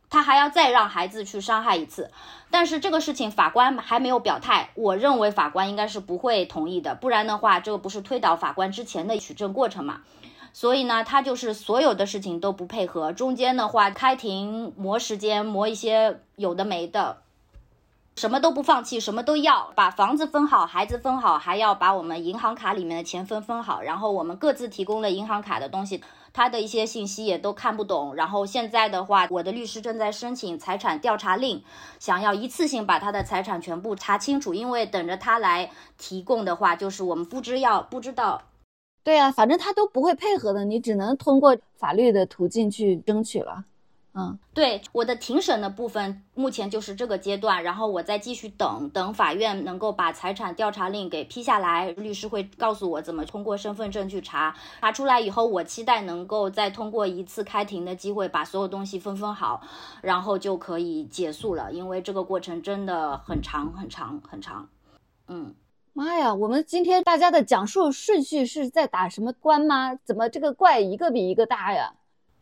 [0.10, 2.10] 他还要再让孩子去伤害一次，
[2.50, 4.70] 但是这个事情法官还没有表态。
[4.74, 10.02] 我认为法官应该是不会同意的，不然的话，这个不是推倒法官之前的取证过程嘛？
[10.58, 17.18] 所以呢，他就是所有的事情都不配合，中间的话开庭磨时间，磨一些有的没的。
[18.16, 23.84] 什么都不放弃，什么都要把房子分好，孩子分好，还要把我们银行卡里面的钱分分好。
[23.84, 26.04] 然后我们各自提供了银行卡的东西，
[26.34, 28.16] 他的一些信息也都看不懂。
[28.16, 31.64] 然后现在的话，我的律师正在申请财产调查令，
[32.00, 34.56] 想要一次性把他的财产全部查清楚。
[34.56, 35.70] 因为等着他来
[36.00, 38.42] 提供的话，就是我们不知要不知道。
[39.08, 43.64] 对啊，反正他都不会配合的，你只能通过法律的途径去争取了。
[44.14, 59.62] 嗯，对，我的庭审的部分目前就是这个阶段，然后我再继续等等法院能够把财产调查令给批下来，律师会告诉我怎么通过身份证去查，查出来以后，我期待能够再通过一次开庭的机会，把所有东西分分好，
[60.02, 64.68] 然后就可以结束了，因为这个过程真的很长很长很长。
[65.30, 65.54] 嗯，
[65.98, 69.96] 妈呀，我们今天大家的讲述顺序是在打什么关吗？
[70.06, 71.92] 怎么这个怪一个比一个大呀？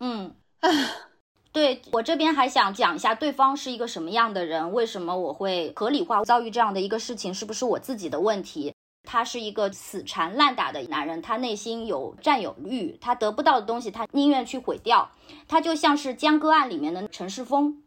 [0.02, 0.70] 嗯，唉。
[1.54, 4.74] 对我这边还想讲一下，对方是一个什么样的人？
[4.74, 7.34] 为什么我会合理化遭遇这样的一个事情？
[7.34, 8.74] 是不是我自己的问题？
[9.04, 15.10] 他是一个死缠烂打的男人，他内心有占有欲，他得不到的东西，他宁愿去毁掉。
[15.48, 17.82] 他就像是江歌案里面的陈世峰。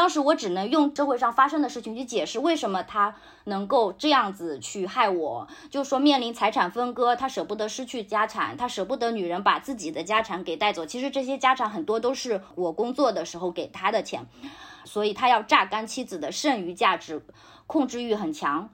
[0.00, 3.14] 当时我只能用社会上发生的事情去解释为什么他
[3.44, 10.86] 能够这样子去害我，就说面临财产分割，他舍不得失去家产，他舍不得女人把自己的家产给带走。
[10.86, 14.26] 其实这些家产很多都是我工作的时候给他的钱，
[14.86, 17.22] 所以他要榨干妻子的剩余价值，
[17.66, 18.70] 控制欲很强。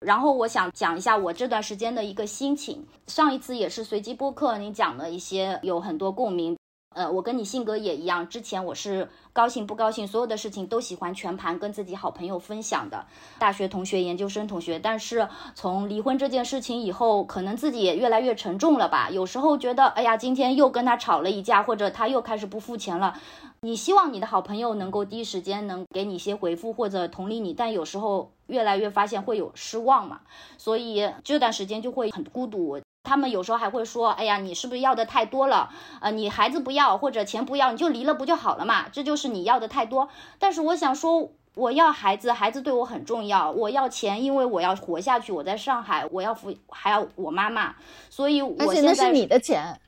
[0.00, 2.86] 然后我想讲一下我这段时间的一个心情。
[3.06, 6.56] 上一次也是随机播客，你讲了一些有很多共鸣。
[6.98, 9.08] 呃，我跟你性格也一样，之前我是。
[9.30, 13.06] 高兴不高兴，所有的事情都喜欢全盘跟自己好朋友分享的，
[13.38, 14.80] 大学同学、研究生同学。
[14.80, 19.10] 但是从离婚这件事情以后，可能自己也越来越沉重了吧？
[19.10, 23.14] 有时候觉得，哎呀，今天又跟他吵了一架，或者他又开始不付钱了。
[23.60, 30.22] 你希望你的好朋友能够第一时间能给你一些回复或者同理你，但有时候越来越发现会有失望嘛，
[30.56, 32.80] 所以这段时间就会很孤独。
[33.08, 35.70] 他们有时候还会说：“哎呀，你是不是要的太多了？
[36.02, 38.86] 呃，你孩子不要或者钱不要，你就离了不就好了嘛？
[38.92, 43.50] 这就是你要的太多。”但是我想说，我要孩子，孩子对我很重要。
[43.50, 45.32] 我要钱，因为我要活下去。
[45.32, 47.74] 我在上海，我要扶，还要我妈妈，
[48.10, 49.80] 所以我现在是你的钱。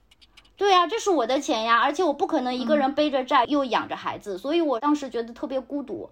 [0.60, 6.10] 对啊，这是我的钱呀，而且我不可能一个人背着债又养着孩子，所以我当时觉得特别孤独。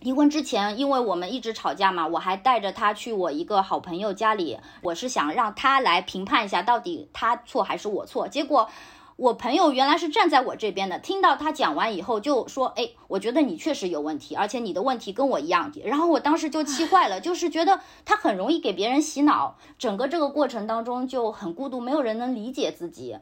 [0.00, 8.26] 离婚之前，因为我们一直吵架嘛，我还带着他去我一个好朋友家里，我是想让他来评判一下到底他错还是我错。
[8.26, 8.70] 结果
[9.16, 23.18] 我朋友原来是站在我这边的，听到他讲完以后就说：“哎，我觉得你确实有问题，而且你的问题跟我一样。”然后我当时就气坏了，就是觉得他很容易给别人洗脑，整个这个过程当中就很孤独，没有人能理解自己。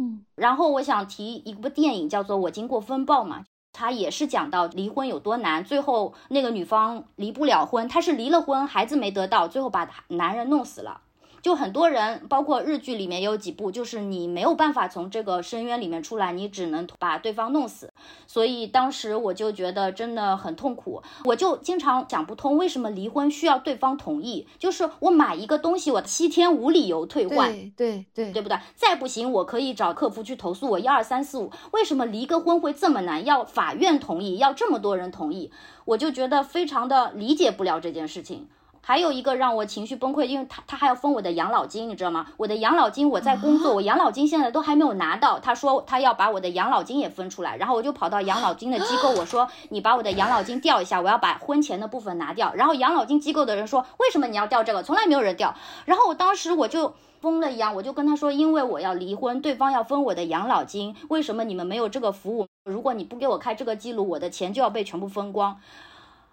[0.00, 11.02] 嗯，然后我想提一部电影，叫做《我经过风暴》嘛，它也是讲到离婚有多难，最后那个女方离不了婚，她是离了婚，孩子没得到，最后把男人弄死了。
[11.42, 17.92] 就很多人，包括日剧里面有几部，就是你没有办法从这个深渊里面出来，你只能把对方弄死。
[18.26, 24.46] 所以当时我就觉得真的很痛苦，我就经常想不通，为什么离婚需要对方同意？
[24.58, 28.58] 就是我买一个东西，我七天无理由退换，对对对，对不对？
[28.74, 31.50] 再不行，我可以找客服去投诉我一二三四五。
[31.72, 33.24] 为什么离个婚会这么难？
[33.24, 35.50] 要法院同意，要这么多人同意，
[35.84, 38.48] 我就觉得非常的理解不了这件事情。
[38.82, 42.26] 还有一个让我情绪崩溃，因为他他还要分我的养老金，你知道吗？
[42.36, 45.38] 我的养老金我在工作，我养老金现在都还没有拿到。
[45.38, 52.52] 他说他要把我的养老金也分出来，然后我就跑到养老金的机构， 我说你把我的养老金调一下，我要把婚前的部分拿掉。
[52.54, 54.82] 然后养老金机构的人说为什么你要调这个？
[54.82, 55.54] 从来没有人调。
[55.84, 62.46] 然后我当时我就疯了一样，我就跟他说，因为我要离婚，对方要分我的养老金，为什么你们没有这个服务？
[62.64, 65.60] 如果你不给我开这个记录，我的钱就要被全部分光。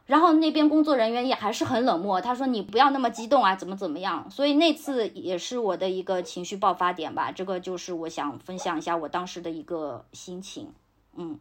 [0.08, 4.32] 然后那边工作人员也还是很冷漠，他说你不要那么激动啊，怎么怎么样？
[4.32, 7.32] 所以那次也是我的一个情绪爆发点吧。
[7.32, 10.72] 这个就是我想分享一下我当时的一个心情。
[11.16, 11.38] 嗯，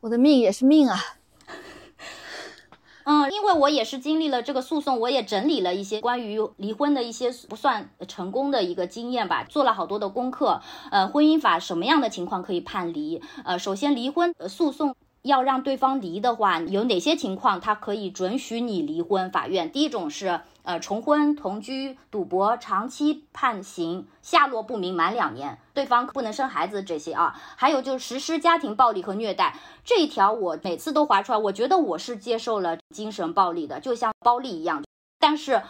[0.00, 0.98] 我的命也是命啊。
[3.08, 10.60] 嗯，因为我也是经历了这个诉讼，我也整理了一些关于离婚的一些不算成功的一个经验吧，做了好多的功课。
[10.90, 13.22] 呃，婚姻法什么样的情况可以判离？
[13.44, 14.96] 呃，首先离婚诉讼。
[15.22, 19.28] 要让对方离的话，有哪些情况他可以准许你离婚？
[19.32, 27.34] 法院第一种是呃重婚、同居、赌博、长期判刑、下落不明、满两年，对方不能生孩子这些啊。
[27.56, 34.84] 还有就是实施家庭暴力和虐待这一条，我每次都划出来，我觉得我是接受了精神暴力的，就像暴力一样。
[35.18, 35.62] 但是。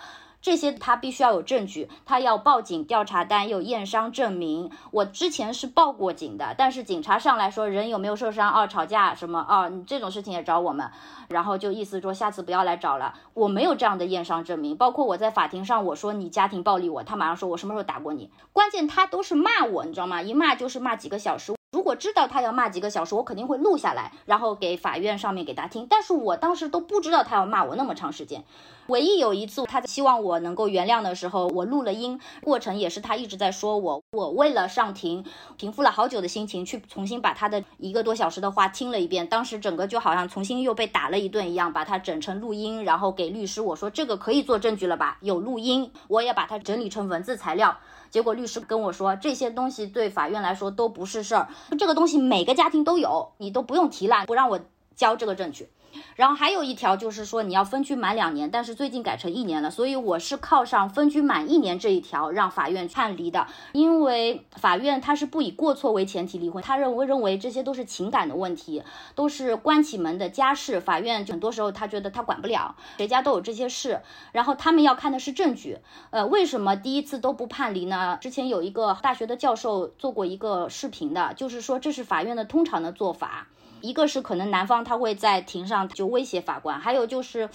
[0.46, 4.70] 这些他必须要有证据，他要报警调查单，有验伤证明。
[4.92, 8.52] 我之前是报过警的，但是警察上来说人有没有受伤？
[8.54, 9.44] 哦，吵架什么？
[9.48, 10.88] 哦，你这种事情也找我们，
[11.26, 13.14] 然后就意思说下次不要来找了。
[13.34, 18.30] 我没有这样的验伤证明，包括我在法庭上我说你家庭暴力我，他马上说我什么时候打过你？
[18.52, 20.22] 关键他都是骂我，你知道吗？
[20.22, 21.55] 一骂就是骂几个小时。
[21.72, 25.86] 如果知道他要骂几个小时，我肯定会录下来，然后给法院上面给他听。
[25.88, 28.44] 但是我当时都不知道他要骂我那么长时间。
[28.86, 34.00] 唯一有一次，他希望我能够原谅的时候，我录了音，过程也是他一直在说我。
[34.12, 35.24] 我为了上庭，
[35.56, 39.26] 平复了好久的心情，去重新把他的一个多小时的话听了一遍。
[39.28, 45.18] 当时整个就好像重新又被打了一顿一样，把它整成录音，然后给律师我说这个可以做证据了吧？
[45.20, 47.76] 有录音，我也把它整理成文字材料。
[48.10, 54.60] 结果律师跟我说，这些东西对法院来说都不是事儿，这个东西每个家庭都有，你都不用提了，不让我
[54.94, 55.68] 交这个证据。
[56.14, 63.46] 然后还有一条就是说你要分居满两年，但是最近改成一年了，所以我是靠上分居满一年这一条让法院判离的。
[63.72, 68.82] 因为法院他是不以过错为前提离婚，他认为认为这些都是情感的问题，
[69.14, 74.00] 都是关起门的家事，法院很多时候他觉得他管不了，谁家都有这些事，
[74.32, 75.78] 然后他们要看的是证据。
[76.10, 78.18] 呃，为什么第一次都不判离呢？
[78.20, 83.46] 之前有一个大学的教授做过一个视频的，就是说这是法院的通常的做法。
[83.86, 87.48] 一个是可能男方他会在庭上就威胁法官，还有就是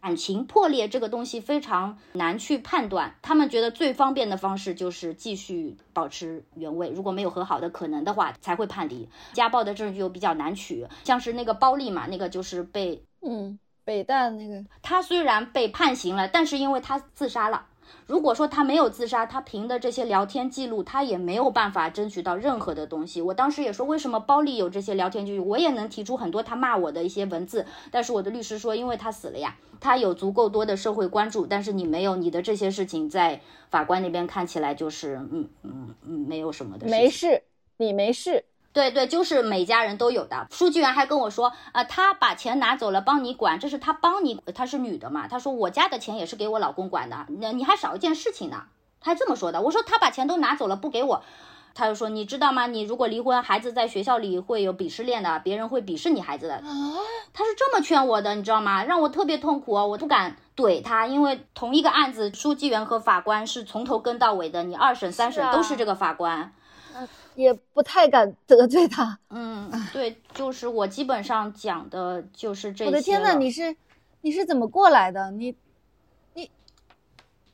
[0.00, 3.14] 感情破裂这个东西非常难去判断。
[3.22, 9.08] 他们觉得最方便的方式就是继续保持原位，如果没有和好的可能的话才会判离。
[9.32, 17.66] 家暴的证据又比较难取，像是那个包丽嘛，那个就是被嗯北大那个，他虽然被判刑了，但是因为他自杀了。
[18.06, 23.22] 如果说他没有自杀，他凭的这些聊天记录，他也没有办法争取到任何的东西。
[23.22, 27.64] 我当时也说，为什么包里有这些聊天记录，我也能提出很多他骂我的一些文字。
[27.90, 33.40] 但是我的律师说，因为他死了呀，他有足够多的社会关注，但是你没有，你的这些事情在
[33.70, 36.86] 法官那边看起来就是，嗯嗯嗯，没有什么的。
[36.88, 37.42] 没事，
[37.76, 38.44] 你没事。
[38.72, 40.46] 对对，就是每家人都有的。
[40.50, 45.26] 书记员还跟我说，啊，他把钱拿走了，帮你管，这是他帮你，她是女的嘛？
[45.26, 48.62] 他说我家的钱也是给我老公管的，那你还少一件事情呢，
[49.00, 49.60] 他还这么说的。
[49.60, 51.22] 我说他把钱都拿走了，不给我，
[51.74, 52.68] 他就说你知道吗？
[52.68, 56.62] 你如果离婚，孩子在学校里会有鄙视链的，别人会鄙视你孩子的。
[57.32, 58.84] 他是这么劝我的，你知道吗？
[58.84, 66.52] 让我特别痛苦哦，我不敢怼他，因为同一个案子，书记员和法官是从头跟到尾的，你二审三审都是这个法官。
[67.34, 69.18] 也不太敢得罪他。
[69.30, 72.86] 嗯，对，就是我基本上讲的就是这些。
[72.86, 73.76] 我的天呐，你是
[74.22, 75.30] 你是怎么过来的？
[75.30, 75.54] 你
[76.34, 76.50] 你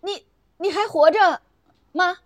[0.00, 0.24] 你
[0.58, 1.40] 你还活着
[1.92, 2.18] 吗？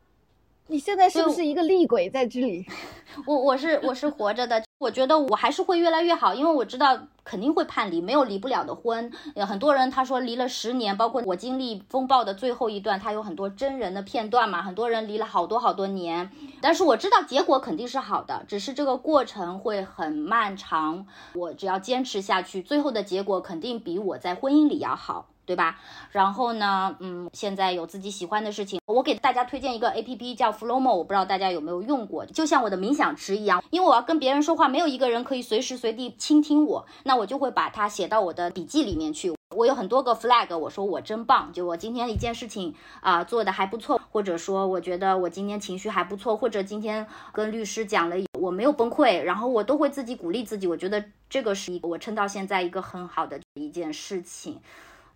[0.69, 2.65] 你现在是不是一个厉鬼在这里？
[3.27, 9.13] 我我是我是活着的，我觉得我还是会越来越好，因为我知道肯定会判离，没有离不了的婚。
[9.47, 16.31] 很多人他说离了十年，包括我经历风暴的最后一段，他有很多真人的片段嘛，很多人离了好多好多年，
[16.63, 21.07] 但是我知道结果肯定是好的，只是这个过程会很漫长。
[21.35, 25.27] 我只要坚持下去，最后的结果肯定比我在婚姻里要好。
[25.51, 25.81] 对吧？
[26.13, 39.35] 然后呢，嗯，现在有自己喜欢的事情，我给大家推荐一个 A P P 叫 Flowmo，我不知道大家有没有用过，就像我的冥想池一样，因为我要跟别人说话，没有一个人可以随时随地倾听我，那我就会把它写到我的笔记里面去。
[39.57, 54.61] 我有很多个 flag，我说我真棒，就我今天一件事情啊做的还不错，或者说我觉得我今天情绪还不错，或者今天跟律师讲了我没有崩溃，然后我都会自己鼓励自己，我觉得这个是一个我撑到现在一个很好的一件事情。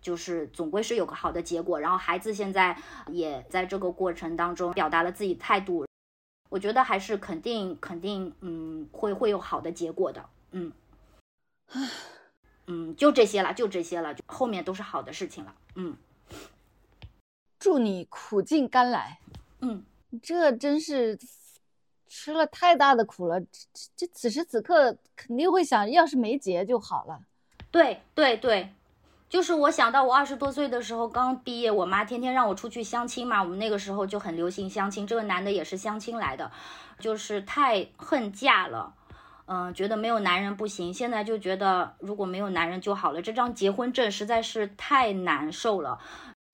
[0.05, 2.77] 就是总归是有个好的结果，然后孩子现在
[3.07, 5.83] 也在这个过程当中表达了自己态度，
[6.47, 10.71] 我觉得还是肯定肯定，嗯，会会有好的结果的，嗯，
[12.67, 15.97] 嗯，就这些了，就这些了，就后面都是好的事情了，嗯，
[17.57, 19.19] 祝你苦尽甘来，
[19.61, 19.83] 嗯，
[20.21, 21.17] 这真是
[22.07, 23.47] 吃了太大的苦了，这
[23.95, 27.21] 这此时此刻肯定会想，要是没结就好了，
[27.71, 28.69] 对对对。
[29.27, 33.41] 就是我想到我二十多岁的时候刚毕业，我妈天天让我出去相亲嘛。
[33.41, 36.49] 我们那个时候就很流行相亲，这个男的也是相亲来的，
[36.99, 38.93] 就是太恨嫁了，
[39.47, 40.93] 嗯，觉得没有男人不行。
[40.93, 45.99] 现在就觉得如果没有男人就好了，这张结婚证实在是太难受了。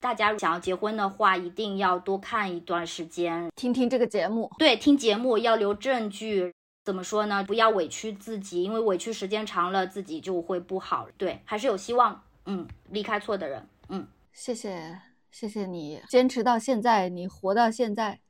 [0.00, 4.50] 大家想要结婚的话，一定要多看一段时间，听听这个节目。
[4.58, 6.52] 对，听节目要留证据。
[6.84, 7.44] 怎么说呢？
[7.44, 11.06] 不要委屈自己，因为委屈时间长了，自己就会不好。
[11.16, 12.20] 对，还是有希望。
[12.46, 13.66] 嗯，离开错的人。
[13.88, 15.00] 嗯，谢谢，
[15.30, 18.20] 谢谢你坚持到现在，你活到现在。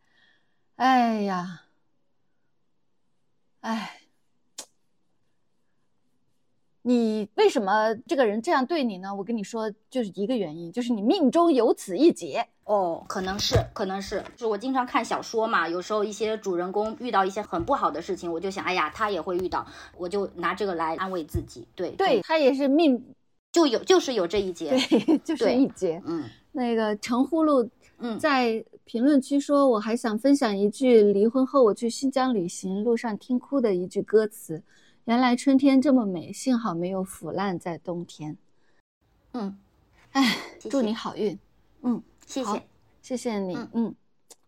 [0.76, 1.62] 哎呀，
[3.60, 4.00] 哎，
[6.82, 9.14] 你为什么这个人这样对你呢？
[9.14, 12.48] 我跟你说，就是一个原因，就是你命中有此一劫。
[12.64, 19.66] 哦，可能是，可能是，就我经常看小说嘛，有时候一些主人公遇到一些很不好的事情，我就想，哎呀，他也会遇到，
[19.96, 21.66] 我就拿这个来安慰自己。
[21.74, 23.14] 对，对他也是命，
[23.52, 26.02] 就有就是有这一节，对， 就是一节。
[26.04, 27.68] 嗯，那个程呼噜，
[27.98, 34.62] 嗯，在评论区说，我还想分享一句离婚后我去新疆旅行路上听哭的一句歌词：
[35.04, 38.36] 原来春天这么美，幸好没有腐烂在冬天。
[39.34, 39.56] 嗯，
[40.12, 40.36] 哎，
[40.70, 41.38] 祝你好运。
[41.82, 42.02] 嗯。
[42.24, 42.62] 谢谢，
[43.02, 43.94] 谢谢你，嗯，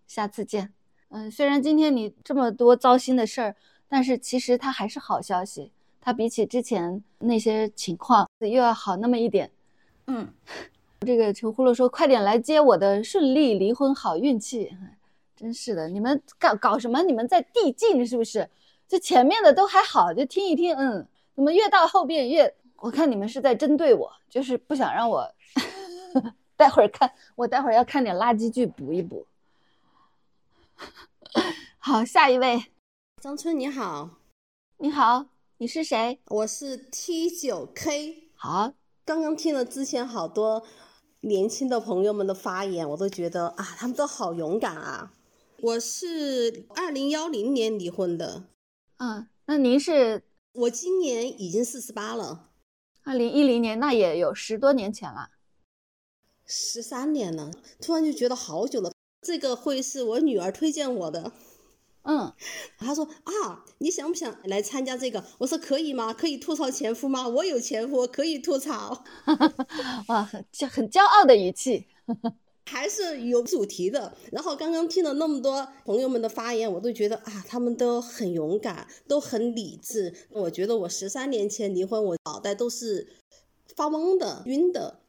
[0.06, 0.72] 下次见。
[1.08, 3.56] 嗯，虽然今天你这么多糟心的事儿，
[3.88, 5.70] 但是其实它还是好消息。
[6.04, 9.50] 它比起之前那些情况又要好那么一点。
[10.06, 10.30] 嗯，
[11.00, 14.76] 这个陈呼噜说：“快点来接我的顺利离婚好运气。”
[15.34, 17.02] 真是的，你们搞搞什么？
[17.02, 18.46] 你们在递进是不是？
[18.86, 20.76] 这前面的都还好，就听一听。
[20.76, 22.54] 嗯，怎么越到后边越……
[22.76, 25.26] 我看你们是在针对我，就是不想让我。
[26.54, 29.26] 待会儿看，我待会儿要看点垃圾剧补一补。
[31.78, 32.62] 好，下一位，
[33.22, 34.10] 张春你好，
[34.76, 35.24] 你好，
[35.64, 36.20] 你是谁？
[36.26, 38.28] 我是 T 九 K。
[38.34, 40.62] 好，刚刚听了之前好多
[41.20, 45.14] 年轻的朋友们的发言，我都觉得啊，他们都好勇敢啊。
[45.62, 48.44] 我是二零幺零年离婚的。
[48.98, 50.22] 嗯，那您是？
[50.52, 52.50] 我今年已经四十八了。
[53.02, 55.30] 二零一零年，那也有十多年前了。
[56.44, 57.50] 十三年了，
[57.80, 58.92] 突然就觉得好久了。
[59.22, 61.32] 这个会是我女儿推荐我的，
[62.04, 62.32] 嗯，
[62.78, 65.24] 他说啊，你想不想来参加这个？
[65.38, 66.12] 我说可以吗？
[66.12, 67.26] 可以吐槽前夫吗？
[67.26, 69.04] 我有前夫，可以吐槽。
[70.08, 71.86] 哇，很很骄傲的语气，
[72.70, 74.14] 还是有主题的。
[74.30, 80.14] 然后刚刚听了那么多朋友们的发言，我都觉得啊，他们都很勇敢，都很理智。
[80.30, 83.08] 我觉得我十三年前离婚，我脑袋都是
[83.74, 85.00] 发懵的、晕的。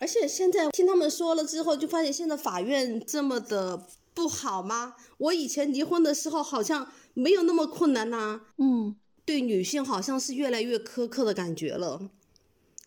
[0.00, 4.94] 而且现在听他们说了之后，就发现现在法院这么的不好吗？
[5.18, 8.40] 我以前离婚的时候好像没有那么困难呐。
[8.58, 12.10] 嗯，对女性好像是越来越苛刻的感觉了。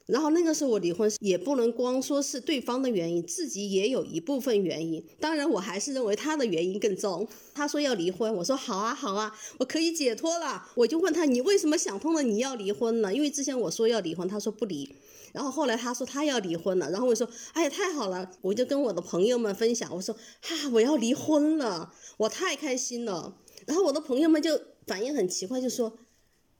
[0.05, 5.03] 然后那个时候我离婚也不能光说是对方的原因，自己也有一部分原因。
[5.19, 7.27] 当然我还是认为他的原因更重。
[7.53, 10.65] 他说要离婚，我说好啊好啊，我可以解脱了。
[10.75, 13.13] 我就问他你为什么想通了你要离婚呢？
[13.13, 14.95] 因为之前我说要离婚，他说不离。
[15.38, 23.38] 然后后来他说他要离婚了，然后我说哎呀太好了，我就跟我的朋友们分享，我说哈我要离婚了，我太开心了。
[23.68, 25.99] 然后我的朋友们就反应很奇怪，就说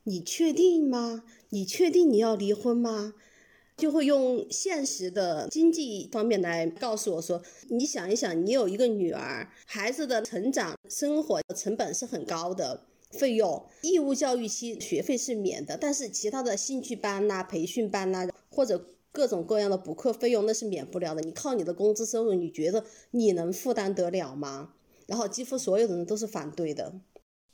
[0.04, 1.24] 你确定吗？
[1.50, 3.16] 你确定你要离婚吗？
[3.78, 12.87] 就会用现实的经济方面来告诉我说，你想一想，你有一个女儿，孩子的成长生活成本是很高的。
[13.12, 21.22] 费用，义务教育期学费是免的，但是其他的兴趣班呐、培训班呐，或者各种各样的补课费用那是免不了的。
[21.22, 24.74] 你靠你的工资收入，你觉得你能负担得了吗？
[25.08, 26.94] 然后几乎所有的人都是反对的。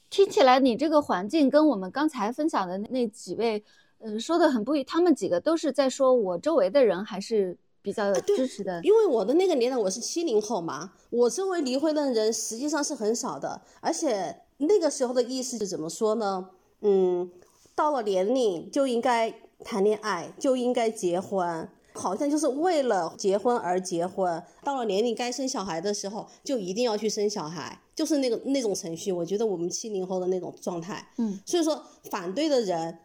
[0.10, 3.64] 听起来你这个环境跟我们刚才分享的那几位，
[4.00, 4.84] 嗯，说的很不一。
[4.84, 8.82] 他们几个都是在说，我周围的人还是比较支持的。
[8.84, 14.43] 因为我的那个年代我是七零后嘛，我周围离婚的人实际上是很少的，而且。
[14.68, 16.50] 那个时候的意思是怎么说呢？
[16.82, 17.32] 嗯，
[17.76, 19.34] 到了年龄就应该
[19.64, 24.44] 谈恋爱，就应该结婚，好像就是为了结婚而结婚。
[24.64, 29.12] 到了年龄该生小孩的时候，就一定要去生小孩，就是那个那种程序。
[29.12, 33.00] 我觉得我们七零后的那种状态，嗯，所以说反对的人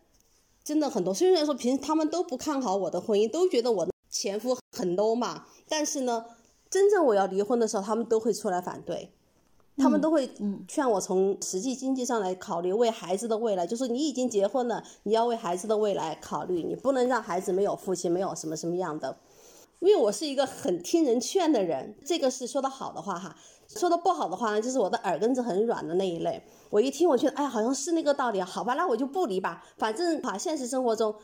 [0.65, 1.15] 真的很多。
[1.15, 6.25] 虽然说平时他们都不看好我的婚姻，都觉得我的前夫很 low 嘛，但是呢，
[6.69, 9.13] 真正我要离婚的时候，他们都会出来反对。
[9.79, 10.29] 他们都会
[10.67, 19.17] 劝我从实际经济上来考虑，为孩子的未来，就是你已经结婚了，你要为孩子的未来考虑，你不能让孩子没有父亲，没有什么什么样的。
[19.81, 23.37] 因为我是一个很听人劝的人，这个是说的好的话哈，
[23.69, 26.43] 说的不好的话呢，就是我的耳根子很软的那一类。
[26.71, 29.63] 我一听，我觉得哎，好像是那个道理，好吧，那我就不离吧。
[29.77, 31.15] 反正哈，现实生活中，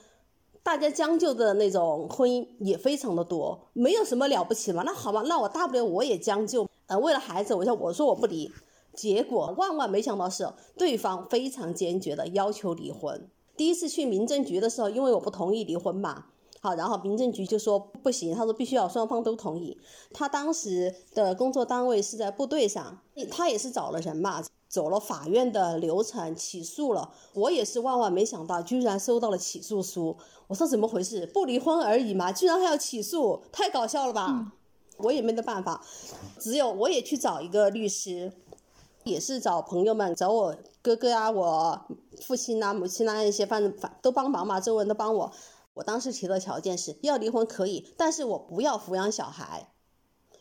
[0.62, 4.84] 大家将就的那种婚姻也非常的多，没有什么了不起嘛。
[4.86, 6.68] 那好吧，那我大不了我也将就。
[6.86, 8.52] 呃，为了孩子，我说我说我不离，
[8.94, 10.46] 结果万万没想到是
[10.76, 13.28] 对方非常坚决的要求离婚。
[13.56, 16.26] 第一次去民政局的时候，因为我不同意离婚嘛，
[16.60, 19.78] 好，然后民政局就说不行，他说必须要双方都同意。
[20.12, 22.98] 他当时的工作单位是在部队上，
[23.30, 27.12] 他也是找了人嘛，走了法院的流程，起诉了。
[27.34, 30.16] 我也是万万没想到，居然收到了起诉书。
[30.48, 31.26] 我说怎么回事？
[31.26, 34.52] 不离婚而已嘛，居然还要起诉，太搞笑了吧！
[34.96, 35.82] 我也没得办法，
[36.38, 38.32] 只有我也去找一个律师，
[39.02, 41.80] 也是找朋友们，找我哥哥啊，我
[42.22, 45.32] 父亲啊、母亲啊一些，反正反都帮忙嘛，周围人都帮我。
[45.74, 49.72] 我当时提的条件是要离婚可以，但是我不要抚养小孩，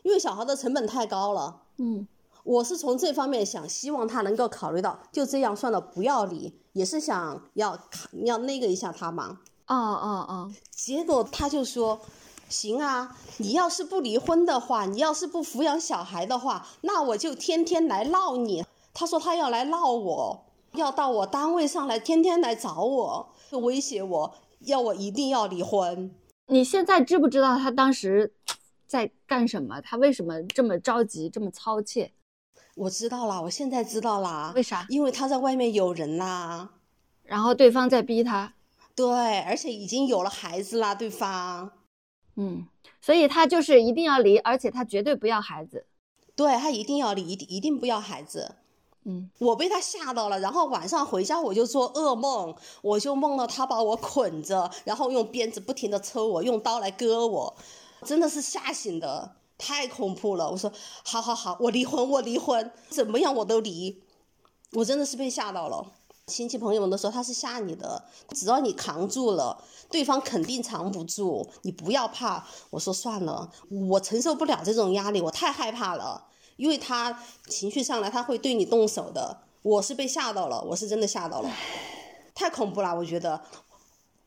[0.02, 1.62] 因为小孩的成本太高了。
[1.78, 2.06] 嗯，
[2.44, 7.76] 我是从这方面想，希望他能够考虑到，就这样算了，不要离，也是想要
[8.24, 9.40] 要那个一下他嘛。
[9.66, 12.00] 哦哦哦，结果他就说。
[12.48, 18.64] 行啊，你要是不离婚的话，你要是不抚养小孩的话，那我就天天来闹你。
[18.92, 26.14] 他说他要来闹我，要到我单位上来，天天来找我，威胁我，要我一定要离婚。
[26.46, 28.34] 你现在知不知道他当时
[28.86, 29.80] 在干什么？
[29.80, 32.12] 他为什么这么着急，这么操切？
[32.76, 34.52] 我知道啦，我现在知道啦。
[34.54, 34.86] 为啥？
[34.88, 36.70] 因为他在外面有人啦，
[37.24, 38.52] 然后对方在逼他。
[38.94, 41.72] 对，而且已经有了孩子啦，对方。
[42.36, 42.66] 嗯，
[43.00, 45.86] 所以他就是一定要离，而且他绝对不要孩子。
[46.36, 48.56] 对他一定要离，一定一定不要孩子。
[49.04, 57.54] 嗯，我被他吓到了，然后晚上回家我就做噩梦，我就梦到他把我捆着，然后用鞭子不停的抽我，用刀来割我，
[58.02, 60.50] 真的是吓醒的，太恐怖了。
[60.50, 60.72] 我说
[61.04, 64.02] 好好好，我离婚，我离婚，怎么样我都离。
[64.72, 65.92] 我真的是被吓到了。
[66.26, 71.46] 亲戚朋友们都说他是吓你的，只要你扛住了，对方肯定藏不住。
[71.62, 72.46] 你不要怕。
[72.70, 73.50] 我说算了，
[73.90, 76.28] 我承受不了这种压力，我太害怕了。
[76.56, 79.42] 因为他情绪上来，他会对你动手的。
[79.60, 81.50] 我是被吓到了，我是真的吓到了，
[82.34, 82.94] 太恐怖了。
[82.94, 83.42] 我觉得，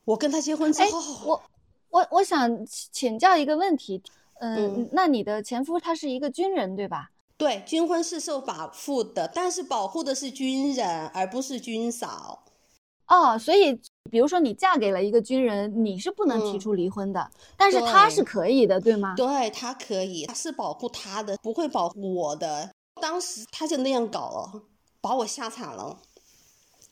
[0.06, 1.44] 我跟他结婚之后，我
[1.90, 4.04] 我我想请教一个问题，
[4.40, 7.12] 嗯，那你的前夫他是一个军人对吧？
[7.38, 12.44] 对，军婚是受保护的，但是保护的是军人，而不是军嫂。
[13.08, 19.14] 哦，所以比如说你嫁给了一个军人，你是不能提出离婚的，但是他是可以的，对吗？
[19.16, 22.72] 对他可以，他是保护他的，不会保护我的。
[23.00, 24.64] 当时他就那样搞了，
[25.00, 26.00] 把我吓惨了。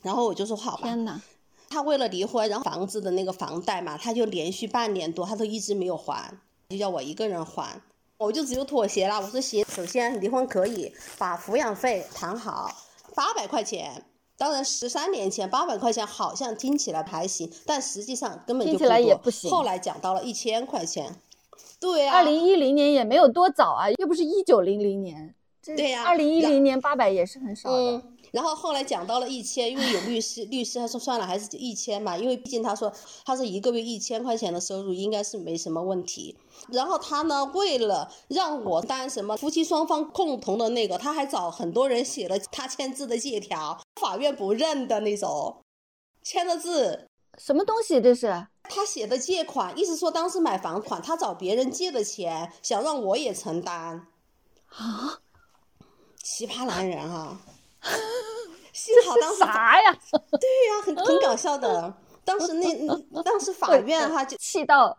[0.03, 0.83] 然后我就说好吧。
[0.83, 1.19] 天哪！
[1.67, 6.31] 他为了离婚，然后房子的那个房贷嘛，他就连续半年多，他都一直没有还，
[6.69, 7.81] 就要我一个人还。
[8.25, 9.21] 我就只有妥协了。
[9.21, 12.71] 我说行，首先离婚可以把抚养费谈好，
[13.13, 14.03] 八百块钱。
[14.37, 19.49] 当然，十三年前八百块钱好像听起来还行，但实际上根本就听起来也不行。
[19.49, 21.15] 后来讲到了一千块钱，
[21.79, 25.33] 对啊，二零一零年也没有多早啊，又不是一九零零年。
[25.63, 28.01] 对呀，二零一零年八百也是很少的。
[28.35, 32.91] 然后后来讲到了一千，因为有律师，律师他说算了，还是一千嘛，因为毕竟他说
[33.23, 36.35] 他是一个月一千块钱的收入，应该是没什么问题。
[36.67, 45.61] 然后他呢，为了让我担什么夫妻双方共同的那个，他还找很多人写了他签字的借条，法院不认的那种，
[46.21, 47.07] 签的字，
[47.37, 48.47] 什么东西这是？
[48.63, 54.07] 他写的借款，意思说当时买房款，他找别人借的钱，想让我也承担。
[54.67, 55.19] 啊，
[56.21, 57.39] 奇葩男人哈。
[58.73, 59.91] 幸好当时啥呀？
[60.39, 61.93] 对呀，很很搞笑的。
[62.25, 64.97] 当时那当时法院哈就气到，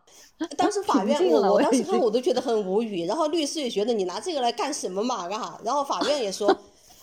[0.57, 3.05] 当时法院 我我当时看我都觉得很无语。
[3.07, 5.29] 然后律师也觉得你拿这个来干什么嘛？
[5.29, 5.61] 哈。
[5.65, 6.57] 然后法院也说，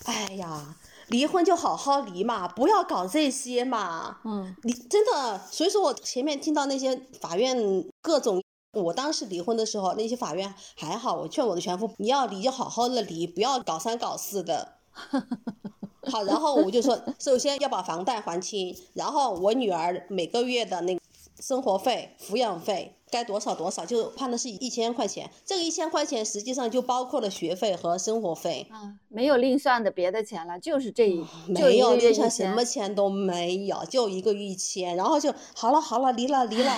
[0.05, 0.75] 哎呀，
[1.09, 4.19] 离婚就好好离嘛，不要搞这些嘛。
[4.23, 7.57] 嗯，你真的，所以说我前面听到那些法院
[8.01, 8.41] 各种，
[8.71, 14.75] 我当时离婚的时候，那些法院还好，我劝我的前夫，你要离就好好的离，不要搞三搞四的。
[16.11, 21.01] 好，然后我就说，首先要把房贷还清，然后我女儿每个月的那个
[21.39, 25.31] 生活费、抚养费该多少多少，就判的是一千块钱。
[25.45, 36.77] 这个一千块钱实际上就包括了学费和生活费，啊，没有另算的别的钱了，就是这一，没有另算什么钱都没有，就一个一千，然后就好了好了，离了离了，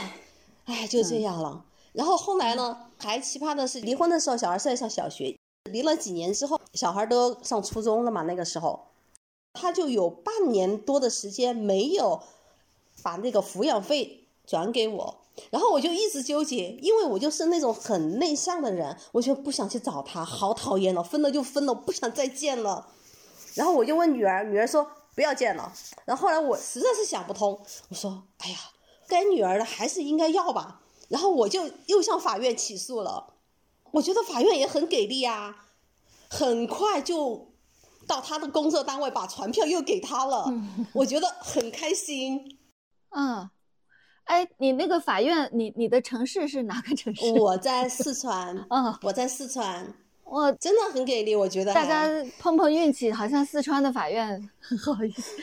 [0.66, 1.66] 哎，就这样了。
[1.94, 5.36] 然后后来呢，还奇葩的是，离婚的时候小孩是在上小学，
[5.72, 8.88] 离了几年之后，小孩都上初中了嘛，那个时候。
[9.58, 12.22] 他就有半年多的时间没有
[13.02, 15.18] 把那个抚养费转给我，
[15.50, 22.88] 然后我就一直纠结，因为我就是那种很内向的人，我就不想去找他，好讨厌了，分了就分了，不想再见了。
[23.54, 24.86] 然后我就问女儿，女儿说
[25.16, 25.72] 不要见了。
[26.04, 28.58] 然后后来我实在是想不通，我说哎呀，
[29.08, 30.82] 该女儿的还是应该要吧。
[31.08, 33.35] 然后我就又向法院起诉了，
[33.96, 35.66] 我觉得法院也很给力啊，
[36.30, 37.54] 很快就。
[38.08, 40.46] 到他的工作单位把传票又给他了，
[40.94, 42.60] 我觉得很开心。
[43.10, 43.50] 嗯，
[44.26, 47.26] 哎，你那个法院，你你的城市是哪个城市？
[47.32, 48.56] 我在四川。
[48.70, 49.92] 嗯，我在四川。
[50.26, 51.74] 我真的很给力，我觉得。
[51.74, 55.38] 大家碰碰运气，好像四川的法院很好意思，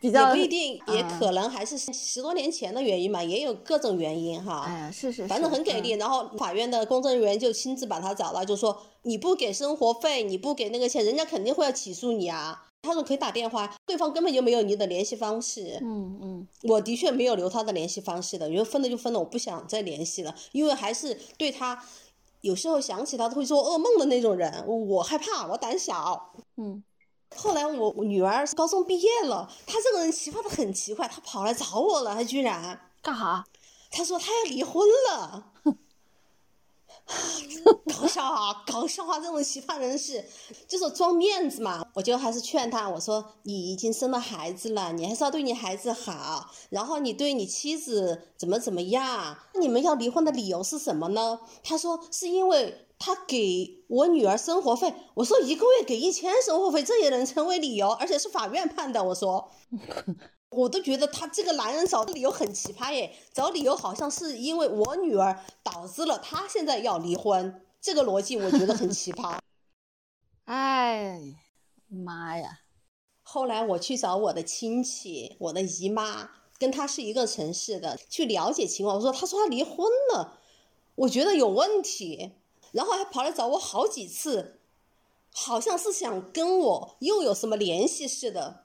[0.00, 4.64] 比较也不一定，也可能还是十多年前的原因嘛，也有各种原因哈。
[4.66, 5.90] 哎呀，是是，反正很给力。
[5.92, 12.66] 然后法院的公证人员就亲自把他找到，就说你不给生活费，你不给那个钱，人家肯定会要起诉你啊。
[12.82, 15.78] 他说可以打电话，对方根本就没有你的联系方式。
[15.82, 21.84] 嗯嗯，我的确没有留他的联系方式的，因为分了就分了，我不想再联系了，因为还是对他，
[22.40, 26.32] 有时候想起他都会做噩梦的那种人，我害怕，我胆小。
[26.56, 26.82] 嗯，
[27.36, 33.44] 后来我女儿高中毕业了，她这个人奇葩的很奇怪，她跑来找我了，她居然干哈？
[33.90, 35.52] 她说她要离婚了。
[37.92, 39.18] 搞笑啊，搞笑啊！
[39.18, 40.24] 这种奇葩人士
[40.66, 41.84] 就是装面子嘛。
[41.94, 46.50] 我就还是劝他，我说你已经生了孩子了，你还是要对你孩子好。
[46.70, 49.36] 然后你对你妻子怎么怎么样？
[49.60, 51.40] 你们要离婚的理由是什么呢？
[51.62, 54.94] 他说是因为他给我女儿生活费。
[55.14, 57.90] 我说一个月给一千生活费，这也能成为理由？
[57.90, 59.04] 而且是法院判的。
[59.04, 59.50] 我说。
[60.50, 69.38] 我都觉得他这个男人找的理由很奇葩耶，找理由好像是因为我女儿导致了他现在要离婚，这个逻辑我觉得很奇葩。
[70.46, 71.20] 哎，
[71.86, 72.60] 妈呀！
[73.22, 78.96] 后来我去找我的亲戚，我的姨妈跟她是一个城市的，去了解情况。
[78.96, 80.40] 我说，她说她离婚了，
[80.96, 82.32] 我觉得有问题，
[82.72, 84.58] 然后还跑来找我好几次，
[85.32, 88.59] 好像是想跟我又有什么联系似的。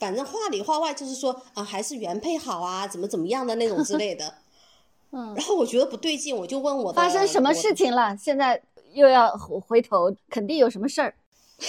[0.00, 4.34] 反正话里话外就是说啊，还是原配好啊，怎么怎么样的那种之类的。
[5.12, 8.16] 嗯，然后我觉得不对劲，我就问我发生什么事情了？
[8.16, 8.62] 现在
[8.92, 11.14] 又要回头，肯定有什么事儿。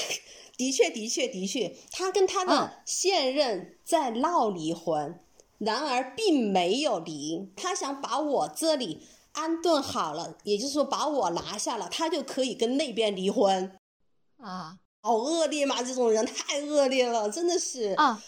[0.58, 5.20] 的确，的确，的确，他跟他的现任在闹离婚，
[5.58, 7.52] 然而并没有离。
[7.56, 13.76] 他想把我这里安顿好了，也就是说把我拿下了，他就可以跟那边离婚。
[14.38, 14.78] 啊。
[15.02, 15.82] 好恶劣嘛！
[15.82, 18.22] 这种人太恶劣了，真的是啊，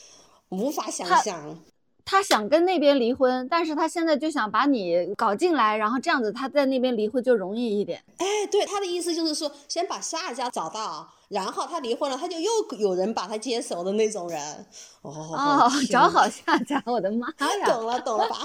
[0.50, 1.60] 无法想象。
[2.06, 8.04] 他想跟那边离婚，但是他现在就想把你搞进来，然后这样子他在那边离婚就容易一点。
[8.18, 14.66] 哎，对，他的意思就是说，先把下家找到，然后他离婚了，他就又有人把他接手的那种人。
[15.04, 17.66] 哦，找好下家，我的妈呀！
[17.72, 18.38] 懂了，懂了吧？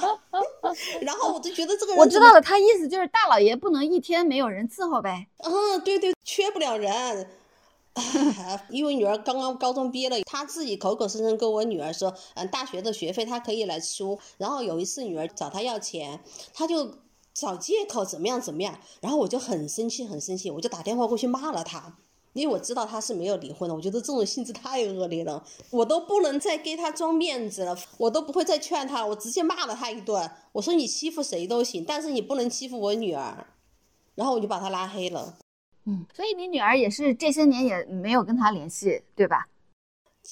[1.02, 5.26] 然后我就觉得这个人，我知道了，他意思就是大老爷不能一天没有人伺候呗。
[5.38, 7.26] 嗯，对对，缺不了人。
[8.70, 14.18] 因为女儿刚刚高中毕业了，他自己口口声声跟我女儿说，嗯，大学的学费他可以来出。
[14.36, 16.20] 然后有一次女儿找他要钱，
[16.54, 16.98] 他就
[17.34, 18.78] 找借口怎么样怎么样。
[19.00, 21.96] 然后我就很生气，很生气，我就打电话过去骂了他，
[22.34, 23.74] 因为我知道他是没有离婚的。
[23.74, 30.30] 我觉得这种性质太恶劣了，我都不能再给他装面子了，我都不会再劝他，我直接骂了他一顿。
[30.52, 33.46] 我说你欺负谁都行，但是你不能欺负我女儿。
[34.14, 35.36] 然后我就把他拉黑了。
[35.88, 39.48] 嗯，所以你女儿也是这些年也没有跟他联系，对吧？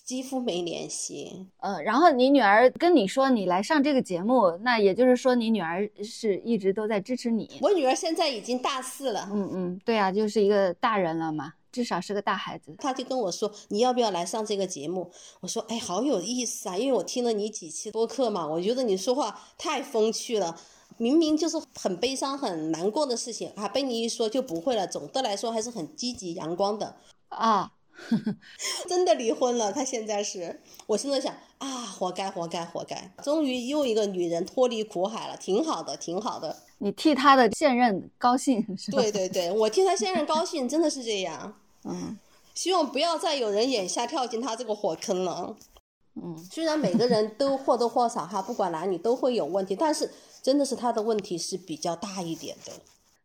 [0.04, 1.46] 几乎没联系。
[1.60, 7.48] 嗯，然后你女儿跟你说你来上这个节目，那也就是说你女儿是一直都在支持你。
[7.62, 9.26] 我女儿现在已经大四了。
[9.32, 12.74] 嗯嗯，对啊，就是一个大人了嘛，至少是个大孩子。
[12.78, 15.10] 她就跟我说你要不要来上这个节目？
[15.40, 20.58] 我说哎，好有意思啊，因为我听了你几期播客嘛，我觉得你说话太风趣了。
[20.98, 24.86] 明明就是很悲伤、很难过的事情啊，被你一说就不会了。
[24.86, 26.96] 总的来说还是很积极、阳光的
[27.28, 27.72] 啊。
[28.86, 33.10] 真的离婚了，他现在是，我现在想啊，活该，活该，活该。
[33.22, 36.54] 终于又一个女人脱离苦海了，挺好的，挺好的。
[36.78, 39.00] 你替他的现任高兴是吧？
[39.00, 41.54] 对对对， 我替他现任高兴，真的是这样。
[41.84, 42.18] 嗯，
[42.54, 45.56] 希望不要再有人眼下跳进他这个火坑了。
[46.22, 50.10] 嗯，虽然每个人都或多或少哈，不管男女都会有问题，但是
[50.46, 52.70] 真的是他的问题是比较大一点的。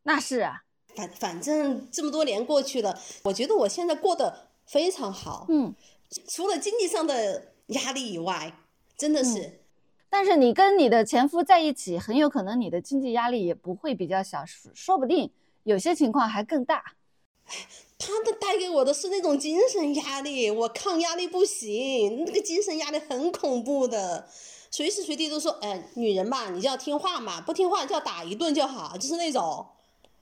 [0.02, 0.64] 那是啊，
[0.96, 5.46] 反反正这么多年过去了，我觉得我现在过得非常好。
[5.48, 5.76] 嗯，
[6.28, 8.58] 除了经济上的压力以外，
[8.98, 9.60] 真的是。
[10.10, 14.44] 但是你跟你的前夫在一起，很有可能你的经济压力也不会比较小，
[14.74, 15.30] 说不定
[15.62, 16.96] 有些情况还更大。
[18.00, 24.28] 他的带给我的是那种精神压力，我抗压力不行，那个精神压力很恐怖的，
[24.72, 29.66] 随时随地都说，哎，女人嘛，你就要听话嘛，不听话就要打一顿就好，就是那种，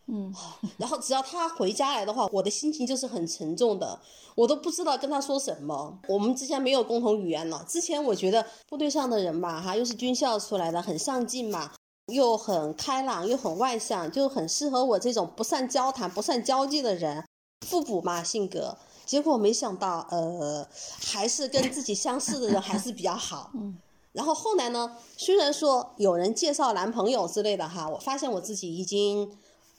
[0.07, 0.33] 嗯，
[0.77, 3.99] 然后只要他回家来的话，我的心情就是很沉重的，
[4.33, 5.99] 我都不知道跟他说什么。
[6.07, 7.63] 我们之前没有共同语言了。
[7.67, 11.71] 之前我觉得部队上的人嘛，哈，又是军校出来的，很上进嘛，
[12.07, 17.23] 又很开朗，又很外向，就很适合我这种不善交谈、不善交际的人。
[17.69, 20.65] 互补嘛性格，结果没想到，呃，
[21.05, 23.51] 还是跟自己相似的人还是比较好。
[23.53, 23.77] 嗯，
[24.11, 29.37] 然后后来呢，虽然说有人介绍男朋友之类的哈，我发现我自己已经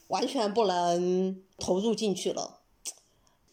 [0.08, 2.58] 完全不能投入进去了。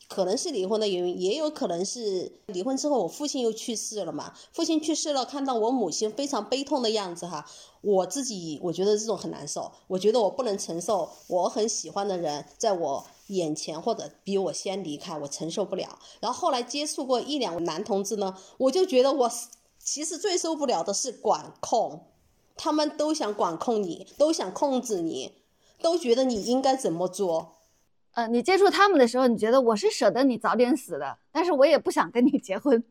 [0.08, 4.34] 可能是离婚的原因，也有可能是离婚之后我父亲又去世了嘛。
[4.54, 7.46] 父亲去世了，看到我母亲非常悲痛的样子哈，
[7.82, 9.72] 我自己我觉得这种很难受。
[9.88, 13.06] 我觉得我不能承受我很喜欢的人在我。
[13.28, 16.00] 眼前或者比我先离开，我承受不了。
[16.22, 19.30] 然后后来接触过一两男同志呢，我就觉得我
[19.88, 22.08] 其实最受不了的是管控，
[22.58, 25.32] 他们都想管控你，都想控制你，
[25.82, 27.54] 都觉得你应该怎么做。
[28.12, 32.84] 呃，你接触他们的时候，你觉得我是舍得你早点死的，但是我也不想跟你结婚。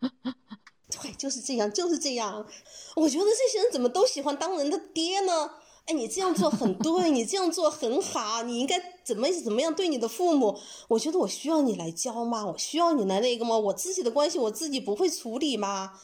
[0.00, 2.46] 对，就是这样，就是这样。
[2.94, 5.50] 我觉得这些人怎么都喜欢当人的爹呢？
[5.86, 10.56] 哎，你这样做很对，你这样做很好，你应该怎么怎么样对你的父母？
[10.86, 12.46] 我觉得我需要你来教吗？
[12.46, 13.58] 我需要你来那个吗？
[13.58, 15.98] 我自己的关系我自己不会处理吗？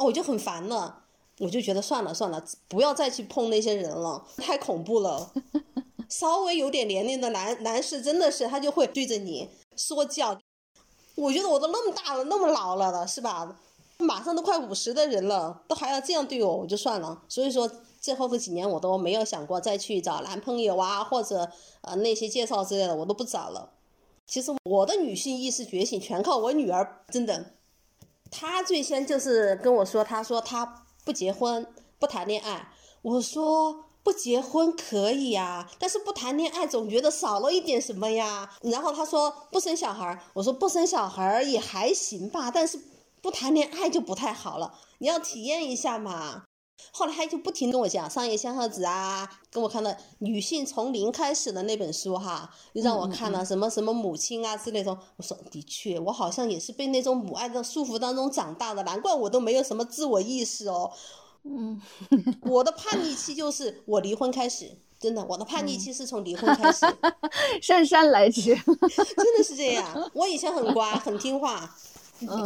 [0.00, 1.04] 哦，我就很烦了，
[1.38, 5.30] 我就觉得算了算了，不要再去碰那些人了，太恐怖了。
[6.08, 10.38] 稍微有点年龄的男男士真的是他就会对着你说教。
[11.16, 13.58] 我觉得我都那么大了，那么老了的是吧？
[13.98, 17.22] 马上都快五十的人了，都还要这样对我，我就算了。
[17.28, 17.70] 所以说。
[18.00, 21.50] 最后这几年我都没有想过再去找男朋友啊，或者
[21.82, 23.72] 呃那些介绍之类的，我都不找了。
[24.26, 27.52] 其实我的女性意识觉醒全靠我女儿，真的。
[28.30, 31.66] 他最先就是跟我说，他说他不结婚，
[31.98, 32.72] 不谈恋爱。
[33.02, 38.50] 我说不结婚可以呀，但是不谈恋爱总觉得少了一点什么呀。
[38.62, 42.80] 然后他说不生小孩，我说不生小孩也还行吧，但是
[43.20, 46.44] 不谈恋爱就不太好了，你要体验一下嘛。
[46.92, 54.96] 后来他就不停跟我讲《商业仙鹤子》啊，跟我看了《女性从零开始》的那本书哈，又让我看了什么什么母亲啊之类的。
[55.16, 60.90] 我说的确，我好像也是被那种母爱的束缚当中长大的，难怪我都没有什么自我意识哦。
[61.44, 61.80] 嗯，
[62.42, 66.84] 我的叛逆期就是我离婚开始，真的，我的叛逆期是从离婚开始，
[67.62, 68.54] 姗姗来迟，
[69.16, 70.10] 真的是这样。
[70.12, 71.74] 我以前很乖，很听话。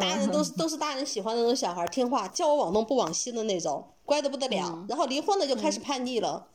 [0.01, 4.85] 大人都是都是大人喜欢的那种小孩，听话，叫我往东不往西的那种，乖的不得了。
[4.89, 6.47] 然后离婚了就开始叛逆了，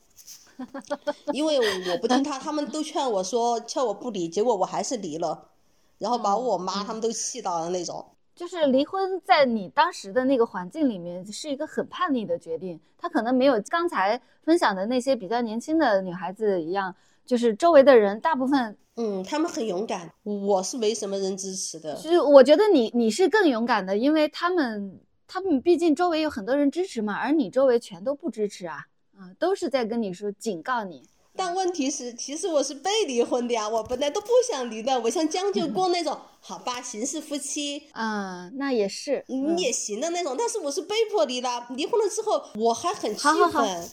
[1.33, 1.59] 因为
[1.91, 5.49] 我不听他，他们都劝我说劝我不离，结果我还是离了，
[5.97, 8.05] 然后把我妈他们都气到了那种。
[8.35, 16.95] 就是离婚在你当时的那个环境里面是一个很叛逆的决定，他可能没有刚才分享的那些比较年轻的女孩子一样，
[17.25, 18.77] 就是周围的人大部分。
[18.95, 21.95] 嗯，他们很勇敢，我是没什么人支持的。
[21.95, 24.99] 其实我觉得你你是更勇敢的，因为他们
[25.31, 31.07] 他们毕竟周围有很多人支持嘛，而你周围全都不支持啊，啊，都是在跟你说警告你。
[31.35, 40.35] 但问题是，其实我是被离婚的呀，我本来都不想离的，我想将就过那种，好吧，形式夫妻啊，那也是你也行的那种。
[40.35, 43.87] 但是我是被迫离的，离婚了之后我还很气愤。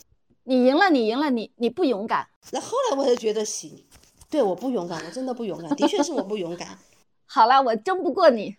[0.45, 2.27] 你赢了，你赢了，你你不勇敢。
[2.51, 3.85] 那后来我就觉得行。
[4.31, 6.79] 对，我不勇敢，我真的不勇敢，的确是我不勇敢。
[7.27, 8.57] 好了，我争不过你，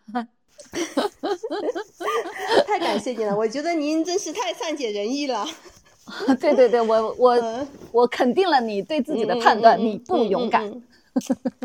[2.66, 5.48] 太感谢你了，我觉得您真是太善解人意了。
[6.40, 10.82] 对对对，我我我肯定了你对自己的判断，你不勇敢。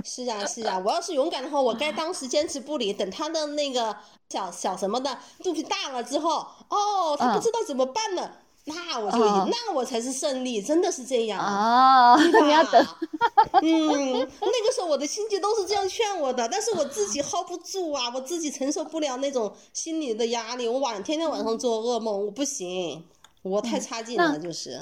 [0.05, 3.95] 是啊是啊，我要是勇敢的话，我该当时坚持不理，等他的那个
[4.29, 8.39] 小小什么的肚皮大了之后，哦，他不知道怎么办了。
[8.65, 12.15] 那我就那我才是胜利，真的是这样啊！
[12.23, 12.87] 你要等，
[13.61, 23.05] 嗯，那个时候我的亲戚都是这样劝我的，但是我自己 hold 不住啊，我自己承受不了那种心理的压力，我晚天天晚上做噩梦，我不行，
[23.43, 24.81] 我太差劲了，就是。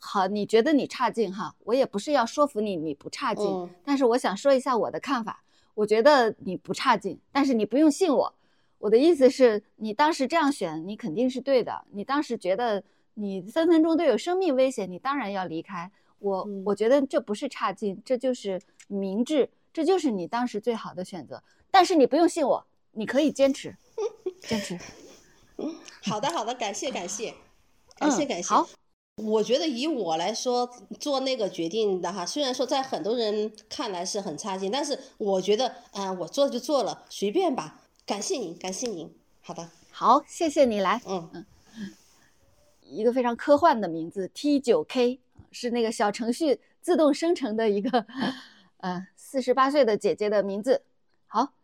[0.00, 1.54] 好，你觉得你差劲哈？
[1.64, 5.42] 我也不是要说服你，你不差劲，但是我想说一下我的看法，
[5.74, 8.32] 我觉得你不差劲，但是你不用信我。
[8.78, 11.84] 我的意思是你当时这样选，你肯定是对的。
[11.92, 12.82] 你当时觉得
[13.14, 15.90] 你三分钟都有生命危险，你当然要离开。
[16.18, 21.42] 我我觉得这不是差劲，这就是明智，这就是你当时最好的选择。
[21.70, 23.76] 但是你不用信我，你可以坚持，
[24.42, 24.78] 坚持。
[25.56, 27.34] 嗯，好的好的，感谢感谢，
[27.96, 28.48] 感谢感谢。
[28.48, 28.68] 好，
[29.16, 30.70] 我觉得以我来说
[31.00, 37.80] 做那个决定的哈，虽然说在很多人看来是很差劲，但是我觉得啊，我做就做了，随便吧。
[38.06, 39.12] 感谢您，感谢您。
[39.40, 41.00] 好的，好，谢谢你来。
[41.06, 41.46] 嗯嗯，
[42.92, 45.20] 一个非常科幻的名字，T 九 K
[45.50, 48.06] 是那个小程序自动生成的一个，
[48.78, 50.82] 呃，四十八岁的姐姐的名字。
[51.26, 51.54] 好，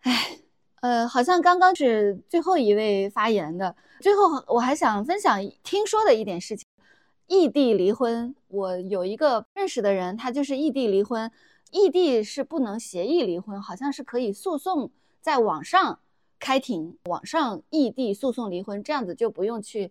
[0.00, 0.38] 哎，
[0.80, 3.74] 呃，好像刚刚是最后一位发言的。
[4.00, 6.64] 最后，我还想分享听说的一点事情：
[7.26, 8.34] 异地离婚。
[8.46, 11.30] 我有一个认识的人，他就是异地离婚。
[11.70, 14.90] 异地是不能协议离婚，好像是可以诉讼。
[15.20, 15.98] 在网上
[16.38, 19.90] 开庭，网上异地诉讼离婚，这样子就不用去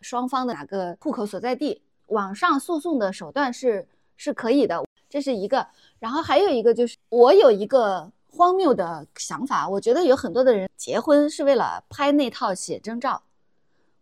[0.00, 5.66] 双方的哪个户口所在地，网上诉讼的手段是是可以的，这是一个。
[5.98, 13.22] 然后还有一个就是，我有一个荒谬的想法，我觉得有很多的人结婚是为了拍那套写真照，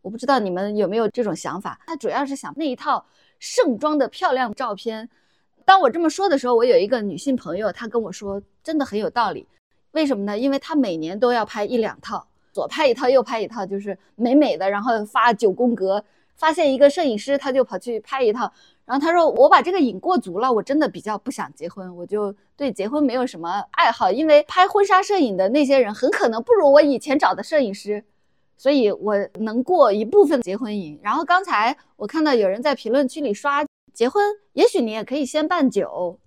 [0.03, 1.81] 我不知道你们有没有这种想法。
[1.87, 3.07] 他主要是想那一套
[3.39, 5.09] 盛装的漂亮照片，
[5.65, 9.47] 当我这么说的时候，我有一个女性朋友，她跟我说，真的很有道理。
[9.93, 10.39] 为什么呢？
[10.39, 16.03] 因为她每年都要拍一两套，左拍一套，右拍一套，就是美美的，然后发九宫格。
[16.37, 18.51] 发现一个摄影师，他就跑去拍一套。
[18.87, 24.11] 然后他说：“我把这个瘾过足了，我真的比较不想结婚，我就对结婚没有什么爱好。
[24.11, 28.03] 因为拍婚纱摄影的那些人很可能不如我以前找的摄影师，
[28.57, 30.99] 所以我能过一部分结婚瘾。
[31.03, 34.23] 然后刚才我看到有人在评论区里刷结婚，
[34.53, 36.19] 也许你也可以先办酒。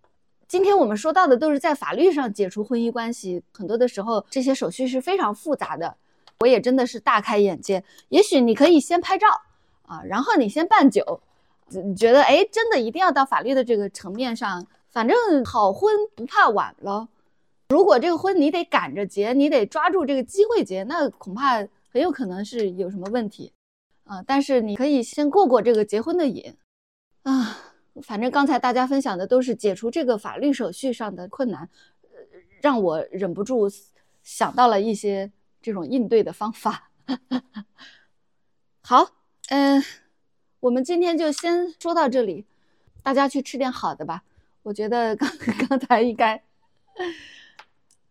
[0.47, 5.95] 今天我们说到的都是在法律上解除婚姻关系，很多的时候这些手续是非常复杂的。
[6.39, 7.83] 我也真的是大开眼界。
[8.09, 9.27] 也许你可以先拍照
[9.83, 11.21] 啊，然后你先办酒。”
[11.71, 14.65] 你觉得哎，真的一定要到法律的这个层面上？
[14.89, 17.07] 反正好婚不怕晚了。
[17.69, 21.57] 如果这个婚你得赶着结，你得抓住这个机会结，那恐怕
[21.91, 23.53] 很有可能是有什么问题
[24.05, 24.23] 啊。
[24.25, 26.55] 但是你可以先过过这个结婚的瘾
[27.21, 27.55] 啊。
[28.01, 31.69] 反正刚才大家分享的都是解除这个法律手续上的困难，
[32.63, 33.69] 让我忍不住
[34.23, 36.89] 想到了一些这种应对的方法。
[38.81, 39.09] 好，
[39.49, 39.83] 嗯。
[40.61, 42.45] 我们今天就先说到这里，
[43.01, 44.23] 大家去吃点好的吧。
[44.61, 45.31] 我觉得刚
[45.69, 46.43] 刚才应该，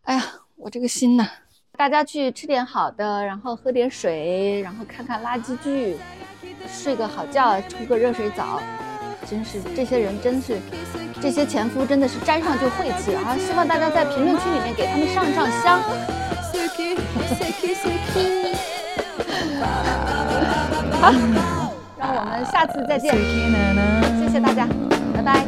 [0.04, 0.24] 哎呀，
[0.56, 1.28] 我这个心呐，
[1.76, 5.98] 大家去吃点好的，然后喝点水，然后看看垃圾剧，
[6.66, 8.62] 睡个好觉，冲个热水澡。
[9.26, 10.58] 真是这些人，真是
[11.20, 13.36] 这些前夫，真的是沾上就晦气啊！
[13.36, 15.82] 希望大家在评论区里面给他们上上香。
[21.00, 21.12] 好。
[21.98, 23.12] 让我们下次再见，
[24.18, 24.66] 谢谢大家，
[25.14, 25.44] 拜拜。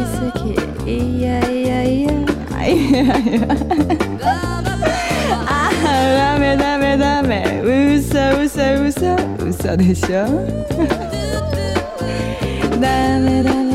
[6.38, 8.56] メダメダメ嘘嘘
[8.86, 9.14] 嘘
[9.46, 10.24] 嘘でしょ
[12.80, 13.69] ダメダメダメ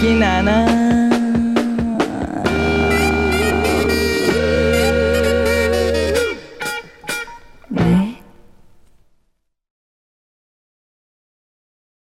[0.00, 0.85] きなな